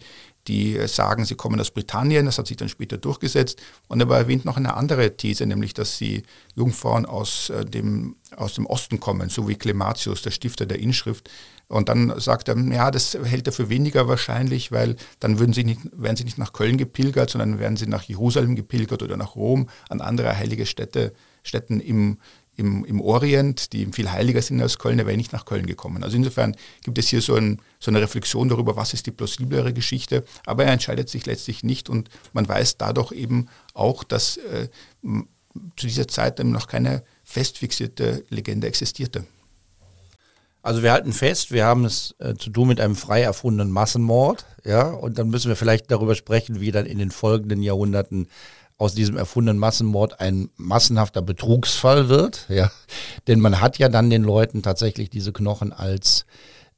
die 0.48 0.78
sagen, 0.87 1.24
sie 1.24 1.35
kommen 1.35 1.59
aus 1.61 1.70
Britannien, 1.70 2.26
das 2.26 2.38
hat 2.38 2.46
sich 2.46 2.57
dann 2.57 2.68
später 2.68 2.98
durchgesetzt. 2.98 3.62
Und 3.88 4.00
er 4.00 4.11
erwähnt 4.11 4.44
noch 4.44 4.57
eine 4.57 4.74
andere 4.74 5.16
These, 5.16 5.46
nämlich, 5.46 5.74
dass 5.74 5.98
die 5.98 6.22
Jungfrauen 6.54 7.07
aus, 7.07 7.50
äh, 7.50 7.64
dem, 7.64 8.16
aus 8.37 8.54
dem 8.54 8.66
Osten 8.66 9.00
kommen, 9.00 9.28
so 9.28 9.48
wie 9.48 9.54
Clematius, 9.54 10.22
der 10.22 10.30
Stifter 10.30 10.66
der 10.66 10.78
Inschrift. 10.78 11.30
Und 11.68 11.88
dann 11.88 12.20
sagt 12.20 12.48
er, 12.48 12.59
ja, 12.59 12.90
das 12.90 13.14
hält 13.14 13.46
er 13.46 13.52
für 13.52 13.70
weniger 13.70 14.07
wahrscheinlich, 14.07 14.70
weil 14.70 14.96
dann 15.18 15.38
würden 15.38 15.54
sie 15.54 15.64
nicht, 15.64 15.80
wären 15.92 16.16
sie 16.16 16.24
nicht 16.24 16.38
nach 16.38 16.52
Köln 16.52 16.76
gepilgert, 16.76 17.30
sondern 17.30 17.59
wären 17.59 17.76
sie 17.76 17.87
nach 17.87 18.02
Jerusalem 18.02 18.54
gepilgert 18.54 19.02
oder 19.02 19.16
nach 19.16 19.35
Rom, 19.35 19.68
an 19.88 20.02
andere 20.02 20.37
heilige 20.37 20.66
Städte, 20.66 21.14
Städten 21.42 21.80
im, 21.80 22.18
im, 22.56 22.84
im 22.84 23.00
Orient, 23.00 23.72
die 23.72 23.86
viel 23.86 24.10
heiliger 24.10 24.42
sind 24.42 24.60
als 24.60 24.78
Köln, 24.78 24.96
der 24.96 25.06
wäre 25.06 25.16
nicht 25.16 25.32
nach 25.32 25.44
Köln 25.44 25.66
gekommen. 25.66 26.04
Also 26.04 26.16
insofern 26.16 26.56
gibt 26.82 26.98
es 26.98 27.08
hier 27.08 27.20
so, 27.20 27.34
ein, 27.34 27.60
so, 27.80 27.90
eine 27.90 28.00
Reflexion 28.00 28.48
darüber, 28.48 28.76
was 28.76 28.94
ist 28.94 29.06
die 29.06 29.10
plausiblere 29.10 29.72
Geschichte, 29.72 30.24
aber 30.46 30.64
er 30.64 30.72
entscheidet 30.72 31.08
sich 31.08 31.26
letztlich 31.26 31.64
nicht 31.64 31.88
und 31.88 32.08
man 32.32 32.48
weiß 32.48 32.78
dadurch 32.78 33.12
eben 33.12 33.48
auch, 33.72 34.04
dass 34.04 34.36
äh, 34.36 34.68
zu 35.76 35.86
dieser 35.86 36.08
Zeit 36.08 36.40
eben 36.40 36.50
noch 36.50 36.66
keine 36.66 37.04
fest 37.24 37.58
fixierte 37.58 38.24
Legende 38.28 38.66
existierte. 38.66 39.24
Also 40.62 40.82
wir 40.82 40.92
halten 40.92 41.12
fest, 41.12 41.52
wir 41.52 41.66
haben 41.66 41.84
es 41.84 42.14
äh, 42.20 42.34
zu 42.36 42.48
tun 42.48 42.68
mit 42.68 42.80
einem 42.80 42.96
frei 42.96 43.20
erfundenen 43.20 43.70
Massenmord, 43.70 44.46
ja, 44.64 44.88
und 44.88 45.18
dann 45.18 45.28
müssen 45.28 45.48
wir 45.48 45.56
vielleicht 45.56 45.90
darüber 45.90 46.14
sprechen, 46.14 46.58
wie 46.58 46.72
dann 46.72 46.86
in 46.86 46.98
den 46.98 47.10
folgenden 47.10 47.62
Jahrhunderten 47.62 48.28
aus 48.76 48.94
diesem 48.94 49.16
erfundenen 49.16 49.58
Massenmord 49.58 50.20
ein 50.20 50.50
massenhafter 50.56 51.22
Betrugsfall 51.22 52.08
wird. 52.08 52.46
Ja. 52.48 52.70
Denn 53.26 53.40
man 53.40 53.60
hat 53.60 53.78
ja 53.78 53.88
dann 53.88 54.10
den 54.10 54.22
Leuten 54.22 54.62
tatsächlich 54.62 55.10
diese 55.10 55.32
Knochen 55.32 55.72
als 55.72 56.26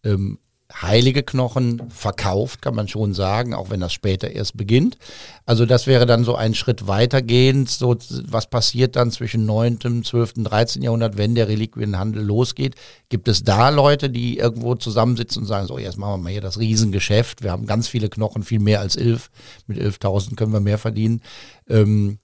ähm, 0.04 0.38
heilige 0.72 1.22
Knochen 1.22 1.90
verkauft, 1.90 2.60
kann 2.60 2.74
man 2.74 2.88
schon 2.88 3.14
sagen, 3.14 3.54
auch 3.54 3.70
wenn 3.70 3.80
das 3.80 3.92
später 3.92 4.30
erst 4.30 4.56
beginnt. 4.56 4.98
Also 5.44 5.64
das 5.64 5.86
wäre 5.86 6.06
dann 6.06 6.24
so 6.24 6.34
ein 6.34 6.54
Schritt 6.54 6.88
weitergehend. 6.88 7.70
So, 7.70 7.96
was 8.26 8.48
passiert 8.48 8.96
dann 8.96 9.10
zwischen 9.10 9.46
9., 9.46 10.02
12., 10.02 10.34
13. 10.44 10.82
Jahrhundert, 10.82 11.16
wenn 11.16 11.34
der 11.34 11.48
Reliquienhandel 11.48 12.22
losgeht? 12.22 12.74
Gibt 13.08 13.28
es 13.28 13.44
da 13.44 13.68
Leute, 13.68 14.10
die 14.10 14.38
irgendwo 14.38 14.74
zusammensitzen 14.74 15.42
und 15.42 15.48
sagen, 15.48 15.66
so 15.68 15.78
jetzt 15.78 15.98
machen 15.98 16.14
wir 16.14 16.24
mal 16.24 16.32
hier 16.32 16.40
das 16.40 16.58
Riesengeschäft. 16.58 17.42
Wir 17.42 17.52
haben 17.52 17.66
ganz 17.66 17.86
viele 17.86 18.08
Knochen, 18.08 18.42
viel 18.42 18.60
mehr 18.60 18.80
als 18.80 18.96
11. 18.96 19.30
Mit 19.68 19.78
11.000 19.78 20.34
können 20.34 20.52
wir 20.52 20.60
mehr 20.60 20.78
verdienen. 20.78 21.22
Ähm, 21.68 22.18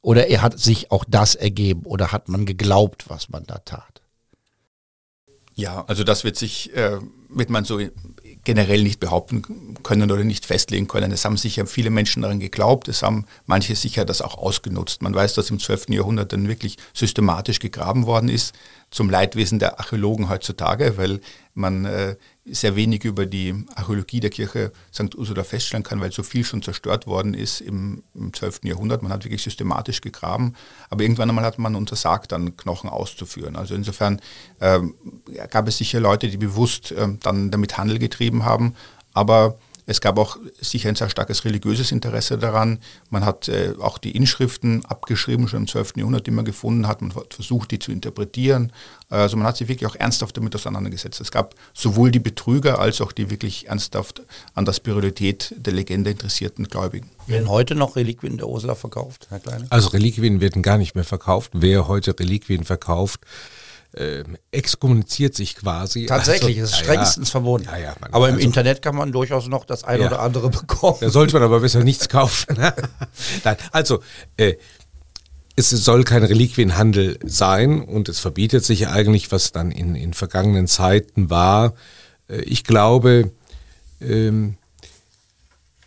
oder 0.00 0.28
er 0.28 0.42
hat 0.42 0.58
sich 0.58 0.90
auch 0.90 1.04
das 1.06 1.34
ergeben 1.34 1.82
oder 1.84 2.12
hat 2.12 2.28
man 2.28 2.46
geglaubt, 2.46 3.10
was 3.10 3.28
man 3.28 3.44
da 3.44 3.58
tat? 3.58 3.97
Ja, 5.58 5.84
also 5.88 6.04
das 6.04 6.22
wird 6.22 6.36
sich, 6.36 6.72
äh, 6.76 6.98
wird 7.28 7.50
man 7.50 7.64
so 7.64 7.80
generell 8.44 8.84
nicht 8.84 9.00
behaupten 9.00 9.74
können 9.82 10.08
oder 10.08 10.22
nicht 10.22 10.46
festlegen 10.46 10.86
können. 10.86 11.10
Es 11.10 11.24
haben 11.24 11.36
sicher 11.36 11.66
viele 11.66 11.90
Menschen 11.90 12.22
daran 12.22 12.38
geglaubt, 12.38 12.86
es 12.86 13.02
haben 13.02 13.26
manche 13.44 13.74
sicher 13.74 14.04
das 14.04 14.22
auch 14.22 14.38
ausgenutzt. 14.38 15.02
Man 15.02 15.12
weiß, 15.12 15.34
dass 15.34 15.50
im 15.50 15.58
12. 15.58 15.86
Jahrhundert 15.88 16.32
dann 16.32 16.46
wirklich 16.46 16.76
systematisch 16.94 17.58
gegraben 17.58 18.06
worden 18.06 18.28
ist, 18.28 18.54
zum 18.92 19.10
Leidwesen 19.10 19.58
der 19.58 19.80
Archäologen 19.80 20.28
heutzutage, 20.28 20.96
weil 20.96 21.20
man 21.54 21.86
äh, 21.86 22.14
sehr 22.50 22.76
wenig 22.76 23.04
über 23.04 23.26
die 23.26 23.64
Archäologie 23.74 24.20
der 24.20 24.30
Kirche 24.30 24.72
St. 24.92 25.14
Ursula 25.16 25.44
feststellen 25.44 25.82
kann, 25.82 26.00
weil 26.00 26.12
so 26.12 26.22
viel 26.22 26.44
schon 26.44 26.62
zerstört 26.62 27.06
worden 27.06 27.34
ist 27.34 27.60
im, 27.60 28.02
im 28.14 28.32
12. 28.32 28.60
Jahrhundert. 28.64 29.02
Man 29.02 29.12
hat 29.12 29.24
wirklich 29.24 29.42
systematisch 29.42 30.00
gegraben, 30.00 30.54
aber 30.90 31.02
irgendwann 31.02 31.28
einmal 31.28 31.44
hat 31.44 31.58
man 31.58 31.74
untersagt, 31.74 32.32
dann 32.32 32.56
Knochen 32.56 32.90
auszuführen. 32.90 33.56
Also 33.56 33.74
insofern 33.74 34.20
äh, 34.60 34.80
gab 35.50 35.68
es 35.68 35.78
sicher 35.78 36.00
Leute, 36.00 36.28
die 36.28 36.36
bewusst 36.36 36.92
äh, 36.92 37.08
dann 37.20 37.50
damit 37.50 37.78
Handel 37.78 37.98
getrieben 37.98 38.44
haben, 38.44 38.74
aber 39.12 39.58
es 39.88 40.02
gab 40.02 40.18
auch 40.18 40.36
sicher 40.60 40.90
ein 40.90 40.96
sehr 40.96 41.08
starkes 41.08 41.46
religiöses 41.46 41.92
Interesse 41.92 42.36
daran. 42.36 42.78
Man 43.08 43.24
hat 43.24 43.48
äh, 43.48 43.72
auch 43.80 43.96
die 43.96 44.14
Inschriften 44.14 44.84
abgeschrieben, 44.84 45.48
schon 45.48 45.60
im 45.62 45.66
12. 45.66 45.94
Jahrhundert, 45.96 46.26
die 46.26 46.30
man 46.30 46.44
gefunden 46.44 46.86
hat. 46.86 47.00
Man 47.00 47.14
hat 47.14 47.32
versucht, 47.32 47.70
die 47.70 47.78
zu 47.78 47.90
interpretieren. 47.90 48.70
Also 49.08 49.38
man 49.38 49.46
hat 49.46 49.56
sich 49.56 49.66
wirklich 49.66 49.90
auch 49.90 49.96
ernsthaft 49.96 50.36
damit 50.36 50.54
auseinandergesetzt. 50.54 51.22
Es 51.22 51.30
gab 51.30 51.54
sowohl 51.72 52.10
die 52.10 52.18
Betrüger 52.18 52.78
als 52.78 53.00
auch 53.00 53.12
die 53.12 53.30
wirklich 53.30 53.68
ernsthaft 53.68 54.20
an 54.52 54.66
der 54.66 54.74
Spiritualität 54.74 55.54
der 55.56 55.72
Legende 55.72 56.10
interessierten 56.10 56.68
Gläubigen. 56.68 57.08
Werden 57.26 57.48
heute 57.48 57.74
noch 57.74 57.96
Reliquien 57.96 58.36
der 58.36 58.46
Ursula 58.46 58.74
verkauft, 58.74 59.28
Herr 59.30 59.40
Kleine? 59.40 59.68
Also 59.70 59.88
Reliquien 59.88 60.42
werden 60.42 60.60
gar 60.60 60.76
nicht 60.76 60.96
mehr 60.96 61.04
verkauft. 61.04 61.52
Wer 61.54 61.88
heute 61.88 62.18
Reliquien 62.18 62.64
verkauft, 62.64 63.20
äh, 63.92 64.24
exkommuniziert 64.50 65.34
sich 65.34 65.56
quasi. 65.56 66.06
Tatsächlich, 66.06 66.60
also, 66.60 66.72
ist 66.72 66.78
strengstens 66.78 67.28
ja, 67.28 67.32
verboten. 67.32 67.64
Ja, 67.64 67.94
aber 68.10 68.28
im 68.28 68.34
also, 68.36 68.46
Internet 68.46 68.82
kann 68.82 68.94
man 68.94 69.12
durchaus 69.12 69.48
noch 69.48 69.64
das 69.64 69.84
eine 69.84 70.06
oder 70.06 70.20
andere 70.20 70.50
bekommen. 70.50 70.98
Da 71.00 71.10
sollte 71.10 71.34
man 71.34 71.42
aber 71.42 71.60
besser 71.60 71.82
nichts 71.82 72.08
kaufen. 72.08 72.56
Nein, 73.44 73.56
also 73.72 74.00
äh, 74.36 74.54
es 75.56 75.70
soll 75.70 76.04
kein 76.04 76.22
Reliquienhandel 76.22 77.18
sein 77.24 77.82
und 77.82 78.08
es 78.08 78.20
verbietet 78.20 78.64
sich 78.64 78.88
eigentlich, 78.88 79.32
was 79.32 79.52
dann 79.52 79.72
in, 79.72 79.96
in 79.96 80.14
vergangenen 80.14 80.68
Zeiten 80.68 81.30
war. 81.30 81.74
Äh, 82.28 82.42
ich 82.42 82.64
glaube, 82.64 83.32
ähm, 84.00 84.56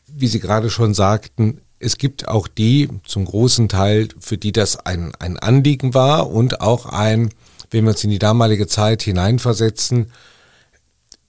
wie 0.07 0.27
Sie 0.27 0.39
gerade 0.39 0.69
schon 0.69 0.93
sagten, 0.93 1.61
es 1.79 1.97
gibt 1.97 2.27
auch 2.27 2.47
die 2.47 2.89
zum 3.05 3.25
großen 3.25 3.69
Teil, 3.69 4.09
für 4.19 4.37
die 4.37 4.51
das 4.51 4.77
ein, 4.77 5.13
ein 5.19 5.39
Anliegen 5.39 5.93
war 5.93 6.29
und 6.29 6.61
auch 6.61 6.85
ein 6.85 7.29
wenn 7.71 7.85
wir 7.85 7.91
uns 7.91 8.03
in 8.03 8.09
die 8.09 8.19
damalige 8.19 8.67
Zeit 8.67 9.01
hineinversetzen, 9.01 10.11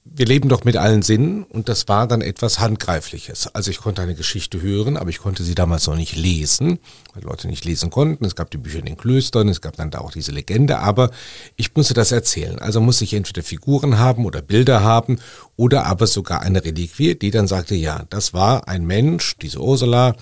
wir 0.04 0.26
leben 0.26 0.48
doch 0.48 0.64
mit 0.64 0.76
allen 0.76 1.02
Sinnen 1.02 1.44
und 1.44 1.68
das 1.68 1.88
war 1.88 2.08
dann 2.08 2.22
etwas 2.22 2.58
Handgreifliches. 2.58 3.54
Also 3.54 3.70
ich 3.70 3.78
konnte 3.78 4.02
eine 4.02 4.16
Geschichte 4.16 4.60
hören, 4.60 4.96
aber 4.96 5.10
ich 5.10 5.18
konnte 5.18 5.44
sie 5.44 5.54
damals 5.54 5.86
noch 5.86 5.94
nicht 5.94 6.16
lesen, 6.16 6.80
weil 7.14 7.22
Leute 7.22 7.46
nicht 7.46 7.64
lesen 7.64 7.90
konnten. 7.90 8.24
Es 8.24 8.34
gab 8.34 8.50
die 8.50 8.58
Bücher 8.58 8.80
in 8.80 8.86
den 8.86 8.96
Klöstern, 8.96 9.48
es 9.48 9.60
gab 9.60 9.76
dann 9.76 9.90
da 9.90 9.98
auch 10.00 10.10
diese 10.10 10.32
Legende, 10.32 10.80
aber 10.80 11.10
ich 11.56 11.74
musste 11.76 11.94
das 11.94 12.10
erzählen. 12.10 12.58
Also 12.58 12.80
musste 12.80 13.04
ich 13.04 13.14
entweder 13.14 13.44
Figuren 13.44 13.98
haben 13.98 14.26
oder 14.26 14.42
Bilder 14.42 14.82
haben 14.82 15.20
oder 15.56 15.86
aber 15.86 16.08
sogar 16.08 16.42
eine 16.42 16.64
Reliquie, 16.64 17.14
die 17.14 17.30
dann 17.30 17.46
sagte, 17.46 17.76
ja, 17.76 18.04
das 18.10 18.34
war 18.34 18.66
ein 18.66 18.84
Mensch, 18.84 19.36
diese 19.40 19.60
Ursula, 19.60 20.16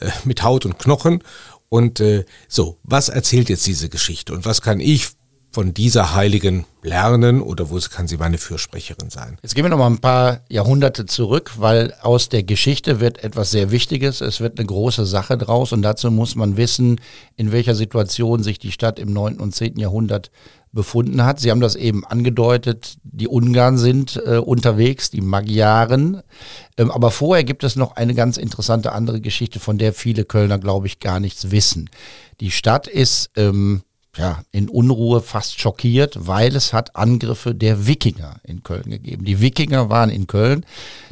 äh, 0.00 0.10
mit 0.24 0.42
Haut 0.42 0.66
und 0.66 0.78
Knochen 0.78 1.22
und 1.70 1.98
äh, 1.98 2.24
so, 2.46 2.78
was 2.82 3.08
erzählt 3.08 3.48
jetzt 3.48 3.66
diese 3.66 3.88
Geschichte 3.88 4.32
und 4.32 4.44
was 4.44 4.60
kann 4.60 4.80
ich 4.80 5.08
von 5.54 5.72
dieser 5.72 6.14
Heiligen 6.14 6.66
lernen 6.82 7.40
oder 7.40 7.70
wo 7.70 7.78
kann 7.78 8.08
sie 8.08 8.16
meine 8.16 8.38
Fürsprecherin 8.38 9.08
sein? 9.08 9.38
Jetzt 9.40 9.54
gehen 9.54 9.64
wir 9.64 9.68
noch 9.70 9.78
mal 9.78 9.86
ein 9.86 10.00
paar 10.00 10.40
Jahrhunderte 10.48 11.06
zurück, 11.06 11.52
weil 11.58 11.94
aus 12.02 12.28
der 12.28 12.42
Geschichte 12.42 12.98
wird 12.98 13.22
etwas 13.22 13.52
sehr 13.52 13.70
Wichtiges. 13.70 14.20
Es 14.20 14.40
wird 14.40 14.58
eine 14.58 14.66
große 14.66 15.06
Sache 15.06 15.38
draus 15.38 15.72
und 15.72 15.82
dazu 15.82 16.10
muss 16.10 16.34
man 16.34 16.56
wissen, 16.56 17.00
in 17.36 17.52
welcher 17.52 17.76
Situation 17.76 18.42
sich 18.42 18.58
die 18.58 18.72
Stadt 18.72 18.98
im 18.98 19.12
9. 19.12 19.38
und 19.38 19.54
10. 19.54 19.78
Jahrhundert 19.78 20.32
befunden 20.72 21.24
hat. 21.24 21.38
Sie 21.38 21.52
haben 21.52 21.60
das 21.60 21.76
eben 21.76 22.04
angedeutet, 22.04 22.96
die 23.04 23.28
Ungarn 23.28 23.78
sind 23.78 24.20
äh, 24.26 24.38
unterwegs, 24.38 25.10
die 25.10 25.20
Magyaren. 25.20 26.20
Ähm, 26.76 26.90
aber 26.90 27.12
vorher 27.12 27.44
gibt 27.44 27.62
es 27.62 27.76
noch 27.76 27.94
eine 27.94 28.14
ganz 28.14 28.36
interessante 28.38 28.90
andere 28.90 29.20
Geschichte, 29.20 29.60
von 29.60 29.78
der 29.78 29.92
viele 29.92 30.24
Kölner, 30.24 30.58
glaube 30.58 30.88
ich, 30.88 30.98
gar 30.98 31.20
nichts 31.20 31.52
wissen. 31.52 31.88
Die 32.40 32.50
Stadt 32.50 32.88
ist 32.88 33.30
ähm, 33.36 33.82
ja, 34.16 34.42
in 34.52 34.68
Unruhe 34.68 35.20
fast 35.20 35.60
schockiert, 35.60 36.26
weil 36.26 36.54
es 36.54 36.72
hat 36.72 36.96
Angriffe 36.96 37.54
der 37.54 37.86
Wikinger 37.86 38.36
in 38.44 38.62
Köln 38.62 38.90
gegeben. 38.90 39.24
Die 39.24 39.40
Wikinger 39.40 39.90
waren 39.90 40.10
in 40.10 40.26
Köln, 40.26 40.64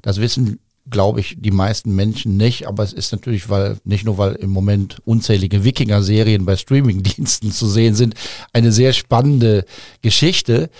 das 0.03 0.20
wissen 0.20 0.59
glaube 0.90 1.20
ich, 1.20 1.36
die 1.38 1.50
meisten 1.50 1.94
Menschen 1.94 2.36
nicht, 2.36 2.66
aber 2.66 2.82
es 2.82 2.92
ist 2.92 3.12
natürlich, 3.12 3.48
weil, 3.48 3.78
nicht 3.84 4.05
nur 4.05 4.18
weil 4.18 4.34
im 4.34 4.50
Moment 4.50 5.00
unzählige 5.05 5.64
Wikinger-Serien 5.64 6.44
bei 6.44 6.57
Streamingdiensten 6.57 7.53
zu 7.53 7.66
sehen 7.66 7.94
sind, 7.94 8.14
eine 8.53 8.72
sehr 8.72 8.92
spannende 8.92 9.64
Geschichte. 10.03 10.70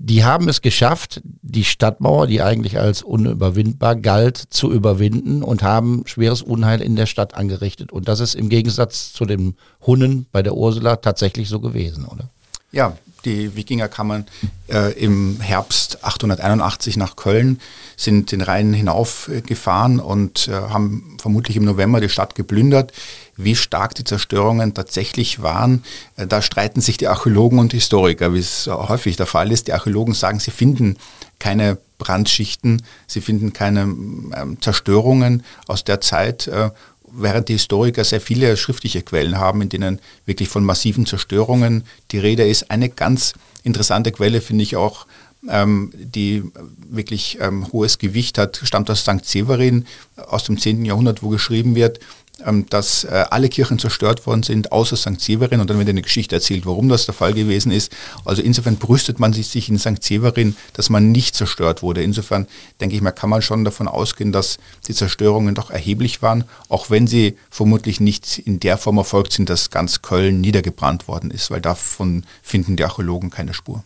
Die 0.00 0.24
haben 0.24 0.48
es 0.48 0.62
geschafft, 0.62 1.20
die 1.24 1.64
Stadtmauer, 1.64 2.28
die 2.28 2.40
eigentlich 2.40 2.78
als 2.78 3.02
unüberwindbar 3.02 3.96
galt, 3.96 4.36
zu 4.48 4.70
überwinden 4.70 5.42
und 5.42 5.64
haben 5.64 6.04
schweres 6.06 6.40
Unheil 6.40 6.80
in 6.80 6.94
der 6.94 7.06
Stadt 7.06 7.34
angerichtet. 7.34 7.90
Und 7.90 8.06
das 8.06 8.20
ist 8.20 8.36
im 8.36 8.48
Gegensatz 8.48 9.12
zu 9.12 9.24
den 9.24 9.56
Hunnen 9.84 10.26
bei 10.30 10.42
der 10.42 10.54
Ursula 10.54 10.96
tatsächlich 10.96 11.48
so 11.48 11.58
gewesen, 11.58 12.04
oder? 12.04 12.30
Ja, 12.70 12.96
die 13.24 13.56
Wikinger 13.56 13.88
kamen 13.88 14.26
äh, 14.68 14.92
im 14.92 15.40
Herbst 15.40 16.04
881 16.04 16.96
nach 16.96 17.16
Köln, 17.16 17.60
sind 17.96 18.30
den 18.30 18.40
Rhein 18.40 18.72
hinaufgefahren 18.72 19.98
und 19.98 20.46
äh, 20.46 20.52
haben 20.52 21.16
vermutlich 21.20 21.56
im 21.56 21.64
November 21.64 22.00
die 22.00 22.08
Stadt 22.08 22.36
geplündert. 22.36 22.92
Wie 23.38 23.56
stark 23.56 23.94
die 23.94 24.04
Zerstörungen 24.04 24.74
tatsächlich 24.74 25.40
waren, 25.40 25.84
äh, 26.16 26.26
da 26.26 26.42
streiten 26.42 26.82
sich 26.82 26.98
die 26.98 27.08
Archäologen 27.08 27.58
und 27.58 27.72
Historiker, 27.72 28.34
wie 28.34 28.40
es 28.40 28.66
häufig 28.66 29.16
der 29.16 29.26
Fall 29.26 29.50
ist. 29.50 29.68
Die 29.68 29.72
Archäologen 29.72 30.12
sagen, 30.12 30.40
sie 30.40 30.50
finden 30.50 30.98
keine 31.38 31.78
Brandschichten, 31.96 32.82
sie 33.06 33.20
finden 33.20 33.52
keine 33.52 33.82
ähm, 33.82 34.58
Zerstörungen 34.60 35.44
aus 35.66 35.84
der 35.84 36.00
Zeit 36.00 36.48
äh, 36.48 36.70
während 37.12 37.48
die 37.48 37.54
Historiker 37.54 38.04
sehr 38.04 38.20
viele 38.20 38.56
schriftliche 38.56 39.02
Quellen 39.02 39.38
haben, 39.38 39.62
in 39.62 39.68
denen 39.68 40.00
wirklich 40.26 40.48
von 40.48 40.64
massiven 40.64 41.06
Zerstörungen 41.06 41.84
die 42.10 42.18
Rede 42.18 42.46
ist. 42.46 42.70
Eine 42.70 42.88
ganz 42.88 43.34
interessante 43.62 44.12
Quelle 44.12 44.40
finde 44.40 44.64
ich 44.64 44.76
auch, 44.76 45.06
ähm, 45.48 45.92
die 45.94 46.44
wirklich 46.90 47.38
ähm, 47.40 47.72
hohes 47.72 47.98
Gewicht 47.98 48.38
hat, 48.38 48.60
stammt 48.62 48.90
aus 48.90 49.00
St. 49.00 49.24
Severin 49.24 49.86
aus 50.16 50.44
dem 50.44 50.58
10. 50.58 50.84
Jahrhundert, 50.84 51.22
wo 51.22 51.28
geschrieben 51.28 51.74
wird, 51.74 52.00
ähm, 52.00 52.27
dass 52.68 53.04
äh, 53.04 53.24
alle 53.30 53.48
Kirchen 53.48 53.78
zerstört 53.78 54.26
worden 54.26 54.42
sind, 54.42 54.70
außer 54.70 54.96
St. 54.96 55.20
Severin. 55.20 55.60
Und 55.60 55.70
dann 55.70 55.78
wird 55.78 55.88
eine 55.88 56.02
Geschichte 56.02 56.36
erzählt, 56.36 56.66
warum 56.66 56.88
das 56.88 57.04
der 57.04 57.14
Fall 57.14 57.34
gewesen 57.34 57.72
ist. 57.72 57.92
Also 58.24 58.42
insofern 58.42 58.76
brüstet 58.76 59.18
man 59.18 59.32
sich 59.32 59.68
in 59.68 59.78
St. 59.78 60.02
Severin, 60.02 60.56
dass 60.72 60.88
man 60.88 61.10
nicht 61.10 61.34
zerstört 61.34 61.82
wurde. 61.82 62.02
Insofern 62.02 62.46
denke 62.80 62.94
ich 62.94 63.02
mal, 63.02 63.10
kann 63.10 63.30
man 63.30 63.42
schon 63.42 63.64
davon 63.64 63.88
ausgehen, 63.88 64.32
dass 64.32 64.58
die 64.86 64.94
Zerstörungen 64.94 65.54
doch 65.54 65.70
erheblich 65.70 66.22
waren, 66.22 66.44
auch 66.68 66.90
wenn 66.90 67.06
sie 67.06 67.36
vermutlich 67.50 68.00
nicht 68.00 68.38
in 68.38 68.60
der 68.60 68.78
Form 68.78 68.98
erfolgt 68.98 69.32
sind, 69.32 69.50
dass 69.50 69.70
ganz 69.70 70.02
Köln 70.02 70.40
niedergebrannt 70.40 71.08
worden 71.08 71.30
ist, 71.30 71.50
weil 71.50 71.60
davon 71.60 72.24
finden 72.42 72.76
die 72.76 72.84
Archäologen 72.84 73.30
keine 73.30 73.54
Spur. 73.54 73.82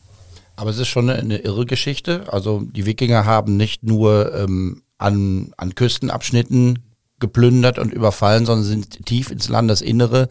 Aber 0.56 0.70
es 0.70 0.78
ist 0.78 0.88
schon 0.88 1.08
eine, 1.08 1.18
eine 1.18 1.38
irre 1.38 1.66
Geschichte. 1.66 2.26
Also 2.30 2.60
die 2.60 2.86
Wikinger 2.86 3.24
haben 3.24 3.56
nicht 3.56 3.82
nur 3.82 4.34
ähm, 4.34 4.82
an, 4.98 5.52
an 5.56 5.74
Küstenabschnitten 5.74 6.78
geplündert 7.22 7.78
und 7.78 7.94
überfallen, 7.94 8.44
sondern 8.44 8.66
sind 8.66 9.06
tief 9.06 9.30
ins 9.30 9.48
Landesinnere 9.48 10.28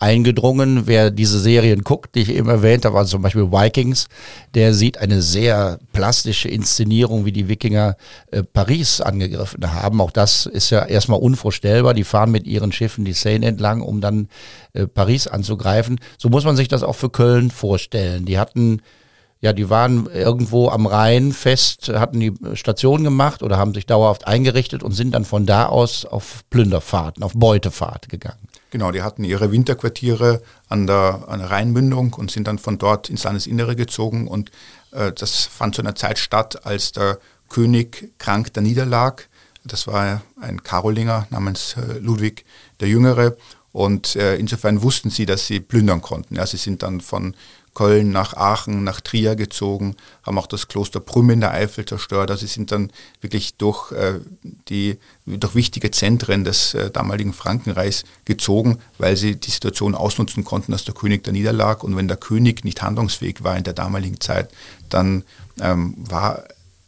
eingedrungen. 0.00 0.88
Wer 0.88 1.12
diese 1.12 1.38
Serien 1.38 1.82
guckt, 1.82 2.16
die 2.16 2.22
ich 2.22 2.30
eben 2.30 2.48
erwähnt 2.48 2.84
habe, 2.84 2.98
also 2.98 3.12
zum 3.12 3.22
Beispiel 3.22 3.52
Vikings, 3.52 4.08
der 4.54 4.74
sieht 4.74 4.98
eine 4.98 5.22
sehr 5.22 5.78
plastische 5.92 6.48
Inszenierung, 6.48 7.24
wie 7.24 7.32
die 7.32 7.46
Wikinger 7.46 7.96
äh, 8.32 8.42
Paris 8.42 9.00
angegriffen 9.00 9.72
haben. 9.72 10.00
Auch 10.00 10.10
das 10.10 10.46
ist 10.46 10.70
ja 10.70 10.84
erstmal 10.84 11.20
unvorstellbar. 11.20 11.94
Die 11.94 12.04
fahren 12.04 12.32
mit 12.32 12.48
ihren 12.48 12.72
Schiffen 12.72 13.04
die 13.04 13.12
Seine 13.12 13.46
entlang, 13.46 13.82
um 13.82 14.00
dann 14.00 14.28
äh, 14.72 14.86
Paris 14.86 15.28
anzugreifen. 15.28 16.00
So 16.18 16.30
muss 16.30 16.44
man 16.44 16.56
sich 16.56 16.66
das 16.66 16.82
auch 16.82 16.96
für 16.96 17.10
Köln 17.10 17.50
vorstellen. 17.50 18.24
Die 18.24 18.38
hatten 18.38 18.80
ja, 19.40 19.52
die 19.54 19.70
waren 19.70 20.06
irgendwo 20.06 20.68
am 20.68 20.86
Rhein 20.86 21.32
fest, 21.32 21.88
hatten 21.88 22.20
die 22.20 22.34
Station 22.54 23.04
gemacht 23.04 23.42
oder 23.42 23.56
haben 23.56 23.72
sich 23.72 23.86
dauerhaft 23.86 24.26
eingerichtet 24.26 24.82
und 24.82 24.92
sind 24.92 25.12
dann 25.12 25.24
von 25.24 25.46
da 25.46 25.66
aus 25.66 26.04
auf 26.04 26.44
Plünderfahrten, 26.50 27.22
auf 27.22 27.32
Beutefahrt 27.34 28.10
gegangen. 28.10 28.50
Genau, 28.70 28.92
die 28.92 29.02
hatten 29.02 29.24
ihre 29.24 29.50
Winterquartiere 29.50 30.42
an 30.68 30.86
der, 30.86 31.24
an 31.26 31.40
der 31.40 31.50
Rheinmündung 31.50 32.12
und 32.12 32.30
sind 32.30 32.46
dann 32.46 32.58
von 32.58 32.78
dort 32.78 33.08
ins 33.08 33.24
Landesinnere 33.24 33.76
gezogen. 33.76 34.28
Und 34.28 34.50
äh, 34.92 35.12
das 35.12 35.46
fand 35.46 35.74
zu 35.74 35.82
einer 35.82 35.94
Zeit 35.94 36.18
statt, 36.18 36.66
als 36.66 36.92
der 36.92 37.18
König 37.48 38.12
krank 38.18 38.52
da 38.52 38.60
niederlag. 38.60 39.28
Das 39.64 39.86
war 39.86 40.22
ein 40.40 40.62
Karolinger 40.62 41.26
namens 41.30 41.76
äh, 41.76 41.98
Ludwig 41.98 42.44
der 42.78 42.88
Jüngere. 42.88 43.36
Und 43.72 44.16
äh, 44.16 44.36
insofern 44.36 44.82
wussten 44.82 45.10
sie, 45.10 45.26
dass 45.26 45.46
sie 45.46 45.60
plündern 45.60 46.00
konnten. 46.00 46.36
Ja, 46.36 46.46
sie 46.46 46.56
sind 46.56 46.82
dann 46.82 47.00
von 47.00 47.34
Köln 47.74 48.10
nach 48.10 48.34
Aachen, 48.34 48.84
nach 48.84 49.00
Trier 49.00 49.36
gezogen, 49.36 49.96
haben 50.24 50.38
auch 50.38 50.46
das 50.46 50.68
Kloster 50.68 51.00
Prüm 51.00 51.30
in 51.30 51.40
der 51.40 51.52
Eifel 51.52 51.84
zerstört. 51.84 52.30
Also 52.30 52.46
sie 52.46 52.52
sind 52.52 52.72
dann 52.72 52.90
wirklich 53.20 53.54
durch, 53.54 53.92
äh, 53.92 54.20
die, 54.68 54.98
durch 55.26 55.54
wichtige 55.54 55.90
Zentren 55.90 56.44
des 56.44 56.74
äh, 56.74 56.90
damaligen 56.90 57.32
Frankenreichs 57.32 58.04
gezogen, 58.24 58.78
weil 58.98 59.16
sie 59.16 59.36
die 59.36 59.50
Situation 59.50 59.94
ausnutzen 59.94 60.44
konnten, 60.44 60.72
dass 60.72 60.84
der 60.84 60.94
König 60.94 61.24
da 61.24 61.32
niederlag. 61.32 61.84
Und 61.84 61.96
wenn 61.96 62.08
der 62.08 62.16
König 62.16 62.64
nicht 62.64 62.82
handlungsfähig 62.82 63.44
war 63.44 63.56
in 63.56 63.64
der 63.64 63.74
damaligen 63.74 64.20
Zeit, 64.20 64.50
dann 64.88 65.24
ähm, 65.60 65.94
war 65.96 66.44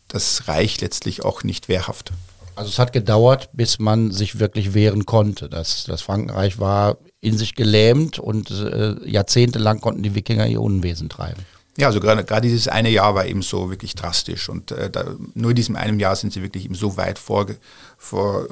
das 0.08 0.48
Reich 0.48 0.80
letztlich 0.80 1.24
auch 1.24 1.42
nicht 1.42 1.68
wehrhaft. 1.68 2.12
Also 2.54 2.68
es 2.68 2.78
hat 2.78 2.92
gedauert, 2.92 3.48
bis 3.52 3.78
man 3.78 4.10
sich 4.10 4.38
wirklich 4.38 4.74
wehren 4.74 5.06
konnte. 5.06 5.48
Das, 5.48 5.84
das 5.84 6.02
Frankenreich 6.02 6.58
war 6.58 6.98
in 7.22 7.38
sich 7.38 7.54
gelähmt 7.54 8.18
und 8.18 8.50
äh, 8.50 8.96
jahrzehntelang 9.08 9.80
konnten 9.80 10.02
die 10.02 10.14
Wikinger 10.14 10.46
ihr 10.48 10.60
Unwesen 10.60 11.08
treiben. 11.08 11.46
Ja, 11.78 11.86
also 11.86 12.00
gerade, 12.00 12.40
dieses 12.42 12.68
eine 12.68 12.90
Jahr 12.90 13.14
war 13.14 13.24
eben 13.24 13.40
so 13.40 13.70
wirklich 13.70 13.94
drastisch 13.94 14.50
und 14.50 14.72
äh, 14.72 14.90
da, 14.90 15.14
nur 15.34 15.52
in 15.52 15.56
diesem 15.56 15.76
einen 15.76 15.98
Jahr 15.98 16.16
sind 16.16 16.32
sie 16.32 16.42
wirklich 16.42 16.66
eben 16.66 16.74
so 16.74 16.98
weit 16.98 17.18
vorgekommen 17.18 17.60
vor, 17.96 18.46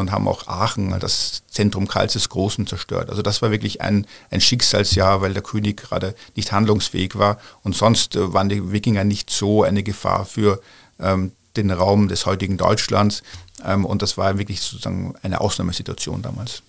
und 0.00 0.12
haben 0.12 0.28
auch 0.28 0.46
Aachen, 0.46 0.94
das 1.00 1.42
Zentrum 1.48 1.88
Karls 1.88 2.12
des 2.12 2.28
Großen, 2.28 2.68
zerstört. 2.68 3.10
Also 3.10 3.22
das 3.22 3.42
war 3.42 3.50
wirklich 3.50 3.80
ein, 3.80 4.06
ein 4.30 4.40
Schicksalsjahr, 4.40 5.22
weil 5.22 5.32
der 5.32 5.42
König 5.42 5.78
gerade 5.78 6.14
nicht 6.36 6.52
handlungsfähig 6.52 7.18
war 7.18 7.38
und 7.64 7.74
sonst 7.74 8.14
äh, 8.14 8.32
waren 8.32 8.48
die 8.48 8.70
Wikinger 8.70 9.02
nicht 9.02 9.30
so 9.30 9.64
eine 9.64 9.82
Gefahr 9.82 10.24
für 10.24 10.60
ähm, 11.00 11.32
den 11.56 11.72
Raum 11.72 12.06
des 12.06 12.26
heutigen 12.26 12.58
Deutschlands 12.58 13.24
ähm, 13.64 13.84
und 13.84 14.02
das 14.02 14.16
war 14.18 14.38
wirklich 14.38 14.60
sozusagen 14.60 15.14
eine 15.22 15.40
Ausnahmesituation 15.40 16.22
damals. 16.22 16.62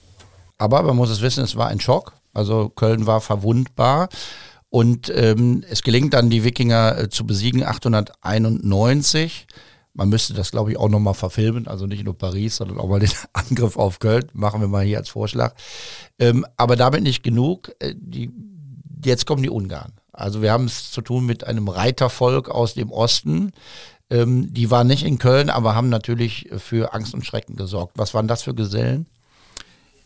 Aber 0.58 0.84
man 0.84 0.96
muss 0.96 1.10
es 1.10 1.22
wissen, 1.22 1.44
es 1.44 1.56
war 1.56 1.68
ein 1.68 1.80
Schock. 1.80 2.14
Also 2.34 2.70
Köln 2.70 3.06
war 3.08 3.22
verwundbar. 3.22 4.10
Und 4.70 5.12
ähm, 5.16 5.64
es 5.70 5.84
gelingt 5.84 6.14
dann, 6.14 6.30
die 6.30 6.44
Wikinger 6.44 6.98
äh, 6.98 7.10
zu 7.10 7.26
besiegen, 7.26 7.64
891. 7.64 9.48
Man 9.94 10.10
müsste 10.10 10.34
das, 10.34 10.52
glaube 10.52 10.72
ich, 10.72 10.78
auch 10.78 10.90
nochmal 10.90 11.14
verfilmen. 11.14 11.68
Also 11.68 11.88
nicht 11.88 12.04
nur 12.04 12.18
Paris, 12.18 12.58
sondern 12.58 12.80
auch 12.80 12.90
mal 12.90 13.00
den 13.00 13.12
Angriff 13.34 13.78
auf 13.78 14.00
Köln. 14.00 14.30
Machen 14.34 14.60
wir 14.60 14.68
mal 14.68 14.84
hier 14.84 14.98
als 14.98 15.10
Vorschlag. 15.10 15.56
Ähm, 16.20 16.46
aber 16.58 16.76
damit 16.76 17.04
nicht 17.04 17.24
genug. 17.24 17.74
Äh, 17.80 17.96
die, 17.98 18.32
jetzt 19.04 19.26
kommen 19.26 19.44
die 19.44 19.50
Ungarn. 19.50 19.94
Also 20.12 20.42
wir 20.42 20.52
haben 20.52 20.66
es 20.66 20.92
zu 20.92 21.02
tun 21.02 21.26
mit 21.26 21.46
einem 21.46 21.68
Reitervolk 21.68 22.50
aus 22.50 22.74
dem 22.74 22.92
Osten. 22.92 23.52
Ähm, 24.10 24.54
die 24.54 24.72
waren 24.72 24.88
nicht 24.88 25.06
in 25.06 25.18
Köln, 25.18 25.50
aber 25.50 25.76
haben 25.76 25.90
natürlich 25.90 26.50
für 26.58 26.94
Angst 26.94 27.14
und 27.14 27.26
Schrecken 27.26 27.56
gesorgt. 27.56 27.98
Was 27.98 28.14
waren 28.14 28.28
das 28.28 28.44
für 28.44 28.54
Gesellen? 28.54 29.08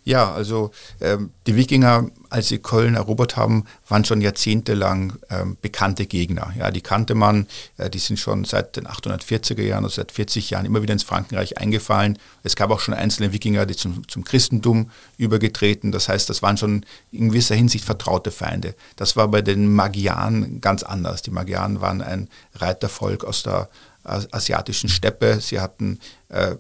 Ja, 0.10 0.34
also 0.34 0.72
ähm, 1.02 1.30
die 1.46 1.56
Wikinger, 1.56 2.10
als 2.32 2.48
sie 2.48 2.58
Köln 2.58 2.96
erobert 2.96 3.38
haben, 3.38 3.66
waren 3.88 4.06
schon 4.06 4.22
jahrzehntelang 4.22 5.14
ähm, 5.30 5.56
bekannte 5.62 6.08
Gegner. 6.08 6.52
Ja, 6.58 6.72
die 6.72 6.82
kannte 6.82 7.14
man, 7.14 7.46
äh, 7.78 7.92
die 7.92 8.00
sind 8.00 8.18
schon 8.18 8.44
seit 8.44 8.76
den 8.76 8.88
840er 8.88 9.62
Jahren, 9.62 9.84
also 9.84 9.98
seit 9.98 10.12
40 10.12 10.50
Jahren 10.50 10.66
immer 10.66 10.82
wieder 10.82 10.94
ins 10.94 11.04
Frankenreich 11.04 11.60
eingefallen. 11.60 12.18
Es 12.42 12.56
gab 12.56 12.72
auch 12.72 12.80
schon 12.80 12.96
einzelne 12.96 13.34
Wikinger, 13.34 13.68
die 13.68 13.76
zum, 13.76 14.08
zum 14.08 14.24
Christentum 14.24 14.90
übergetreten. 15.20 15.92
Das 15.92 16.10
heißt, 16.10 16.28
das 16.28 16.42
waren 16.42 16.58
schon 16.58 16.88
in 17.12 17.30
gewisser 17.30 17.54
Hinsicht 17.54 17.86
vertraute 17.86 18.32
Feinde. 18.32 18.74
Das 18.96 19.16
war 19.16 19.28
bei 19.28 19.44
den 19.44 19.72
Magyaren 19.72 20.60
ganz 20.60 20.82
anders. 20.82 21.22
Die 21.22 21.30
Magyaren 21.30 21.82
waren 21.82 22.02
ein 22.02 22.30
Reitervolk 22.56 23.26
aus 23.26 23.44
der 23.44 23.70
asiatischen 24.04 24.90
Steppe. 24.90 25.40
Sie 25.40 25.60
hatten 25.60 26.00
äh, 26.30 26.56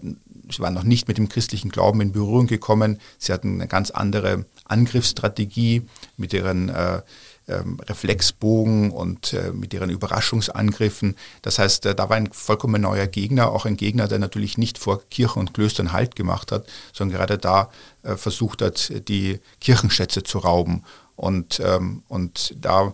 sie 0.52 0.62
waren 0.62 0.74
noch 0.74 0.84
nicht 0.84 1.08
mit 1.08 1.18
dem 1.18 1.30
christlichen 1.30 1.70
Glauben 1.70 2.02
in 2.02 2.12
Berührung 2.12 2.47
gekommen. 2.47 3.00
Sie 3.18 3.34
hatten 3.34 3.56
eine 3.56 3.68
ganz 3.68 3.91
andere 3.91 4.45
Angriffsstrategie 4.66 5.84
mit 6.18 6.34
ihren 6.34 6.70
äh, 6.70 7.02
ähm, 7.50 7.80
Reflexbogen 7.82 8.91
und 8.91 9.34
äh, 9.34 9.52
mit 9.52 9.74
ihren 9.74 9.89
Überraschungsangriffen. 9.89 11.16
Das 11.41 11.58
heißt, 11.58 11.88
äh, 11.88 11.95
da 11.95 12.10
war 12.10 12.16
ein 12.16 12.32
vollkommen 12.32 12.82
neuer 12.82 13.08
Gegner, 13.08 13.52
auch 13.52 13.66
ein 13.66 13.76
Gegner, 13.76 14.08
der 14.08 14.20
natürlich 14.20 14.58
nicht 14.58 14.78
vor 14.78 15.02
Kirchen 15.10 15.39
und 15.39 15.54
Klöstern 15.54 15.91
Halt 15.91 16.16
gemacht 16.16 16.52
hat, 16.52 16.68
sondern 16.93 17.18
gerade 17.18 17.38
da 17.38 17.72
äh, 18.04 18.16
versucht 18.16 18.62
hat, 18.62 18.91
die 19.08 19.39
Kirchenschätze 19.62 20.22
zu 20.24 20.38
rauben. 20.38 20.84
Und, 21.16 21.60
ähm, 21.60 22.04
und 22.08 22.56
da 22.62 22.93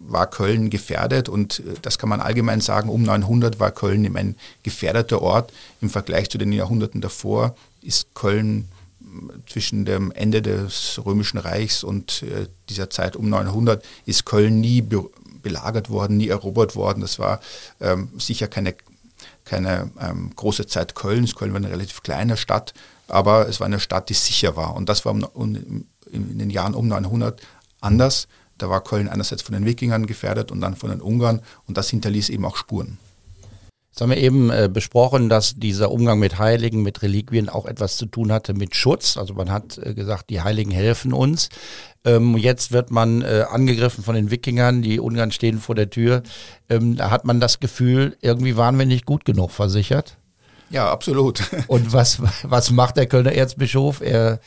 war 0.00 0.28
Köln 0.28 0.70
gefährdet 0.70 1.28
und 1.28 1.60
äh, 1.60 1.74
das 1.82 1.98
kann 1.98 2.08
man 2.08 2.20
allgemein 2.20 2.60
sagen, 2.60 2.88
um 2.88 3.02
900 3.02 3.60
war 3.60 3.70
Köln 3.70 4.04
eben 4.04 4.16
ein 4.16 4.36
gefährdeter 4.62 5.22
Ort. 5.22 5.52
Im 5.80 5.90
Vergleich 5.90 6.30
zu 6.30 6.38
den 6.38 6.52
Jahrhunderten 6.52 7.00
davor 7.00 7.54
ist 7.82 8.14
Köln 8.14 8.68
zwischen 9.46 9.84
dem 9.84 10.12
Ende 10.12 10.42
des 10.42 11.00
Römischen 11.04 11.38
Reichs 11.38 11.82
und 11.82 12.22
äh, 12.22 12.46
dieser 12.68 12.90
Zeit 12.90 13.16
um 13.16 13.28
900 13.28 13.84
ist 14.06 14.24
Köln 14.24 14.60
nie 14.60 14.82
be 14.82 15.04
belagert 15.40 15.88
worden, 15.88 16.16
nie 16.16 16.28
erobert 16.28 16.74
worden. 16.74 17.00
Das 17.00 17.20
war 17.20 17.40
ähm, 17.80 18.10
sicher 18.18 18.48
keine, 18.48 18.74
keine 19.44 19.88
ähm, 20.00 20.32
große 20.34 20.66
Zeit 20.66 20.96
Kölns. 20.96 21.36
Köln 21.36 21.52
war 21.52 21.58
eine 21.58 21.70
relativ 21.70 22.02
kleine 22.02 22.36
Stadt, 22.36 22.74
aber 23.06 23.48
es 23.48 23.60
war 23.60 23.66
eine 23.66 23.78
Stadt, 23.78 24.08
die 24.08 24.14
sicher 24.14 24.56
war. 24.56 24.74
Und 24.74 24.88
das 24.88 25.04
war 25.04 25.12
um, 25.12 25.22
um, 25.22 25.86
in 26.10 26.38
den 26.38 26.50
Jahren 26.50 26.74
um 26.74 26.88
900 26.88 27.40
anders. 27.80 28.26
Da 28.58 28.68
war 28.68 28.82
Köln 28.82 29.08
einerseits 29.08 29.42
von 29.42 29.54
den 29.54 29.64
Wikingern 29.64 30.06
gefährdet 30.06 30.50
und 30.52 30.60
dann 30.60 30.76
von 30.76 30.90
den 30.90 31.00
Ungarn 31.00 31.40
und 31.66 31.76
das 31.76 31.90
hinterließ 31.90 32.28
eben 32.28 32.44
auch 32.44 32.56
Spuren. 32.56 32.98
Jetzt 33.98 34.02
haben 34.02 34.10
wir 34.10 34.18
eben 34.18 34.50
äh, 34.50 34.70
besprochen, 34.72 35.28
dass 35.28 35.56
dieser 35.56 35.90
Umgang 35.90 36.20
mit 36.20 36.38
Heiligen, 36.38 36.82
mit 36.82 37.02
Reliquien 37.02 37.48
auch 37.48 37.66
etwas 37.66 37.96
zu 37.96 38.06
tun 38.06 38.30
hatte 38.30 38.54
mit 38.54 38.76
Schutz. 38.76 39.16
Also 39.16 39.34
man 39.34 39.50
hat 39.50 39.76
äh, 39.78 39.92
gesagt, 39.92 40.30
die 40.30 40.40
Heiligen 40.40 40.70
helfen 40.70 41.12
uns. 41.12 41.48
Ähm, 42.04 42.36
jetzt 42.36 42.70
wird 42.70 42.92
man 42.92 43.22
äh, 43.22 43.44
angegriffen 43.50 44.04
von 44.04 44.14
den 44.14 44.30
Wikingern, 44.30 44.82
die 44.82 45.00
Ungarn 45.00 45.32
stehen 45.32 45.58
vor 45.58 45.74
der 45.74 45.90
Tür. 45.90 46.22
Ähm, 46.68 46.94
da 46.94 47.10
hat 47.10 47.24
man 47.24 47.40
das 47.40 47.58
Gefühl, 47.58 48.16
irgendwie 48.20 48.56
waren 48.56 48.78
wir 48.78 48.86
nicht 48.86 49.04
gut 49.04 49.24
genug 49.24 49.50
versichert. 49.50 50.16
Ja, 50.70 50.92
absolut. 50.92 51.42
Und 51.66 51.92
was, 51.92 52.22
was 52.44 52.70
macht 52.70 52.98
der 52.98 53.06
Kölner 53.06 53.32
Erzbischof? 53.32 54.00
Er, 54.00 54.38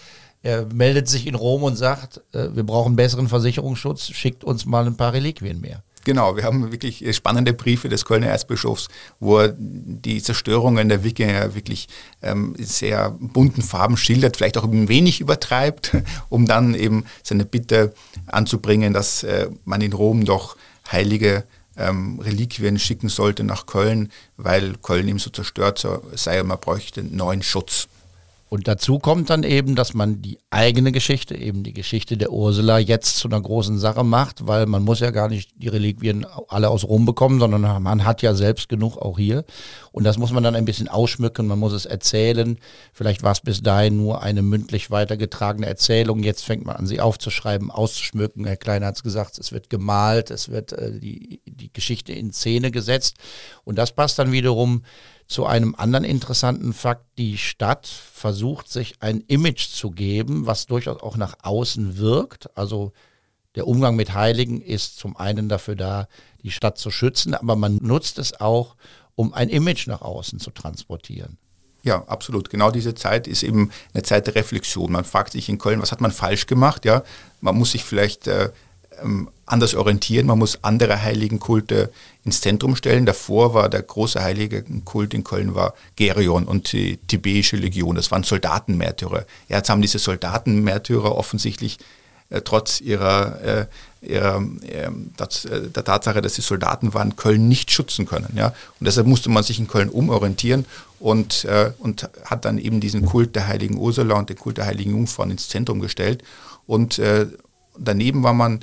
er 0.43 0.65
meldet 0.73 1.07
sich 1.07 1.27
in 1.27 1.35
Rom 1.35 1.63
und 1.63 1.75
sagt, 1.75 2.21
äh, 2.33 2.49
wir 2.53 2.63
brauchen 2.63 2.95
besseren 2.95 3.27
Versicherungsschutz, 3.27 4.07
schickt 4.07 4.43
uns 4.43 4.65
mal 4.65 4.85
ein 4.85 4.97
paar 4.97 5.13
Reliquien 5.13 5.61
mehr. 5.61 5.83
Genau, 6.03 6.35
wir 6.35 6.43
haben 6.43 6.71
wirklich 6.71 7.15
spannende 7.15 7.53
Briefe 7.53 7.87
des 7.87 8.05
Kölner 8.05 8.27
Erzbischofs, 8.27 8.87
wo 9.19 9.37
er 9.37 9.55
die 9.57 10.21
Zerstörungen 10.21 10.89
der 10.89 11.03
Wikinger 11.03 11.53
wirklich 11.53 11.87
ähm, 12.23 12.55
sehr 12.57 13.11
bunten 13.11 13.61
Farben 13.61 13.97
schildert, 13.97 14.37
vielleicht 14.37 14.57
auch 14.57 14.63
ein 14.63 14.87
wenig 14.87 15.21
übertreibt, 15.21 15.95
um 16.29 16.47
dann 16.47 16.73
eben 16.73 17.05
seine 17.21 17.45
Bitte 17.45 17.93
anzubringen, 18.25 18.93
dass 18.93 19.23
äh, 19.23 19.49
man 19.65 19.81
in 19.81 19.93
Rom 19.93 20.25
doch 20.25 20.57
heilige 20.91 21.43
ähm, 21.77 22.19
Reliquien 22.19 22.79
schicken 22.79 23.09
sollte 23.09 23.43
nach 23.43 23.67
Köln, 23.67 24.11
weil 24.37 24.75
Köln 24.81 25.07
ihm 25.07 25.19
so 25.19 25.29
zerstört 25.29 25.85
sei 26.15 26.41
und 26.41 26.47
man 26.47 26.59
bräuchte 26.59 27.03
neuen 27.03 27.43
Schutz. 27.43 27.87
Und 28.53 28.67
dazu 28.67 28.99
kommt 28.99 29.29
dann 29.29 29.43
eben, 29.43 29.75
dass 29.75 29.93
man 29.93 30.21
die 30.21 30.37
eigene 30.49 30.91
Geschichte, 30.91 31.37
eben 31.37 31.63
die 31.63 31.73
Geschichte 31.73 32.17
der 32.17 32.33
Ursula, 32.33 32.79
jetzt 32.79 33.15
zu 33.15 33.29
einer 33.29 33.39
großen 33.39 33.79
Sache 33.79 34.03
macht, 34.03 34.45
weil 34.45 34.65
man 34.65 34.83
muss 34.83 34.99
ja 34.99 35.11
gar 35.11 35.29
nicht 35.29 35.51
die 35.55 35.69
Reliquien 35.69 36.25
alle 36.49 36.67
aus 36.67 36.83
Rom 36.83 37.05
bekommen, 37.05 37.39
sondern 37.39 37.61
man 37.81 38.03
hat 38.03 38.21
ja 38.21 38.33
selbst 38.33 38.67
genug 38.67 38.97
auch 38.97 39.17
hier. 39.17 39.45
Und 39.93 40.03
das 40.03 40.17
muss 40.17 40.33
man 40.33 40.43
dann 40.43 40.55
ein 40.55 40.65
bisschen 40.65 40.89
ausschmücken, 40.89 41.47
man 41.47 41.59
muss 41.59 41.71
es 41.71 41.85
erzählen. 41.85 42.57
Vielleicht 42.91 43.23
war 43.23 43.31
es 43.31 43.39
bis 43.39 43.63
dahin 43.63 43.95
nur 43.95 44.21
eine 44.21 44.41
mündlich 44.41 44.91
weitergetragene 44.91 45.65
Erzählung. 45.65 46.21
Jetzt 46.21 46.43
fängt 46.43 46.65
man 46.65 46.75
an, 46.75 46.87
sie 46.87 46.99
aufzuschreiben, 46.99 47.71
auszuschmücken. 47.71 48.45
Herr 48.45 48.57
Kleiner 48.57 48.87
hat 48.87 48.97
es 48.97 49.03
gesagt, 49.03 49.39
es 49.39 49.53
wird 49.53 49.69
gemalt, 49.69 50.29
es 50.29 50.49
wird 50.49 50.73
äh, 50.73 50.99
die, 50.99 51.39
die 51.45 51.71
Geschichte 51.71 52.11
in 52.11 52.33
Szene 52.33 52.71
gesetzt. 52.71 53.15
Und 53.63 53.77
das 53.77 53.93
passt 53.93 54.19
dann 54.19 54.33
wiederum 54.33 54.81
zu 55.31 55.45
einem 55.45 55.75
anderen 55.75 56.03
interessanten 56.03 56.73
Fakt. 56.73 57.05
Die 57.17 57.37
Stadt 57.37 57.87
versucht 57.87 58.69
sich 58.69 58.95
ein 58.99 59.21
Image 59.27 59.69
zu 59.69 59.91
geben, 59.91 60.45
was 60.45 60.65
durchaus 60.65 61.01
auch 61.01 61.17
nach 61.17 61.35
außen 61.41 61.97
wirkt. 61.97 62.55
Also 62.57 62.91
der 63.55 63.67
Umgang 63.67 63.95
mit 63.95 64.13
Heiligen 64.13 64.61
ist 64.61 64.97
zum 64.97 65.15
einen 65.15 65.49
dafür 65.49 65.75
da, 65.75 66.07
die 66.43 66.51
Stadt 66.51 66.77
zu 66.77 66.91
schützen, 66.91 67.33
aber 67.33 67.55
man 67.55 67.77
nutzt 67.81 68.19
es 68.19 68.39
auch, 68.39 68.75
um 69.15 69.33
ein 69.33 69.49
Image 69.49 69.87
nach 69.87 70.01
außen 70.01 70.39
zu 70.39 70.51
transportieren. 70.51 71.37
Ja, 71.83 72.03
absolut. 72.05 72.49
Genau 72.49 72.69
diese 72.69 72.93
Zeit 72.93 73.27
ist 73.27 73.43
eben 73.43 73.71
eine 73.93 74.03
Zeit 74.03 74.27
der 74.27 74.35
Reflexion. 74.35 74.91
Man 74.91 75.03
fragt 75.03 75.31
sich 75.31 75.49
in 75.49 75.57
Köln, 75.57 75.81
was 75.81 75.91
hat 75.91 76.01
man 76.01 76.11
falsch 76.11 76.45
gemacht? 76.45 76.85
Ja, 76.85 77.03
man 77.39 77.57
muss 77.57 77.71
sich 77.71 77.83
vielleicht 77.83 78.27
äh, 78.27 78.51
anders 79.45 79.75
orientieren. 79.75 80.27
Man 80.27 80.39
muss 80.39 80.59
andere 80.63 81.01
Heiligenkulte 81.01 81.91
ins 82.23 82.41
Zentrum 82.41 82.75
stellen. 82.75 83.05
Davor 83.05 83.53
war 83.53 83.69
der 83.69 83.81
große 83.81 84.21
Heiligenkult 84.21 85.13
in 85.13 85.23
Köln 85.23 85.55
war 85.55 85.73
Gerion 85.95 86.45
und 86.45 86.71
die 86.71 86.97
tibetische 86.97 87.57
Legion. 87.57 87.95
Das 87.95 88.11
waren 88.11 88.23
Soldatenmärtyrer. 88.23 89.25
Jetzt 89.49 89.69
haben 89.69 89.81
diese 89.81 89.99
Soldatenmärtyrer 89.99 91.15
offensichtlich 91.15 91.79
äh, 92.31 92.41
trotz 92.41 92.79
ihrer, 92.79 93.41
äh, 93.41 93.65
ihrer 94.01 94.41
äh, 94.61 94.89
das, 95.17 95.45
äh, 95.45 95.69
der 95.69 95.83
Tatsache, 95.83 96.21
dass 96.21 96.35
sie 96.35 96.41
Soldaten 96.41 96.93
waren, 96.93 97.17
Köln 97.17 97.47
nicht 97.47 97.71
schützen 97.71 98.05
können. 98.05 98.33
Ja? 98.35 98.47
Und 98.79 98.85
deshalb 98.85 99.05
musste 99.05 99.29
man 99.29 99.43
sich 99.43 99.59
in 99.59 99.67
Köln 99.67 99.89
umorientieren 99.89 100.65
und, 100.99 101.43
äh, 101.45 101.73
und 101.79 102.09
hat 102.23 102.45
dann 102.45 102.57
eben 102.57 102.79
diesen 102.79 103.05
Kult 103.05 103.35
der 103.35 103.47
heiligen 103.47 103.77
Ursula 103.77 104.15
und 104.15 104.29
den 104.29 104.37
Kult 104.37 104.57
der 104.57 104.65
heiligen 104.65 104.91
Jungfrauen 104.91 105.31
ins 105.31 105.49
Zentrum 105.49 105.81
gestellt. 105.81 106.23
Und 106.67 106.99
äh, 106.99 107.27
daneben 107.77 108.23
war 108.23 108.33
man 108.33 108.61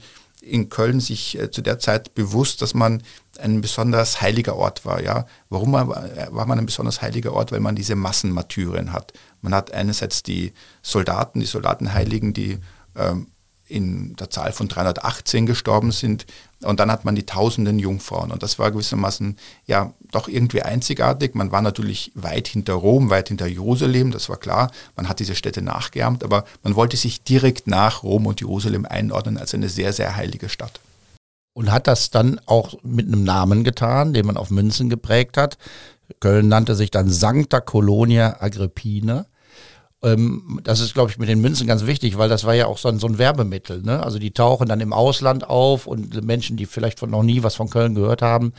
in 0.49 0.69
Köln 0.69 1.01
sich 1.01 1.39
äh, 1.39 1.51
zu 1.51 1.63
der 1.63 1.79
Zeit 1.79 2.15
bewusst, 2.15 2.63
dass 2.63 2.75
man 2.75 3.03
ein 3.39 3.61
besonders 3.61 4.21
heiliger 4.21 4.57
Ort 4.57 4.85
war. 4.85 5.03
Ja? 5.03 5.27
Warum 5.49 5.73
war, 5.73 5.89
war 5.89 6.47
man 6.47 6.59
ein 6.59 6.67
besonders 6.67 7.03
heiliger 7.03 7.33
Ort? 7.33 7.53
Weil 7.53 7.61
man 7.61 7.77
diese 7.77 7.95
Massenmartyrien 7.95 8.93
hat. 8.93 9.13
Man 9.41 9.55
hat 9.55 9.73
einerseits 9.73 10.23
die 10.23 10.53
Soldaten, 10.83 11.41
die 11.41 11.47
Soldatenheiligen, 11.47 12.33
die 12.33 12.59
ähm, 12.97 13.29
in 13.69 14.17
der 14.17 14.31
Zahl 14.31 14.53
von 14.53 14.69
318 14.69 15.47
gestorben 15.47 15.93
sind. 15.93 16.27
Und 16.65 16.81
dann 16.81 16.91
hat 16.91 17.05
man 17.05 17.15
die 17.15 17.25
tausenden 17.25 17.79
Jungfrauen. 17.79 18.33
Und 18.33 18.43
das 18.43 18.59
war 18.59 18.73
gewissermaßen 18.73 19.37
ja 19.67 19.93
doch 20.11 20.27
irgendwie 20.27 20.63
einzigartig. 20.63 21.35
Man 21.35 21.53
war 21.53 21.63
natürlich 21.63 22.11
weit 22.15 22.49
hinter 22.49 22.75
Rom, 22.75 23.11
weit 23.11 23.29
hinter 23.29 23.47
Jerusalem, 23.47 24.11
das 24.11 24.29
war 24.29 24.39
klar. 24.39 24.71
Man 24.97 25.09
hat 25.09 25.21
diese 25.21 25.37
Städte 25.37 25.63
nachgeahmt, 25.63 26.25
aber 26.25 26.45
man 26.65 26.75
wollte 26.75 26.97
sich 26.97 27.23
direkt 27.23 27.69
nach 27.69 28.03
Rom 28.03 28.27
und 28.27 28.41
Jerusalem 28.41 28.87
einordnen 28.87 29.39
als 29.39 29.55
eine 29.55 29.69
sehr, 29.69 29.93
sehr 29.93 30.17
heilige 30.17 30.49
Stadt. 30.49 30.81
Und 31.53 31.71
hat 31.71 31.87
das 31.87 32.11
dann 32.11 32.41
auch 32.47 32.75
mit 32.83 33.07
einem 33.07 33.25
Namen 33.25 33.63
getan, 33.63 34.13
den 34.13 34.27
man 34.27 34.37
auf 34.37 34.51
Münzen 34.51 34.89
geprägt 34.89 35.37
hat. 35.37 35.59
Köln 36.21 36.49
nannte 36.49 36.75
sich 36.75 36.91
dann 36.91 37.11
Sancta 37.11 37.61
Colonia 37.61 38.41
Agrippina. 38.41 39.27
Ähm, 40.03 40.61
das 40.63 40.81
ist, 40.81 40.95
glaube 40.95 41.11
ich, 41.11 41.19
mit 41.19 41.29
den 41.29 41.41
Münzen 41.41 41.67
ganz 41.67 41.87
wichtig, 41.87 42.19
weil 42.19 42.29
das 42.29 42.45
war 42.45 42.55
ja 42.55 42.67
auch 42.67 42.79
so 42.79 42.89
ein, 42.89 42.99
so 42.99 43.07
ein 43.07 43.19
Werbemittel. 43.19 43.83
Ne? 43.83 44.03
Also 44.03 44.19
die 44.19 44.31
tauchen 44.31 44.69
dann 44.69 44.81
im 44.81 44.93
Ausland 44.93 45.49
auf 45.49 45.87
und 45.87 46.23
Menschen, 46.25 46.57
die 46.57 46.67
vielleicht 46.67 47.01
von 47.01 47.11
noch 47.11 47.23
nie 47.23 47.43
was 47.43 47.57
von 47.57 47.71
Köln 47.71 47.95
gehört 47.95 48.23
haben, 48.23 48.53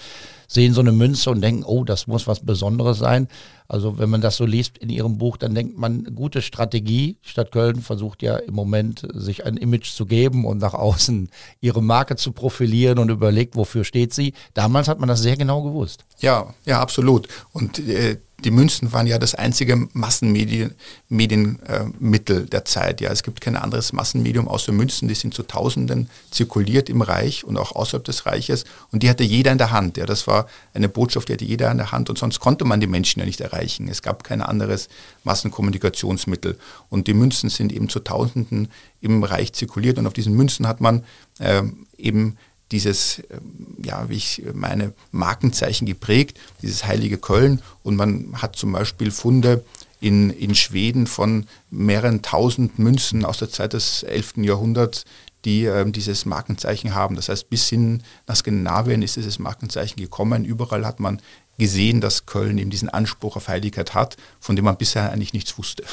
sehen 0.49 0.73
so 0.73 0.81
eine 0.81 0.91
Münze 0.91 1.29
und 1.29 1.41
denken, 1.41 1.63
oh, 1.63 1.83
das 1.83 2.07
muss 2.07 2.27
was 2.27 2.41
Besonderes 2.41 2.97
sein. 2.97 3.27
Also 3.67 3.99
wenn 3.99 4.09
man 4.09 4.19
das 4.19 4.35
so 4.35 4.45
liest 4.45 4.79
in 4.79 4.89
ihrem 4.89 5.19
Buch, 5.19 5.37
dann 5.37 5.53
denkt 5.53 5.77
man, 5.77 6.03
gute 6.15 6.41
Strategie. 6.41 7.17
Stadt 7.21 7.51
Köln 7.51 7.81
versucht 7.81 8.23
ja 8.23 8.37
im 8.37 8.55
Moment, 8.55 9.07
sich 9.13 9.45
ein 9.45 9.57
Image 9.57 9.93
zu 9.93 10.07
geben 10.07 10.43
und 10.43 10.57
nach 10.57 10.73
außen 10.73 11.29
ihre 11.61 11.83
Marke 11.83 12.15
zu 12.15 12.31
profilieren 12.31 12.97
und 12.97 13.09
überlegt, 13.09 13.55
wofür 13.55 13.83
steht 13.83 14.11
sie. 14.11 14.33
Damals 14.55 14.87
hat 14.87 14.99
man 14.99 15.07
das 15.07 15.21
sehr 15.21 15.37
genau 15.37 15.61
gewusst. 15.61 16.03
Ja, 16.19 16.51
ja, 16.65 16.81
absolut. 16.81 17.27
Und 17.53 17.77
äh, 17.87 18.17
die 18.43 18.51
Münzen 18.51 18.91
waren 18.93 19.07
ja 19.07 19.19
das 19.19 19.35
einzige 19.35 19.87
Massenmedienmittel 19.93 22.43
äh, 22.43 22.45
der 22.45 22.65
Zeit. 22.65 23.01
Ja, 23.01 23.11
es 23.11 23.23
gibt 23.23 23.41
kein 23.41 23.55
anderes 23.55 23.93
Massenmedium 23.93 24.47
außer 24.47 24.71
Münzen. 24.71 25.07
Die 25.07 25.15
sind 25.15 25.33
zu 25.33 25.43
Tausenden 25.43 26.09
zirkuliert 26.31 26.89
im 26.89 27.01
Reich 27.01 27.43
und 27.43 27.57
auch 27.57 27.75
außerhalb 27.75 28.03
des 28.03 28.25
Reiches. 28.25 28.65
Und 28.91 29.03
die 29.03 29.09
hatte 29.09 29.23
jeder 29.23 29.51
in 29.51 29.57
der 29.57 29.71
Hand. 29.71 29.97
Ja, 29.97 30.05
das 30.05 30.27
war 30.27 30.38
eine 30.73 30.89
Botschaft, 30.89 31.29
die 31.29 31.33
hatte 31.33 31.45
jeder 31.45 31.71
in 31.71 31.77
der 31.77 31.91
Hand. 31.91 32.09
Und 32.09 32.17
sonst 32.17 32.39
konnte 32.39 32.65
man 32.65 32.79
die 32.79 32.87
Menschen 32.87 33.19
ja 33.19 33.25
nicht 33.25 33.41
erreichen. 33.41 33.87
Es 33.87 34.01
gab 34.01 34.23
kein 34.23 34.41
anderes 34.41 34.89
Massenkommunikationsmittel. 35.23 36.57
Und 36.89 37.07
die 37.07 37.13
Münzen 37.13 37.49
sind 37.49 37.71
eben 37.71 37.89
zu 37.89 37.99
Tausenden 37.99 38.69
im 39.01 39.23
Reich 39.23 39.53
zirkuliert. 39.53 39.97
Und 39.97 40.07
auf 40.07 40.13
diesen 40.13 40.33
Münzen 40.33 40.67
hat 40.67 40.81
man 40.81 41.03
äh, 41.39 41.63
eben 41.97 42.37
dieses, 42.71 43.23
ähm, 43.31 43.77
ja, 43.83 44.09
wie 44.09 44.15
ich 44.17 44.43
meine, 44.53 44.93
Markenzeichen 45.11 45.85
geprägt, 45.85 46.39
dieses 46.61 46.85
heilige 46.85 47.17
Köln. 47.17 47.61
Und 47.83 47.95
man 47.95 48.41
hat 48.41 48.55
zum 48.55 48.71
Beispiel 48.71 49.11
Funde 49.11 49.63
in, 50.01 50.29
in 50.29 50.55
Schweden 50.55 51.07
von 51.07 51.47
mehreren 51.69 52.21
tausend 52.21 52.79
Münzen 52.79 53.25
aus 53.25 53.39
der 53.39 53.49
Zeit 53.49 53.73
des 53.73 54.03
11. 54.03 54.37
Jahrhunderts, 54.37 55.05
die 55.45 55.65
ähm, 55.65 55.91
dieses 55.91 56.25
Markenzeichen 56.25 56.95
haben. 56.95 57.15
Das 57.15 57.29
heißt, 57.29 57.49
bis 57.49 57.69
hin 57.69 58.03
nach 58.27 58.35
Skandinavien 58.35 59.01
ist 59.01 59.15
dieses 59.15 59.39
Markenzeichen 59.39 59.99
gekommen. 59.99 60.45
Überall 60.45 60.85
hat 60.85 60.99
man 60.99 61.21
gesehen, 61.57 62.01
dass 62.01 62.25
Köln 62.25 62.57
eben 62.57 62.69
diesen 62.69 62.89
Anspruch 62.89 63.35
auf 63.35 63.47
Heiligkeit 63.47 63.93
hat, 63.93 64.17
von 64.39 64.55
dem 64.55 64.65
man 64.65 64.77
bisher 64.77 65.11
eigentlich 65.11 65.33
nichts 65.33 65.57
wusste. 65.57 65.83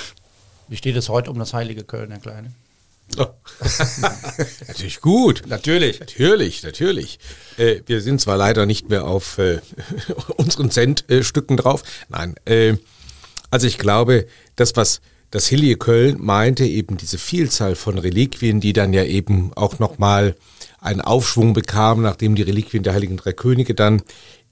Wie 0.69 0.77
steht 0.77 0.97
es 0.97 1.09
heute 1.09 1.31
um 1.31 1.39
das 1.39 1.55
heilige 1.55 1.85
Köln, 1.85 2.11
Herr 2.11 2.21
Kleine? 2.21 2.53
Oh. 3.19 3.27
natürlich 4.67 5.01
gut. 5.01 5.45
Natürlich. 5.47 6.01
Natürlich, 6.01 6.63
natürlich. 6.63 7.19
Äh, 7.57 7.83
wir 7.87 8.01
sind 8.01 8.21
zwar 8.21 8.37
leider 8.37 8.67
nicht 8.67 8.89
mehr 8.89 9.05
auf 9.05 9.39
äh, 9.39 9.61
unseren 10.37 10.71
Centstücken 10.71 11.57
drauf. 11.57 11.83
Nein, 12.09 12.35
äh, 12.47 12.77
also 13.51 13.67
ich 13.67 13.79
glaube, 13.79 14.27
das, 14.57 14.75
was 14.75 15.01
das 15.31 15.47
Hilly 15.47 15.75
Köln 15.77 16.17
meinte, 16.21 16.65
eben 16.65 16.97
diese 16.97 17.19
Vielzahl 17.19 17.75
von 17.75 17.99
Reliquien, 17.99 18.61
die 18.61 18.73
dann 18.73 18.93
ja 18.93 19.05
eben 19.05 19.53
auch 19.55 19.79
nochmal 19.79 20.37
einen 20.81 21.01
Aufschwung 21.01 21.53
bekamen, 21.53 22.03
nachdem 22.03 22.35
die 22.35 22.43
Reliquien 22.43 22.83
der 22.83 22.95
Heiligen 22.95 23.17
Drei 23.17 23.33
Könige 23.33 23.75
dann 23.75 24.03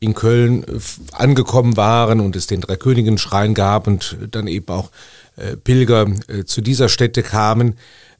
in 0.01 0.15
Köln 0.15 0.65
angekommen 1.13 1.77
waren 1.77 2.21
und 2.21 2.37
es 2.37 2.47
den 2.47 2.61
Drei 2.61 2.77
Königen 2.77 3.19
Schrein 3.19 3.55
gab 3.55 3.87
und 3.87 4.17
dann 4.31 4.47
eben 4.47 4.69
auch 4.69 4.91
äh, 5.37 5.57
Pilger 5.57 6.07
äh, 6.29 6.45
zu 6.45 6.61
dieser 6.61 6.89
Stätte 6.89 7.23
kamen. 7.23 7.77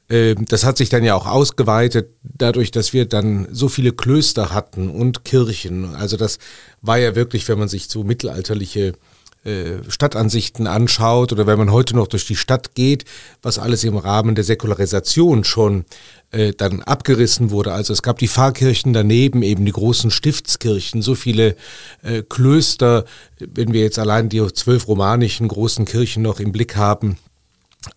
Äh, 0.07 0.35
das 0.35 0.63
hat 0.63 0.77
sich 0.77 0.89
dann 0.89 1.03
ja 1.03 1.15
auch 1.15 1.27
ausgeweitet, 1.27 2.09
dadurch, 2.23 2.71
dass 2.71 2.93
wir 2.93 3.05
dann 3.05 3.47
so 3.51 3.67
viele 3.67 3.91
Klöster 3.91 4.51
hatten 4.51 4.89
und 4.89 5.25
Kirchen. 5.25 5.95
Also 5.95 6.17
das 6.17 6.39
war 6.81 6.97
ja 6.97 7.15
wirklich, 7.15 7.47
wenn 7.47 7.59
man 7.59 7.67
sich 7.67 7.87
so 7.89 8.03
mittelalterliche 8.03 8.93
Stadtansichten 9.87 10.67
anschaut 10.67 11.31
oder 11.31 11.45
wenn 11.47 11.57
man 11.57 11.71
heute 11.71 11.95
noch 11.95 12.07
durch 12.07 12.25
die 12.25 12.35
Stadt 12.35 12.75
geht, 12.75 13.05
was 13.41 13.59
alles 13.59 13.83
im 13.83 13.97
Rahmen 13.97 14.35
der 14.35 14.43
Säkularisation 14.43 15.43
schon 15.43 15.85
äh, 16.31 16.53
dann 16.53 16.81
abgerissen 16.81 17.51
wurde. 17.51 17.71
Also 17.71 17.93
es 17.93 18.01
gab 18.01 18.19
die 18.19 18.27
Pfarrkirchen 18.27 18.93
daneben, 18.93 19.43
eben 19.43 19.65
die 19.65 19.71
großen 19.71 20.11
Stiftskirchen, 20.11 21.01
so 21.01 21.15
viele 21.15 21.55
äh, 22.03 22.23
Klöster, 22.23 23.05
wenn 23.39 23.73
wir 23.73 23.81
jetzt 23.81 23.99
allein 23.99 24.29
die 24.29 24.45
zwölf 24.53 24.87
romanischen 24.87 25.47
großen 25.47 25.85
Kirchen 25.85 26.23
noch 26.23 26.39
im 26.39 26.51
Blick 26.51 26.75
haben. 26.75 27.17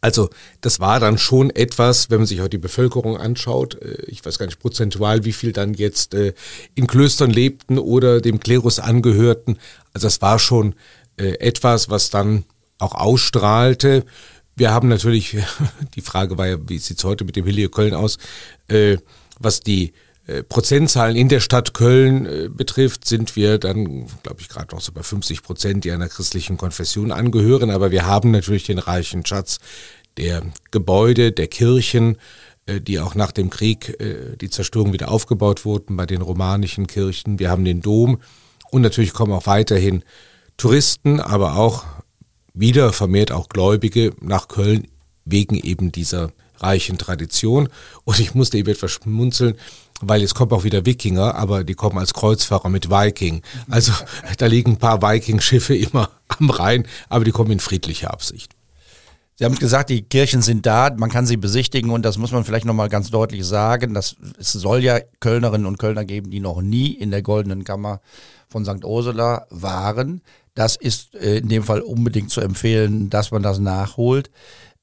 Also 0.00 0.30
das 0.60 0.80
war 0.80 1.00
dann 1.00 1.18
schon 1.18 1.50
etwas, 1.50 2.10
wenn 2.10 2.18
man 2.18 2.26
sich 2.26 2.40
heute 2.40 2.50
die 2.50 2.58
Bevölkerung 2.58 3.16
anschaut, 3.16 3.80
äh, 3.80 4.02
ich 4.06 4.24
weiß 4.24 4.38
gar 4.38 4.46
nicht 4.46 4.60
prozentual, 4.60 5.24
wie 5.24 5.32
viel 5.32 5.52
dann 5.52 5.74
jetzt 5.74 6.14
äh, 6.14 6.34
in 6.74 6.86
Klöstern 6.86 7.30
lebten 7.30 7.78
oder 7.78 8.20
dem 8.20 8.40
Klerus 8.40 8.78
angehörten. 8.78 9.58
Also 9.92 10.06
das 10.06 10.20
war 10.22 10.38
schon 10.38 10.72
äh, 10.72 10.74
etwas, 11.18 11.90
was 11.90 12.10
dann 12.10 12.44
auch 12.78 12.94
ausstrahlte. 12.94 14.04
Wir 14.56 14.72
haben 14.72 14.88
natürlich, 14.88 15.36
die 15.94 16.00
Frage 16.00 16.38
war 16.38 16.46
ja, 16.46 16.56
wie 16.68 16.78
sieht 16.78 16.98
es 16.98 17.04
heute 17.04 17.24
mit 17.24 17.36
dem 17.36 17.44
Hilly 17.44 17.68
Köln 17.68 17.94
aus, 17.94 18.18
äh, 18.68 18.96
was 19.38 19.60
die 19.60 19.92
äh, 20.26 20.42
Prozentzahlen 20.42 21.16
in 21.16 21.28
der 21.28 21.40
Stadt 21.40 21.74
Köln 21.74 22.26
äh, 22.26 22.48
betrifft, 22.50 23.06
sind 23.06 23.36
wir 23.36 23.58
dann, 23.58 24.06
glaube 24.22 24.40
ich, 24.40 24.48
gerade 24.48 24.74
noch 24.74 24.80
so 24.80 24.92
bei 24.92 25.02
50 25.02 25.42
Prozent, 25.42 25.84
die 25.84 25.92
einer 25.92 26.08
christlichen 26.08 26.56
Konfession 26.56 27.12
angehören. 27.12 27.70
Aber 27.70 27.90
wir 27.90 28.06
haben 28.06 28.30
natürlich 28.32 28.64
den 28.64 28.78
reichen 28.78 29.24
Schatz 29.24 29.58
der 30.16 30.42
Gebäude, 30.72 31.30
der 31.30 31.46
Kirchen, 31.46 32.18
äh, 32.66 32.80
die 32.80 32.98
auch 32.98 33.14
nach 33.14 33.32
dem 33.32 33.50
Krieg, 33.50 34.00
äh, 34.00 34.36
die 34.36 34.50
Zerstörung 34.50 34.92
wieder 34.92 35.10
aufgebaut 35.10 35.64
wurden 35.64 35.96
bei 35.96 36.04
den 36.04 36.20
romanischen 36.20 36.88
Kirchen. 36.88 37.38
Wir 37.38 37.48
haben 37.48 37.64
den 37.64 37.80
Dom 37.80 38.18
und 38.70 38.82
natürlich 38.82 39.12
kommen 39.12 39.32
auch 39.32 39.46
weiterhin 39.46 40.02
Touristen, 40.58 41.20
aber 41.20 41.56
auch 41.56 41.84
wieder 42.52 42.92
vermehrt 42.92 43.32
auch 43.32 43.48
Gläubige 43.48 44.12
nach 44.20 44.48
Köln 44.48 44.88
wegen 45.24 45.54
eben 45.54 45.92
dieser 45.92 46.32
reichen 46.58 46.98
Tradition. 46.98 47.68
Und 48.04 48.18
ich 48.18 48.34
musste 48.34 48.58
eben 48.58 48.68
etwas 48.68 48.90
schmunzeln, 48.90 49.54
weil 50.00 50.20
jetzt 50.20 50.34
kommen 50.34 50.52
auch 50.52 50.64
wieder 50.64 50.84
Wikinger, 50.84 51.36
aber 51.36 51.62
die 51.62 51.74
kommen 51.74 51.98
als 51.98 52.12
Kreuzfahrer 52.12 52.68
mit 52.68 52.90
Viking. 52.90 53.42
Also 53.70 53.92
da 54.38 54.46
liegen 54.46 54.72
ein 54.72 54.76
paar 54.78 55.00
Viking-Schiffe 55.00 55.76
immer 55.76 56.10
am 56.26 56.50
Rhein, 56.50 56.86
aber 57.08 57.24
die 57.24 57.30
kommen 57.30 57.52
in 57.52 57.60
friedlicher 57.60 58.12
Absicht. 58.12 58.54
Sie 59.36 59.44
haben 59.44 59.54
gesagt, 59.54 59.90
die 59.90 60.02
Kirchen 60.02 60.42
sind 60.42 60.66
da, 60.66 60.92
man 60.96 61.10
kann 61.10 61.24
sie 61.24 61.36
besichtigen 61.36 61.90
und 61.90 62.02
das 62.02 62.18
muss 62.18 62.32
man 62.32 62.44
vielleicht 62.44 62.64
nochmal 62.64 62.88
ganz 62.88 63.10
deutlich 63.10 63.46
sagen. 63.46 63.94
Dass, 63.94 64.16
es 64.36 64.50
soll 64.50 64.82
ja 64.82 64.98
Kölnerinnen 65.20 65.64
und 65.64 65.78
Kölner 65.78 66.04
geben, 66.04 66.30
die 66.30 66.40
noch 66.40 66.60
nie 66.60 66.90
in 66.90 67.12
der 67.12 67.22
Goldenen 67.22 67.62
Kammer 67.62 68.00
von 68.48 68.64
St. 68.64 68.84
Ursula 68.84 69.46
waren. 69.50 70.22
Das 70.54 70.76
ist 70.76 71.14
äh, 71.14 71.38
in 71.38 71.48
dem 71.48 71.62
Fall 71.62 71.80
unbedingt 71.80 72.30
zu 72.30 72.40
empfehlen, 72.40 73.10
dass 73.10 73.30
man 73.30 73.42
das 73.42 73.58
nachholt. 73.58 74.30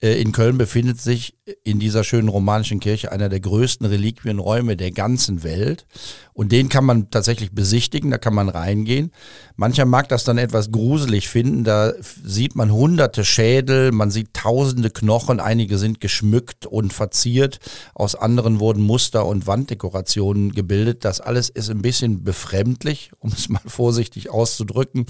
Äh, 0.01 0.21
in 0.21 0.31
Köln 0.31 0.57
befindet 0.57 0.99
sich 0.99 1.35
in 1.63 1.79
dieser 1.79 2.03
schönen 2.03 2.27
romanischen 2.27 2.79
Kirche 2.79 3.11
einer 3.11 3.29
der 3.29 3.39
größten 3.39 3.85
Reliquienräume 3.85 4.75
der 4.75 4.91
ganzen 4.91 5.43
Welt. 5.43 5.85
Und 6.33 6.51
den 6.51 6.67
kann 6.67 6.83
man 6.83 7.09
tatsächlich 7.11 7.51
besichtigen, 7.51 8.11
da 8.11 8.17
kann 8.17 8.33
man 8.33 8.49
reingehen. 8.49 9.11
Mancher 9.55 9.85
mag 9.85 10.09
das 10.09 10.25
dann 10.25 10.37
etwas 10.37 10.71
gruselig 10.71 11.29
finden. 11.29 11.63
Da 11.63 11.93
sieht 12.01 12.55
man 12.55 12.73
hunderte 12.73 13.23
Schädel, 13.23 13.91
man 13.91 14.11
sieht 14.11 14.33
tausende 14.33 14.89
Knochen, 14.89 15.39
einige 15.39 15.77
sind 15.77 16.01
geschmückt 16.01 16.65
und 16.65 16.91
verziert. 16.91 17.59
Aus 17.93 18.15
anderen 18.15 18.59
wurden 18.59 18.83
Muster 18.83 19.25
und 19.25 19.47
Wanddekorationen 19.47 20.51
gebildet. 20.51 21.05
Das 21.05 21.21
alles 21.21 21.49
ist 21.49 21.69
ein 21.69 21.81
bisschen 21.81 22.23
befremdlich, 22.23 23.11
um 23.19 23.31
es 23.31 23.47
mal 23.47 23.61
vorsichtig 23.65 24.29
auszudrücken. 24.29 25.05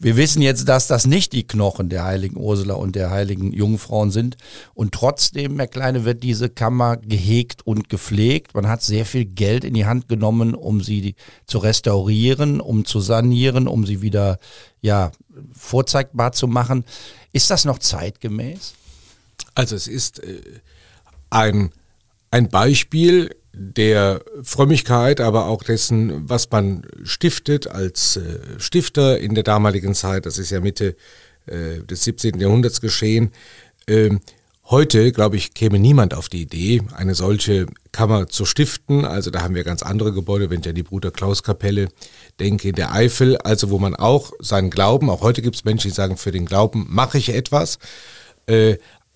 Wir 0.00 0.16
wissen 0.16 0.42
jetzt, 0.42 0.68
dass 0.68 0.86
das 0.86 1.08
nicht 1.08 1.32
die 1.32 1.44
Knochen 1.44 1.88
der 1.88 2.04
heiligen 2.04 2.36
Ursula 2.36 2.74
und 2.74 2.94
der 2.94 3.10
heiligen 3.10 3.52
Jungfrauen 3.52 4.12
sind. 4.12 4.36
Und 4.72 4.94
trotzdem, 4.94 5.58
Herr 5.58 5.66
Kleine, 5.66 6.04
wird 6.04 6.22
diese 6.22 6.48
Kammer 6.48 6.98
gehegt 6.98 7.66
und 7.66 7.88
gepflegt. 7.88 8.54
Man 8.54 8.68
hat 8.68 8.80
sehr 8.80 9.04
viel 9.04 9.24
Geld 9.24 9.64
in 9.64 9.74
die 9.74 9.86
Hand 9.86 10.08
genommen, 10.08 10.54
um 10.54 10.82
sie 10.82 11.16
zu 11.46 11.58
restaurieren, 11.58 12.60
um 12.60 12.84
zu 12.84 13.00
sanieren, 13.00 13.66
um 13.66 13.86
sie 13.86 14.00
wieder, 14.00 14.38
ja, 14.80 15.10
vorzeigbar 15.52 16.30
zu 16.30 16.46
machen. 16.46 16.84
Ist 17.32 17.50
das 17.50 17.64
noch 17.64 17.80
zeitgemäß? 17.80 18.74
Also 19.56 19.74
es 19.74 19.88
ist 19.88 20.22
äh, 20.22 20.40
ein, 21.28 21.72
ein 22.30 22.48
Beispiel 22.48 23.34
der 23.52 24.20
Frömmigkeit, 24.42 25.20
aber 25.20 25.46
auch 25.46 25.62
dessen, 25.62 26.28
was 26.28 26.50
man 26.50 26.82
stiftet 27.02 27.66
als 27.66 28.16
äh, 28.16 28.38
Stifter 28.58 29.18
in 29.18 29.34
der 29.34 29.44
damaligen 29.44 29.94
Zeit, 29.94 30.26
das 30.26 30.38
ist 30.38 30.50
ja 30.50 30.60
Mitte 30.60 30.96
äh, 31.46 31.82
des 31.82 32.04
17. 32.04 32.38
Jahrhunderts 32.38 32.80
geschehen. 32.80 33.30
Ähm, 33.86 34.20
heute, 34.70 35.12
glaube 35.12 35.36
ich, 35.36 35.54
käme 35.54 35.78
niemand 35.78 36.14
auf 36.14 36.28
die 36.28 36.42
Idee, 36.42 36.82
eine 36.94 37.14
solche 37.14 37.66
Kammer 37.90 38.28
zu 38.28 38.44
stiften. 38.44 39.04
Also 39.04 39.30
da 39.30 39.42
haben 39.42 39.54
wir 39.54 39.64
ganz 39.64 39.82
andere 39.82 40.12
Gebäude, 40.12 40.50
wenn 40.50 40.60
ich 40.60 40.68
an 40.68 40.74
die 40.74 40.82
Bruder 40.82 41.10
Klaus 41.10 41.42
Kapelle 41.42 41.88
denke, 42.38 42.68
in 42.68 42.74
der 42.74 42.92
Eifel, 42.92 43.38
also 43.38 43.70
wo 43.70 43.78
man 43.78 43.94
auch 43.94 44.32
seinen 44.40 44.70
Glauben, 44.70 45.10
auch 45.10 45.22
heute 45.22 45.42
gibt 45.42 45.56
es 45.56 45.64
Menschen, 45.64 45.88
die 45.88 45.94
sagen, 45.94 46.16
für 46.16 46.32
den 46.32 46.44
Glauben 46.44 46.86
mache 46.88 47.18
ich 47.18 47.30
etwas. 47.30 47.78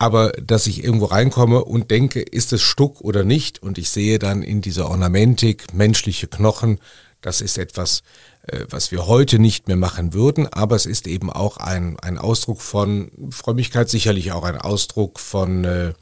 Aber 0.02 0.32
dass 0.32 0.66
ich 0.66 0.82
irgendwo 0.82 1.04
reinkomme 1.04 1.64
und 1.64 1.92
denke, 1.92 2.20
ist 2.22 2.52
es 2.52 2.60
Stuck 2.60 3.02
oder 3.02 3.22
nicht? 3.22 3.62
Und 3.62 3.78
ich 3.78 3.88
sehe 3.88 4.18
dann 4.18 4.42
in 4.42 4.60
dieser 4.60 4.90
Ornamentik 4.90 5.72
menschliche 5.74 6.26
Knochen, 6.26 6.80
das 7.20 7.40
ist 7.40 7.56
etwas, 7.56 8.02
äh, 8.48 8.64
was 8.68 8.90
wir 8.90 9.06
heute 9.06 9.38
nicht 9.38 9.68
mehr 9.68 9.76
machen 9.76 10.12
würden, 10.12 10.48
aber 10.48 10.74
es 10.74 10.86
ist 10.86 11.06
eben 11.06 11.30
auch 11.30 11.56
ein, 11.56 12.00
ein 12.00 12.18
Ausdruck 12.18 12.62
von 12.62 13.12
Frömmigkeit, 13.30 13.88
sicherlich 13.88 14.32
auch 14.32 14.42
ein 14.42 14.58
Ausdruck 14.58 15.20
von, 15.20 15.62
äh, 15.62 15.92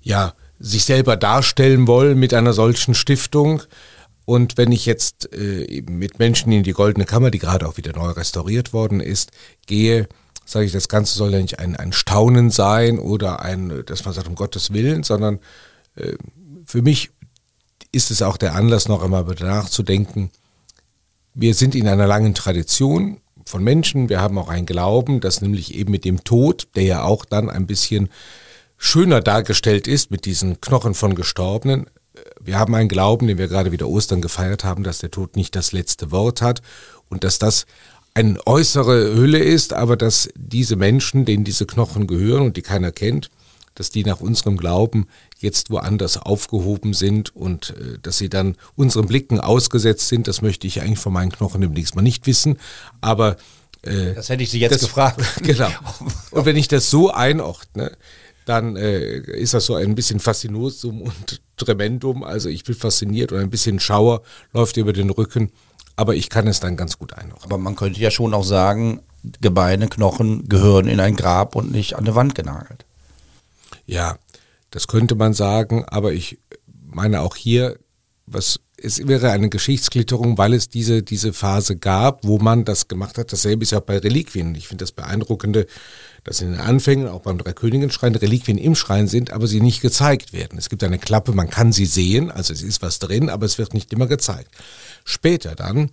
ja, 0.00 0.32
sich 0.58 0.86
selber 0.86 1.18
darstellen 1.18 1.86
wollen 1.86 2.18
mit 2.18 2.32
einer 2.32 2.54
solchen 2.54 2.94
Stiftung. 2.94 3.62
Und 4.24 4.56
wenn 4.56 4.72
ich 4.72 4.86
jetzt 4.86 5.30
äh, 5.34 5.82
mit 5.90 6.18
Menschen 6.20 6.52
in 6.52 6.62
die 6.62 6.72
Goldene 6.72 7.04
Kammer, 7.04 7.30
die 7.30 7.38
gerade 7.38 7.68
auch 7.68 7.76
wieder 7.76 7.92
neu 7.92 8.12
restauriert 8.12 8.72
worden 8.72 9.00
ist, 9.00 9.30
gehe, 9.66 10.08
sage 10.50 10.66
ich, 10.66 10.72
das 10.72 10.88
Ganze 10.88 11.16
soll 11.16 11.32
ja 11.32 11.40
nicht 11.40 11.58
ein, 11.58 11.76
ein 11.76 11.92
Staunen 11.92 12.50
sein 12.50 12.98
oder 12.98 13.42
ein, 13.42 13.84
dass 13.86 14.04
man 14.04 14.14
sagt, 14.14 14.28
um 14.28 14.34
Gottes 14.34 14.72
Willen, 14.72 15.02
sondern 15.02 15.38
äh, 15.96 16.14
für 16.64 16.82
mich 16.82 17.10
ist 17.92 18.10
es 18.10 18.22
auch 18.22 18.36
der 18.36 18.54
Anlass, 18.54 18.88
noch 18.88 19.02
einmal 19.02 19.24
nachzudenken. 19.24 20.30
Wir 21.34 21.54
sind 21.54 21.74
in 21.74 21.88
einer 21.88 22.06
langen 22.06 22.34
Tradition 22.34 23.20
von 23.44 23.62
Menschen. 23.62 24.08
Wir 24.08 24.20
haben 24.20 24.38
auch 24.38 24.48
einen 24.48 24.66
Glauben, 24.66 25.20
dass 25.20 25.40
nämlich 25.40 25.74
eben 25.74 25.90
mit 25.90 26.04
dem 26.04 26.24
Tod, 26.24 26.68
der 26.74 26.84
ja 26.84 27.02
auch 27.02 27.24
dann 27.24 27.50
ein 27.50 27.66
bisschen 27.66 28.08
schöner 28.76 29.20
dargestellt 29.20 29.86
ist 29.86 30.10
mit 30.10 30.24
diesen 30.24 30.60
Knochen 30.60 30.94
von 30.94 31.14
Gestorbenen. 31.14 31.86
Wir 32.40 32.58
haben 32.58 32.74
einen 32.74 32.88
Glauben, 32.88 33.26
den 33.26 33.38
wir 33.38 33.48
gerade 33.48 33.72
wieder 33.72 33.88
Ostern 33.88 34.20
gefeiert 34.20 34.64
haben, 34.64 34.84
dass 34.84 34.98
der 34.98 35.10
Tod 35.10 35.36
nicht 35.36 35.54
das 35.54 35.72
letzte 35.72 36.10
Wort 36.10 36.42
hat 36.42 36.62
und 37.08 37.24
dass 37.24 37.38
das 37.38 37.66
eine 38.14 38.44
äußere 38.46 39.14
Hülle 39.14 39.38
ist, 39.38 39.72
aber 39.72 39.96
dass 39.96 40.28
diese 40.34 40.76
Menschen, 40.76 41.24
denen 41.24 41.44
diese 41.44 41.66
Knochen 41.66 42.06
gehören 42.06 42.42
und 42.42 42.56
die 42.56 42.62
keiner 42.62 42.92
kennt, 42.92 43.30
dass 43.74 43.90
die 43.90 44.04
nach 44.04 44.20
unserem 44.20 44.56
Glauben 44.56 45.06
jetzt 45.38 45.70
woanders 45.70 46.18
aufgehoben 46.18 46.92
sind 46.92 47.34
und 47.34 47.70
äh, 47.70 47.98
dass 48.02 48.18
sie 48.18 48.28
dann 48.28 48.56
unseren 48.76 49.06
Blicken 49.06 49.40
ausgesetzt 49.40 50.08
sind, 50.08 50.28
das 50.28 50.42
möchte 50.42 50.66
ich 50.66 50.82
eigentlich 50.82 50.98
von 50.98 51.12
meinen 51.12 51.32
Knochen 51.32 51.60
demnächst 51.60 51.94
mal 51.94 52.02
nicht 52.02 52.26
wissen. 52.26 52.58
Aber 53.00 53.36
äh, 53.82 54.14
das 54.14 54.28
hätte 54.28 54.42
ich 54.42 54.50
Sie 54.50 54.60
jetzt 54.60 54.74
das, 54.74 54.82
gefragt. 54.82 55.22
Genau. 55.42 55.70
Und 56.30 56.44
wenn 56.44 56.56
ich 56.56 56.68
das 56.68 56.90
so 56.90 57.10
einordne, 57.10 57.96
dann 58.44 58.76
äh, 58.76 59.18
ist 59.18 59.54
das 59.54 59.66
so 59.66 59.74
ein 59.74 59.94
bisschen 59.94 60.20
Faszinosum 60.20 61.02
und 61.02 61.40
Tremendum. 61.56 62.24
Also 62.24 62.48
ich 62.48 62.64
bin 62.64 62.74
fasziniert 62.74 63.32
und 63.32 63.38
ein 63.38 63.50
bisschen 63.50 63.80
Schauer 63.80 64.22
läuft 64.52 64.76
über 64.76 64.92
den 64.92 65.10
Rücken 65.10 65.52
aber 66.00 66.14
ich 66.14 66.30
kann 66.30 66.46
es 66.46 66.60
dann 66.60 66.78
ganz 66.78 66.98
gut 66.98 67.12
einordnen. 67.12 67.44
Aber 67.44 67.58
man 67.58 67.76
könnte 67.76 68.00
ja 68.00 68.10
schon 68.10 68.32
auch 68.32 68.42
sagen, 68.42 69.00
Gebeine, 69.42 69.86
Knochen 69.86 70.48
gehören 70.48 70.88
in 70.88 70.98
ein 70.98 71.14
Grab 71.14 71.54
und 71.54 71.70
nicht 71.70 71.94
an 71.94 72.06
eine 72.06 72.14
Wand 72.14 72.34
genagelt. 72.34 72.86
Ja, 73.84 74.16
Das 74.70 74.88
könnte 74.88 75.14
man 75.14 75.34
sagen, 75.34 75.84
aber 75.84 76.14
ich 76.14 76.38
meine 76.86 77.20
auch 77.20 77.36
hier, 77.36 77.76
was 78.24 78.60
es 78.82 79.06
wäre 79.06 79.30
eine 79.30 79.48
Geschichtsklitterung, 79.48 80.38
weil 80.38 80.54
es 80.54 80.68
diese, 80.68 81.02
diese 81.02 81.32
Phase 81.32 81.76
gab, 81.76 82.24
wo 82.24 82.38
man 82.38 82.64
das 82.64 82.88
gemacht 82.88 83.18
hat. 83.18 83.32
Dasselbe 83.32 83.62
ist 83.62 83.72
ja 83.72 83.78
auch 83.78 83.84
bei 83.84 83.98
Reliquien. 83.98 84.54
Ich 84.54 84.68
finde 84.68 84.82
das 84.84 84.92
Beeindruckende, 84.92 85.66
dass 86.24 86.40
in 86.40 86.52
den 86.52 86.60
Anfängen, 86.60 87.08
auch 87.08 87.20
beim 87.20 87.38
Dreikönigenschrein, 87.38 88.14
Reliquien 88.14 88.58
im 88.58 88.74
Schrein 88.74 89.06
sind, 89.06 89.32
aber 89.32 89.46
sie 89.46 89.60
nicht 89.60 89.80
gezeigt 89.82 90.32
werden. 90.32 90.58
Es 90.58 90.68
gibt 90.68 90.82
eine 90.82 90.98
Klappe, 90.98 91.32
man 91.32 91.50
kann 91.50 91.72
sie 91.72 91.86
sehen, 91.86 92.30
also 92.30 92.52
es 92.52 92.62
ist 92.62 92.82
was 92.82 92.98
drin, 92.98 93.28
aber 93.28 93.46
es 93.46 93.58
wird 93.58 93.74
nicht 93.74 93.92
immer 93.92 94.06
gezeigt. 94.06 94.50
Später 95.10 95.54
dann 95.54 95.90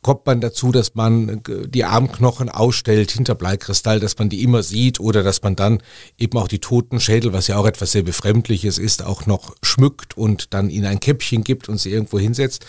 kommt 0.00 0.26
man 0.26 0.40
dazu, 0.40 0.72
dass 0.72 0.94
man 0.94 1.42
die 1.46 1.84
Armknochen 1.84 2.48
ausstellt 2.48 3.12
hinter 3.12 3.36
Bleikristall, 3.36 4.00
dass 4.00 4.18
man 4.18 4.28
die 4.28 4.42
immer 4.42 4.62
sieht 4.64 4.98
oder 4.98 5.22
dass 5.22 5.42
man 5.42 5.54
dann 5.54 5.80
eben 6.18 6.36
auch 6.38 6.48
die 6.48 6.58
Totenschädel, 6.58 7.32
was 7.32 7.46
ja 7.46 7.56
auch 7.56 7.66
etwas 7.66 7.92
sehr 7.92 8.02
Befremdliches 8.02 8.78
ist, 8.78 9.04
auch 9.04 9.26
noch 9.26 9.54
schmückt 9.62 10.16
und 10.16 10.54
dann 10.54 10.70
ihnen 10.70 10.86
ein 10.86 10.98
Käppchen 10.98 11.44
gibt 11.44 11.68
und 11.68 11.78
sie 11.78 11.92
irgendwo 11.92 12.18
hinsetzt. 12.18 12.66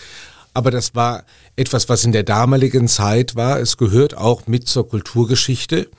Aber 0.53 0.69
das 0.69 0.93
war 0.93 1.23
etwas, 1.55 1.89
was 1.89 2.03
in 2.03 2.11
der 2.11 2.23
damaligen 2.23 2.87
Zeit 2.87 3.35
war. 3.35 3.59
Es 3.59 3.77
gehört 3.77 4.15
auch 4.15 4.45
mit 4.45 4.67
zur 4.67 4.87
Kulturgeschichte. 4.87 5.89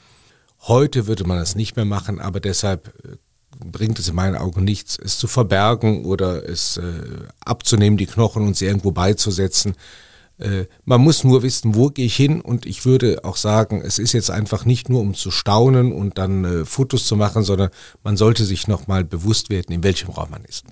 Heute 0.60 1.08
würde 1.08 1.24
man 1.24 1.38
das 1.38 1.56
nicht 1.56 1.74
mehr 1.74 1.84
machen, 1.84 2.20
aber 2.20 2.38
deshalb 2.38 2.94
äh, 3.04 3.16
bringt 3.64 3.98
es 3.98 4.08
in 4.08 4.14
meinen 4.14 4.36
Augen 4.36 4.64
nichts, 4.64 4.98
es 5.02 5.18
zu 5.18 5.26
verbergen 5.26 6.04
oder 6.04 6.48
es 6.48 6.76
äh, 6.76 6.82
abzunehmen, 7.44 7.96
die 7.96 8.06
Knochen 8.06 8.46
und 8.46 8.56
sie 8.56 8.66
irgendwo 8.66 8.92
beizusetzen. 8.92 9.74
Äh, 10.38 10.66
man 10.84 11.00
muss 11.00 11.24
nur 11.24 11.42
wissen, 11.42 11.74
wo 11.74 11.88
gehe 11.88 12.06
ich 12.06 12.16
hin 12.16 12.40
und 12.40 12.66
ich 12.66 12.84
würde 12.84 13.24
auch 13.24 13.36
sagen, 13.36 13.82
es 13.84 13.98
ist 13.98 14.12
jetzt 14.12 14.30
einfach 14.30 14.64
nicht 14.64 14.88
nur 14.88 15.00
um 15.00 15.14
zu 15.14 15.30
staunen 15.30 15.92
und 15.92 16.18
dann 16.18 16.44
äh, 16.44 16.64
Fotos 16.64 17.06
zu 17.06 17.16
machen, 17.16 17.42
sondern 17.42 17.70
man 18.02 18.16
sollte 18.16 18.44
sich 18.44 18.66
nochmal 18.66 19.04
bewusst 19.04 19.50
werden, 19.50 19.72
in 19.72 19.82
welchem 19.82 20.10
Raum 20.10 20.30
man 20.30 20.44
ist. 20.44 20.64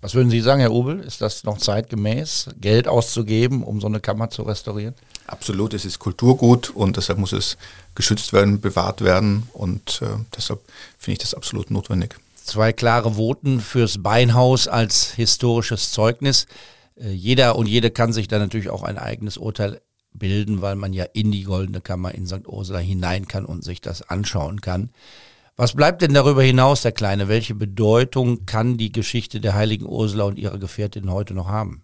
Was 0.00 0.14
würden 0.14 0.30
Sie 0.30 0.40
sagen, 0.40 0.60
Herr 0.60 0.70
Obel? 0.70 1.00
Ist 1.00 1.20
das 1.20 1.42
noch 1.42 1.58
zeitgemäß, 1.58 2.50
Geld 2.60 2.86
auszugeben, 2.86 3.64
um 3.64 3.80
so 3.80 3.88
eine 3.88 3.98
Kammer 3.98 4.30
zu 4.30 4.42
restaurieren? 4.42 4.94
Absolut, 5.26 5.74
es 5.74 5.84
ist 5.84 5.98
Kulturgut 5.98 6.70
und 6.70 6.96
deshalb 6.96 7.18
muss 7.18 7.32
es 7.32 7.56
geschützt 7.96 8.32
werden, 8.32 8.60
bewahrt 8.60 9.02
werden 9.02 9.48
und 9.52 10.00
äh, 10.02 10.06
deshalb 10.36 10.60
finde 10.98 11.14
ich 11.14 11.18
das 11.18 11.34
absolut 11.34 11.72
notwendig. 11.72 12.14
Zwei 12.36 12.72
klare 12.72 13.16
Voten 13.16 13.60
fürs 13.60 14.00
Beinhaus 14.00 14.68
als 14.68 15.12
historisches 15.12 15.90
Zeugnis. 15.90 16.46
Äh, 16.96 17.10
jeder 17.10 17.56
und 17.56 17.66
jede 17.66 17.90
kann 17.90 18.12
sich 18.12 18.28
da 18.28 18.38
natürlich 18.38 18.70
auch 18.70 18.84
ein 18.84 18.98
eigenes 18.98 19.36
Urteil 19.36 19.80
bilden, 20.12 20.62
weil 20.62 20.76
man 20.76 20.92
ja 20.92 21.04
in 21.12 21.32
die 21.32 21.42
Goldene 21.42 21.80
Kammer 21.80 22.14
in 22.14 22.26
St. 22.26 22.46
Ursula 22.46 22.78
hinein 22.78 23.26
kann 23.26 23.44
und 23.44 23.64
sich 23.64 23.80
das 23.80 24.02
anschauen 24.02 24.60
kann. 24.60 24.90
Was 25.60 25.72
bleibt 25.72 26.02
denn 26.02 26.14
darüber 26.14 26.44
hinaus, 26.44 26.82
der 26.82 26.92
Kleine? 26.92 27.26
Welche 27.26 27.52
Bedeutung 27.52 28.46
kann 28.46 28.76
die 28.78 28.92
Geschichte 28.92 29.40
der 29.40 29.54
heiligen 29.54 29.86
Ursula 29.86 30.22
und 30.22 30.38
ihrer 30.38 30.56
Gefährtin 30.56 31.10
heute 31.10 31.34
noch 31.34 31.48
haben? 31.48 31.82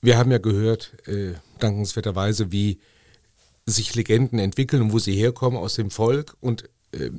Wir 0.00 0.16
haben 0.16 0.30
ja 0.32 0.38
gehört, 0.38 0.94
äh, 1.06 1.34
dankenswerterweise, 1.58 2.50
wie 2.50 2.80
sich 3.66 3.94
Legenden 3.94 4.38
entwickeln 4.38 4.80
und 4.80 4.92
wo 4.94 4.98
sie 4.98 5.12
herkommen 5.12 5.58
aus 5.58 5.74
dem 5.74 5.90
Volk. 5.90 6.34
Und 6.40 6.64
äh, 6.92 7.10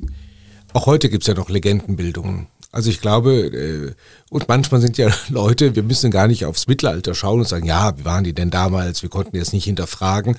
auch 0.73 0.87
heute 0.87 1.07
gibt 1.07 1.21
es 1.21 1.27
ja 1.27 1.35
noch 1.35 1.49
Legendenbildungen. 1.49 2.47
Also 2.71 2.89
ich 2.89 2.99
glaube, 2.99 3.33
äh, 3.33 3.93
und 4.31 4.47
manchmal 4.47 4.81
sind 4.81 4.97
ja 4.97 5.13
Leute, 5.29 5.75
wir 5.75 5.83
müssen 5.83 6.09
gar 6.09 6.27
nicht 6.27 6.45
aufs 6.45 6.65
Mittelalter 6.65 7.13
schauen 7.13 7.41
und 7.41 7.47
sagen, 7.47 7.67
ja, 7.67 7.95
wie 7.95 8.05
waren 8.05 8.23
die 8.23 8.33
denn 8.33 8.49
damals? 8.49 9.03
Wir 9.03 9.09
konnten 9.11 9.35
jetzt 9.35 9.53
nicht 9.53 9.65
hinterfragen. 9.65 10.35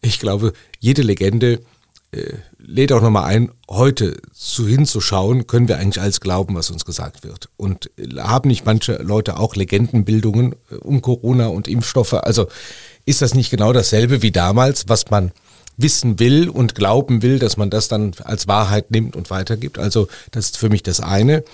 Ich 0.00 0.18
glaube, 0.18 0.54
jede 0.80 1.02
Legende 1.02 1.60
äh, 2.12 2.32
lädt 2.66 2.92
auch 2.92 3.02
nochmal 3.02 3.24
ein, 3.24 3.50
heute 3.68 4.16
zu 4.32 4.66
hinzuschauen, 4.66 5.46
können 5.46 5.68
wir 5.68 5.78
eigentlich 5.78 6.00
alles 6.00 6.20
glauben, 6.20 6.54
was 6.54 6.70
uns 6.70 6.84
gesagt 6.84 7.24
wird. 7.24 7.48
Und 7.56 7.90
äh, 7.98 8.20
haben 8.20 8.48
nicht 8.48 8.64
manche 8.64 8.94
Leute 9.02 9.38
auch 9.38 9.54
Legendenbildungen 9.54 10.54
äh, 10.70 10.76
um 10.76 11.02
Corona 11.02 11.48
und 11.48 11.68
Impfstoffe? 11.68 12.14
Also 12.14 12.46
ist 13.04 13.22
das 13.22 13.34
nicht 13.34 13.50
genau 13.50 13.72
dasselbe 13.72 14.22
wie 14.22 14.32
damals, 14.32 14.88
was 14.88 15.10
man 15.10 15.32
wissen 15.76 16.18
will 16.20 16.48
und 16.48 16.74
glauben 16.74 17.22
will, 17.22 17.38
dass 17.38 17.56
man 17.56 17.68
das 17.68 17.88
dann 17.88 18.12
als 18.22 18.48
Wahrheit 18.48 18.90
nimmt 18.90 19.16
und 19.16 19.30
weitergibt? 19.30 19.78
Also 19.78 20.08
das 20.30 20.46
ist 20.46 20.56
für 20.56 20.68
mich 20.68 20.82
das 20.82 21.00
eine 21.00 21.44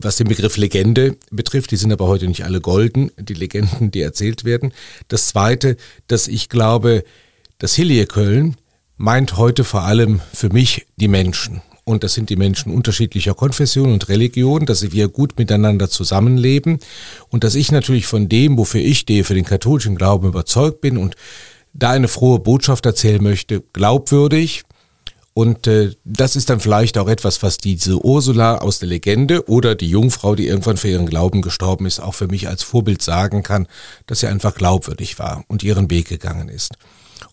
was 0.00 0.16
den 0.16 0.28
Begriff 0.28 0.56
Legende 0.56 1.16
betrifft. 1.32 1.72
Die 1.72 1.76
sind 1.76 1.92
aber 1.92 2.06
heute 2.06 2.28
nicht 2.28 2.44
alle 2.44 2.60
golden, 2.60 3.10
die 3.18 3.34
Legenden, 3.34 3.90
die 3.90 4.00
erzählt 4.00 4.44
werden. 4.44 4.72
Das 5.08 5.26
Zweite, 5.26 5.76
dass 6.06 6.28
ich 6.28 6.48
glaube, 6.48 7.04
dass 7.58 7.74
Hilje 7.74 8.06
Köln 8.06 8.56
meint 8.96 9.36
heute 9.36 9.64
vor 9.64 9.82
allem 9.82 10.20
für 10.32 10.50
mich 10.50 10.86
die 10.96 11.08
Menschen. 11.08 11.62
Und 11.84 12.02
das 12.02 12.14
sind 12.14 12.30
die 12.30 12.36
Menschen 12.36 12.72
unterschiedlicher 12.72 13.34
Konfession 13.34 13.92
und 13.92 14.08
Religion, 14.08 14.66
dass 14.66 14.90
wir 14.90 15.08
gut 15.08 15.38
miteinander 15.38 15.88
zusammenleben 15.88 16.80
und 17.28 17.44
dass 17.44 17.54
ich 17.54 17.70
natürlich 17.70 18.06
von 18.06 18.28
dem, 18.28 18.58
wofür 18.58 18.80
ich 18.80 18.98
stehe, 18.98 19.22
für 19.22 19.34
den 19.34 19.44
katholischen 19.44 19.94
Glauben 19.94 20.26
überzeugt 20.26 20.80
bin 20.80 20.96
und 20.96 21.14
da 21.74 21.90
eine 21.90 22.08
frohe 22.08 22.40
Botschaft 22.40 22.86
erzählen 22.86 23.22
möchte, 23.22 23.62
glaubwürdig. 23.72 24.64
Und 25.32 25.66
äh, 25.66 25.92
das 26.04 26.34
ist 26.34 26.50
dann 26.50 26.58
vielleicht 26.58 26.98
auch 26.98 27.08
etwas, 27.08 27.42
was 27.42 27.58
diese 27.58 28.04
Ursula 28.04 28.58
aus 28.58 28.78
der 28.80 28.88
Legende 28.88 29.48
oder 29.48 29.74
die 29.74 29.90
Jungfrau, 29.90 30.34
die 30.34 30.48
irgendwann 30.48 30.78
für 30.78 30.88
ihren 30.88 31.06
Glauben 31.06 31.42
gestorben 31.42 31.86
ist, 31.86 32.00
auch 32.00 32.14
für 32.14 32.26
mich 32.26 32.48
als 32.48 32.62
Vorbild 32.62 33.02
sagen 33.02 33.42
kann, 33.42 33.68
dass 34.06 34.20
sie 34.20 34.26
einfach 34.26 34.54
glaubwürdig 34.54 35.18
war 35.18 35.44
und 35.46 35.62
ihren 35.62 35.90
Weg 35.90 36.08
gegangen 36.08 36.48
ist. 36.48 36.72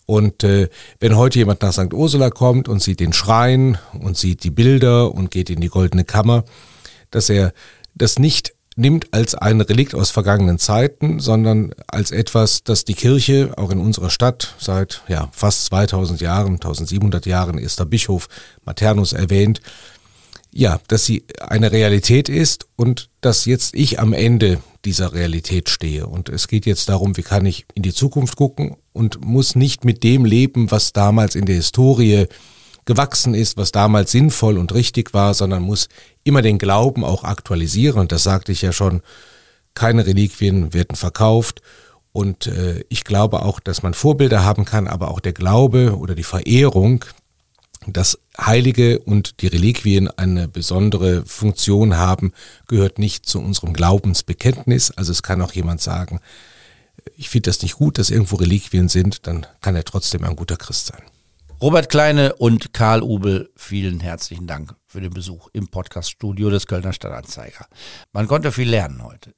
Und 0.06 0.44
äh, 0.44 0.68
wenn 1.00 1.16
heute 1.16 1.38
jemand 1.38 1.62
nach 1.62 1.72
St. 1.72 1.94
Ursula 1.94 2.30
kommt 2.30 2.68
und 2.68 2.82
sieht 2.82 3.00
den 3.00 3.12
Schrein 3.12 3.78
und 3.98 4.16
sieht 4.16 4.44
die 4.44 4.50
Bilder 4.50 5.14
und 5.14 5.30
geht 5.30 5.50
in 5.50 5.60
die 5.60 5.68
goldene 5.68 6.04
Kammer, 6.04 6.44
dass 7.10 7.30
er 7.30 7.52
das 7.94 8.18
nicht 8.18 8.54
nimmt 8.76 9.14
als 9.14 9.34
ein 9.34 9.60
Relikt 9.60 9.94
aus 9.94 10.10
vergangenen 10.10 10.58
Zeiten, 10.58 11.20
sondern 11.20 11.72
als 11.86 12.10
etwas, 12.10 12.64
das 12.64 12.84
die 12.84 12.94
Kirche 12.94 13.52
auch 13.56 13.70
in 13.70 13.78
unserer 13.78 14.10
Stadt 14.10 14.56
seit 14.58 15.02
ja, 15.08 15.28
fast 15.32 15.66
2000 15.66 16.20
Jahren, 16.20 16.54
1700 16.54 17.24
Jahren, 17.24 17.58
erster 17.58 17.86
Bischof 17.86 18.28
Maternus 18.64 19.12
erwähnt, 19.12 19.60
ja, 20.50 20.80
dass 20.88 21.04
sie 21.04 21.24
eine 21.40 21.72
Realität 21.72 22.28
ist 22.28 22.66
und 22.76 23.10
dass 23.20 23.44
jetzt 23.44 23.74
ich 23.74 24.00
am 24.00 24.12
Ende 24.12 24.58
dieser 24.84 25.12
Realität 25.12 25.68
stehe. 25.68 26.06
Und 26.06 26.28
es 26.28 26.48
geht 26.48 26.66
jetzt 26.66 26.88
darum, 26.88 27.16
wie 27.16 27.22
kann 27.22 27.46
ich 27.46 27.66
in 27.74 27.82
die 27.82 27.94
Zukunft 27.94 28.36
gucken 28.36 28.76
und 28.94 29.22
muss 29.22 29.54
nicht 29.54 29.84
mit 29.84 30.02
dem 30.02 30.24
leben, 30.24 30.70
was 30.70 30.94
damals 30.94 31.34
in 31.34 31.44
der 31.44 31.56
Historie 31.56 32.26
gewachsen 32.86 33.34
ist, 33.34 33.58
was 33.58 33.72
damals 33.72 34.12
sinnvoll 34.12 34.56
und 34.56 34.72
richtig 34.72 35.12
war, 35.12 35.34
sondern 35.34 35.62
muss 35.62 35.88
immer 36.22 36.40
den 36.40 36.58
Glauben 36.58 37.04
auch 37.04 37.24
aktualisieren. 37.24 38.00
Und 38.00 38.12
das 38.12 38.22
sagte 38.22 38.52
ich 38.52 38.62
ja 38.62 38.72
schon, 38.72 39.02
keine 39.74 40.06
Reliquien 40.06 40.72
werden 40.72 40.96
verkauft. 40.96 41.60
Und 42.12 42.46
äh, 42.46 42.84
ich 42.88 43.04
glaube 43.04 43.42
auch, 43.42 43.60
dass 43.60 43.82
man 43.82 43.92
Vorbilder 43.92 44.44
haben 44.44 44.64
kann, 44.64 44.86
aber 44.86 45.10
auch 45.10 45.20
der 45.20 45.32
Glaube 45.32 45.96
oder 45.98 46.14
die 46.14 46.22
Verehrung 46.22 47.04
dass 47.86 48.18
Heilige 48.38 48.98
und 49.00 49.40
die 49.40 49.46
Reliquien 49.46 50.08
eine 50.08 50.48
besondere 50.48 51.24
Funktion 51.26 51.96
haben, 51.96 52.32
gehört 52.66 52.98
nicht 52.98 53.26
zu 53.26 53.40
unserem 53.40 53.72
Glaubensbekenntnis. 53.72 54.90
Also 54.90 55.12
es 55.12 55.22
kann 55.22 55.42
auch 55.42 55.52
jemand 55.52 55.80
sagen, 55.80 56.20
ich 57.16 57.28
finde 57.28 57.50
das 57.50 57.62
nicht 57.62 57.76
gut, 57.76 57.98
dass 57.98 58.10
irgendwo 58.10 58.36
Reliquien 58.36 58.88
sind, 58.88 59.26
dann 59.26 59.46
kann 59.60 59.76
er 59.76 59.84
trotzdem 59.84 60.24
ein 60.24 60.36
guter 60.36 60.56
Christ 60.56 60.86
sein. 60.86 61.02
Robert 61.60 61.88
Kleine 61.88 62.34
und 62.34 62.72
Karl 62.72 63.02
Ubel, 63.02 63.50
vielen 63.56 64.00
herzlichen 64.00 64.46
Dank 64.46 64.74
für 64.86 65.00
den 65.00 65.12
Besuch 65.12 65.48
im 65.52 65.68
Podcaststudio 65.68 66.50
des 66.50 66.66
Kölner 66.66 66.92
Stadtanzeiger. 66.92 67.66
Man 68.12 68.26
konnte 68.26 68.52
viel 68.52 68.68
lernen 68.68 69.02
heute. 69.02 69.34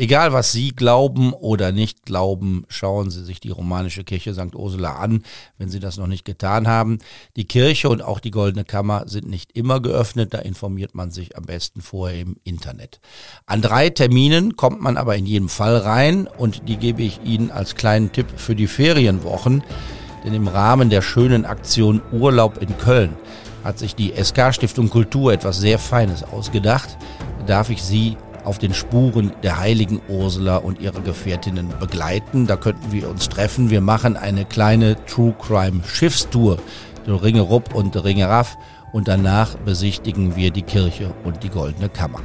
Egal, 0.00 0.32
was 0.32 0.50
Sie 0.50 0.70
glauben 0.70 1.34
oder 1.34 1.72
nicht 1.72 2.06
glauben, 2.06 2.64
schauen 2.68 3.10
Sie 3.10 3.22
sich 3.22 3.38
die 3.38 3.50
romanische 3.50 4.02
Kirche 4.02 4.32
St. 4.32 4.54
Ursula 4.54 4.94
an, 4.94 5.24
wenn 5.58 5.68
Sie 5.68 5.78
das 5.78 5.98
noch 5.98 6.06
nicht 6.06 6.24
getan 6.24 6.66
haben. 6.66 7.00
Die 7.36 7.44
Kirche 7.44 7.90
und 7.90 8.00
auch 8.00 8.18
die 8.18 8.30
Goldene 8.30 8.64
Kammer 8.64 9.06
sind 9.08 9.28
nicht 9.28 9.52
immer 9.52 9.78
geöffnet, 9.80 10.32
da 10.32 10.38
informiert 10.38 10.94
man 10.94 11.10
sich 11.10 11.36
am 11.36 11.44
besten 11.44 11.82
vorher 11.82 12.18
im 12.22 12.38
Internet. 12.44 12.98
An 13.44 13.60
drei 13.60 13.90
Terminen 13.90 14.56
kommt 14.56 14.80
man 14.80 14.96
aber 14.96 15.16
in 15.16 15.26
jedem 15.26 15.50
Fall 15.50 15.76
rein 15.76 16.26
und 16.26 16.66
die 16.66 16.78
gebe 16.78 17.02
ich 17.02 17.20
Ihnen 17.22 17.50
als 17.50 17.74
kleinen 17.74 18.10
Tipp 18.10 18.28
für 18.36 18.56
die 18.56 18.68
Ferienwochen. 18.68 19.62
Denn 20.24 20.32
im 20.32 20.48
Rahmen 20.48 20.88
der 20.88 21.02
schönen 21.02 21.44
Aktion 21.44 22.00
Urlaub 22.10 22.62
in 22.62 22.78
Köln 22.78 23.18
hat 23.64 23.78
sich 23.78 23.94
die 23.94 24.14
SK 24.16 24.54
Stiftung 24.54 24.88
Kultur 24.88 25.34
etwas 25.34 25.58
sehr 25.58 25.78
Feines 25.78 26.22
ausgedacht. 26.22 26.96
Da 27.40 27.44
darf 27.44 27.68
ich 27.68 27.82
Sie 27.82 28.16
auf 28.50 28.58
den 28.58 28.74
Spuren 28.74 29.30
der 29.44 29.60
heiligen 29.60 30.00
Ursula 30.08 30.56
und 30.56 30.80
ihrer 30.80 31.02
Gefährtinnen 31.02 31.68
begleiten. 31.78 32.48
Da 32.48 32.56
könnten 32.56 32.90
wir 32.90 33.08
uns 33.08 33.28
treffen. 33.28 33.70
Wir 33.70 33.80
machen 33.80 34.16
eine 34.16 34.44
kleine 34.44 34.96
True 35.06 35.32
Crime 35.38 35.82
Schiffstour 35.86 36.58
durch 37.06 37.22
Ringe 37.22 37.42
Rupp 37.42 37.76
und 37.76 37.94
Ringe 38.02 38.28
Raff 38.28 38.58
und 38.90 39.06
danach 39.06 39.54
besichtigen 39.58 40.34
wir 40.34 40.50
die 40.50 40.62
Kirche 40.62 41.14
und 41.22 41.44
die 41.44 41.48
Goldene 41.48 41.88
Kammer. 41.88 42.22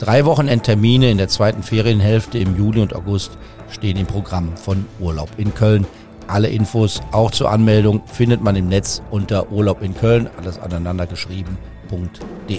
Drei 0.00 0.24
Wochenendtermine 0.24 1.12
in 1.12 1.16
der 1.18 1.28
zweiten 1.28 1.62
Ferienhälfte 1.62 2.38
im 2.38 2.58
Juli 2.58 2.80
und 2.80 2.96
August 2.96 3.38
stehen 3.70 3.98
im 3.98 4.06
Programm 4.06 4.56
von 4.56 4.84
Urlaub 4.98 5.30
in 5.36 5.54
Köln. 5.54 5.86
Alle 6.26 6.48
Infos 6.48 7.00
auch 7.12 7.30
zur 7.30 7.52
Anmeldung 7.52 8.02
findet 8.06 8.42
man 8.42 8.56
im 8.56 8.66
Netz 8.66 9.00
unter 9.12 9.52
Urlaub 9.52 9.80
in 9.80 9.94
Köln, 9.94 10.28
alles 10.38 10.58
aneinander 10.58 11.06
geschrieben.de. 11.06 12.58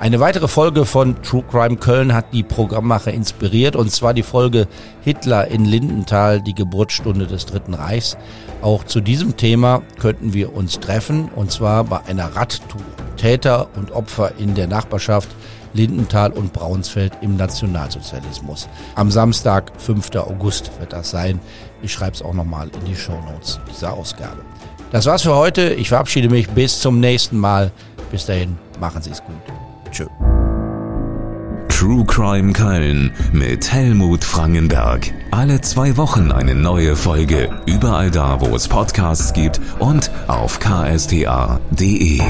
Eine 0.00 0.20
weitere 0.20 0.48
Folge 0.48 0.84
von 0.84 1.22
True 1.22 1.44
Crime 1.50 1.76
Köln 1.76 2.12
hat 2.12 2.32
die 2.32 2.42
Programmmacher 2.42 3.12
inspiriert 3.12 3.76
und 3.76 3.90
zwar 3.90 4.12
die 4.12 4.24
Folge 4.24 4.66
Hitler 5.02 5.48
in 5.48 5.64
Lindenthal, 5.64 6.42
die 6.42 6.54
Geburtsstunde 6.54 7.26
des 7.26 7.46
Dritten 7.46 7.74
Reichs. 7.74 8.16
Auch 8.60 8.84
zu 8.84 9.00
diesem 9.00 9.36
Thema 9.36 9.82
könnten 10.00 10.34
wir 10.34 10.54
uns 10.54 10.80
treffen 10.80 11.30
und 11.34 11.52
zwar 11.52 11.84
bei 11.84 12.04
einer 12.06 12.34
Radtour. 12.36 12.82
Täter 13.16 13.68
und 13.76 13.92
Opfer 13.92 14.32
in 14.38 14.54
der 14.54 14.66
Nachbarschaft 14.66 15.28
Lindenthal 15.72 16.32
und 16.32 16.52
Braunsfeld 16.52 17.12
im 17.20 17.36
Nationalsozialismus. 17.36 18.68
Am 18.96 19.10
Samstag, 19.10 19.72
5. 19.78 20.14
August 20.16 20.70
wird 20.80 20.92
das 20.92 21.10
sein. 21.10 21.40
Ich 21.82 21.92
schreibe 21.92 22.12
es 22.12 22.22
auch 22.22 22.34
nochmal 22.34 22.68
in 22.68 22.84
die 22.84 22.96
Shownotes 22.96 23.60
dieser 23.70 23.92
Ausgabe. 23.92 24.42
Das 24.90 25.06
war's 25.06 25.22
für 25.22 25.34
heute. 25.34 25.74
Ich 25.74 25.88
verabschiede 25.88 26.28
mich 26.28 26.48
bis 26.50 26.80
zum 26.80 27.00
nächsten 27.00 27.38
Mal. 27.38 27.72
Bis 28.10 28.26
dahin, 28.26 28.58
machen 28.78 29.02
Sie 29.02 29.10
es 29.10 29.22
gut. 29.22 29.63
Tschö. 29.94 30.06
True 31.68 32.04
Crime 32.04 32.52
Köln 32.52 33.12
mit 33.32 33.72
Helmut 33.72 34.24
Frangenberg. 34.24 35.12
Alle 35.30 35.60
zwei 35.60 35.96
Wochen 35.96 36.32
eine 36.32 36.54
neue 36.54 36.96
Folge. 36.96 37.50
Überall 37.66 38.10
da, 38.10 38.40
wo 38.40 38.56
es 38.56 38.66
Podcasts 38.66 39.32
gibt 39.32 39.60
und 39.78 40.10
auf 40.26 40.58
ksta.de. 40.58 42.20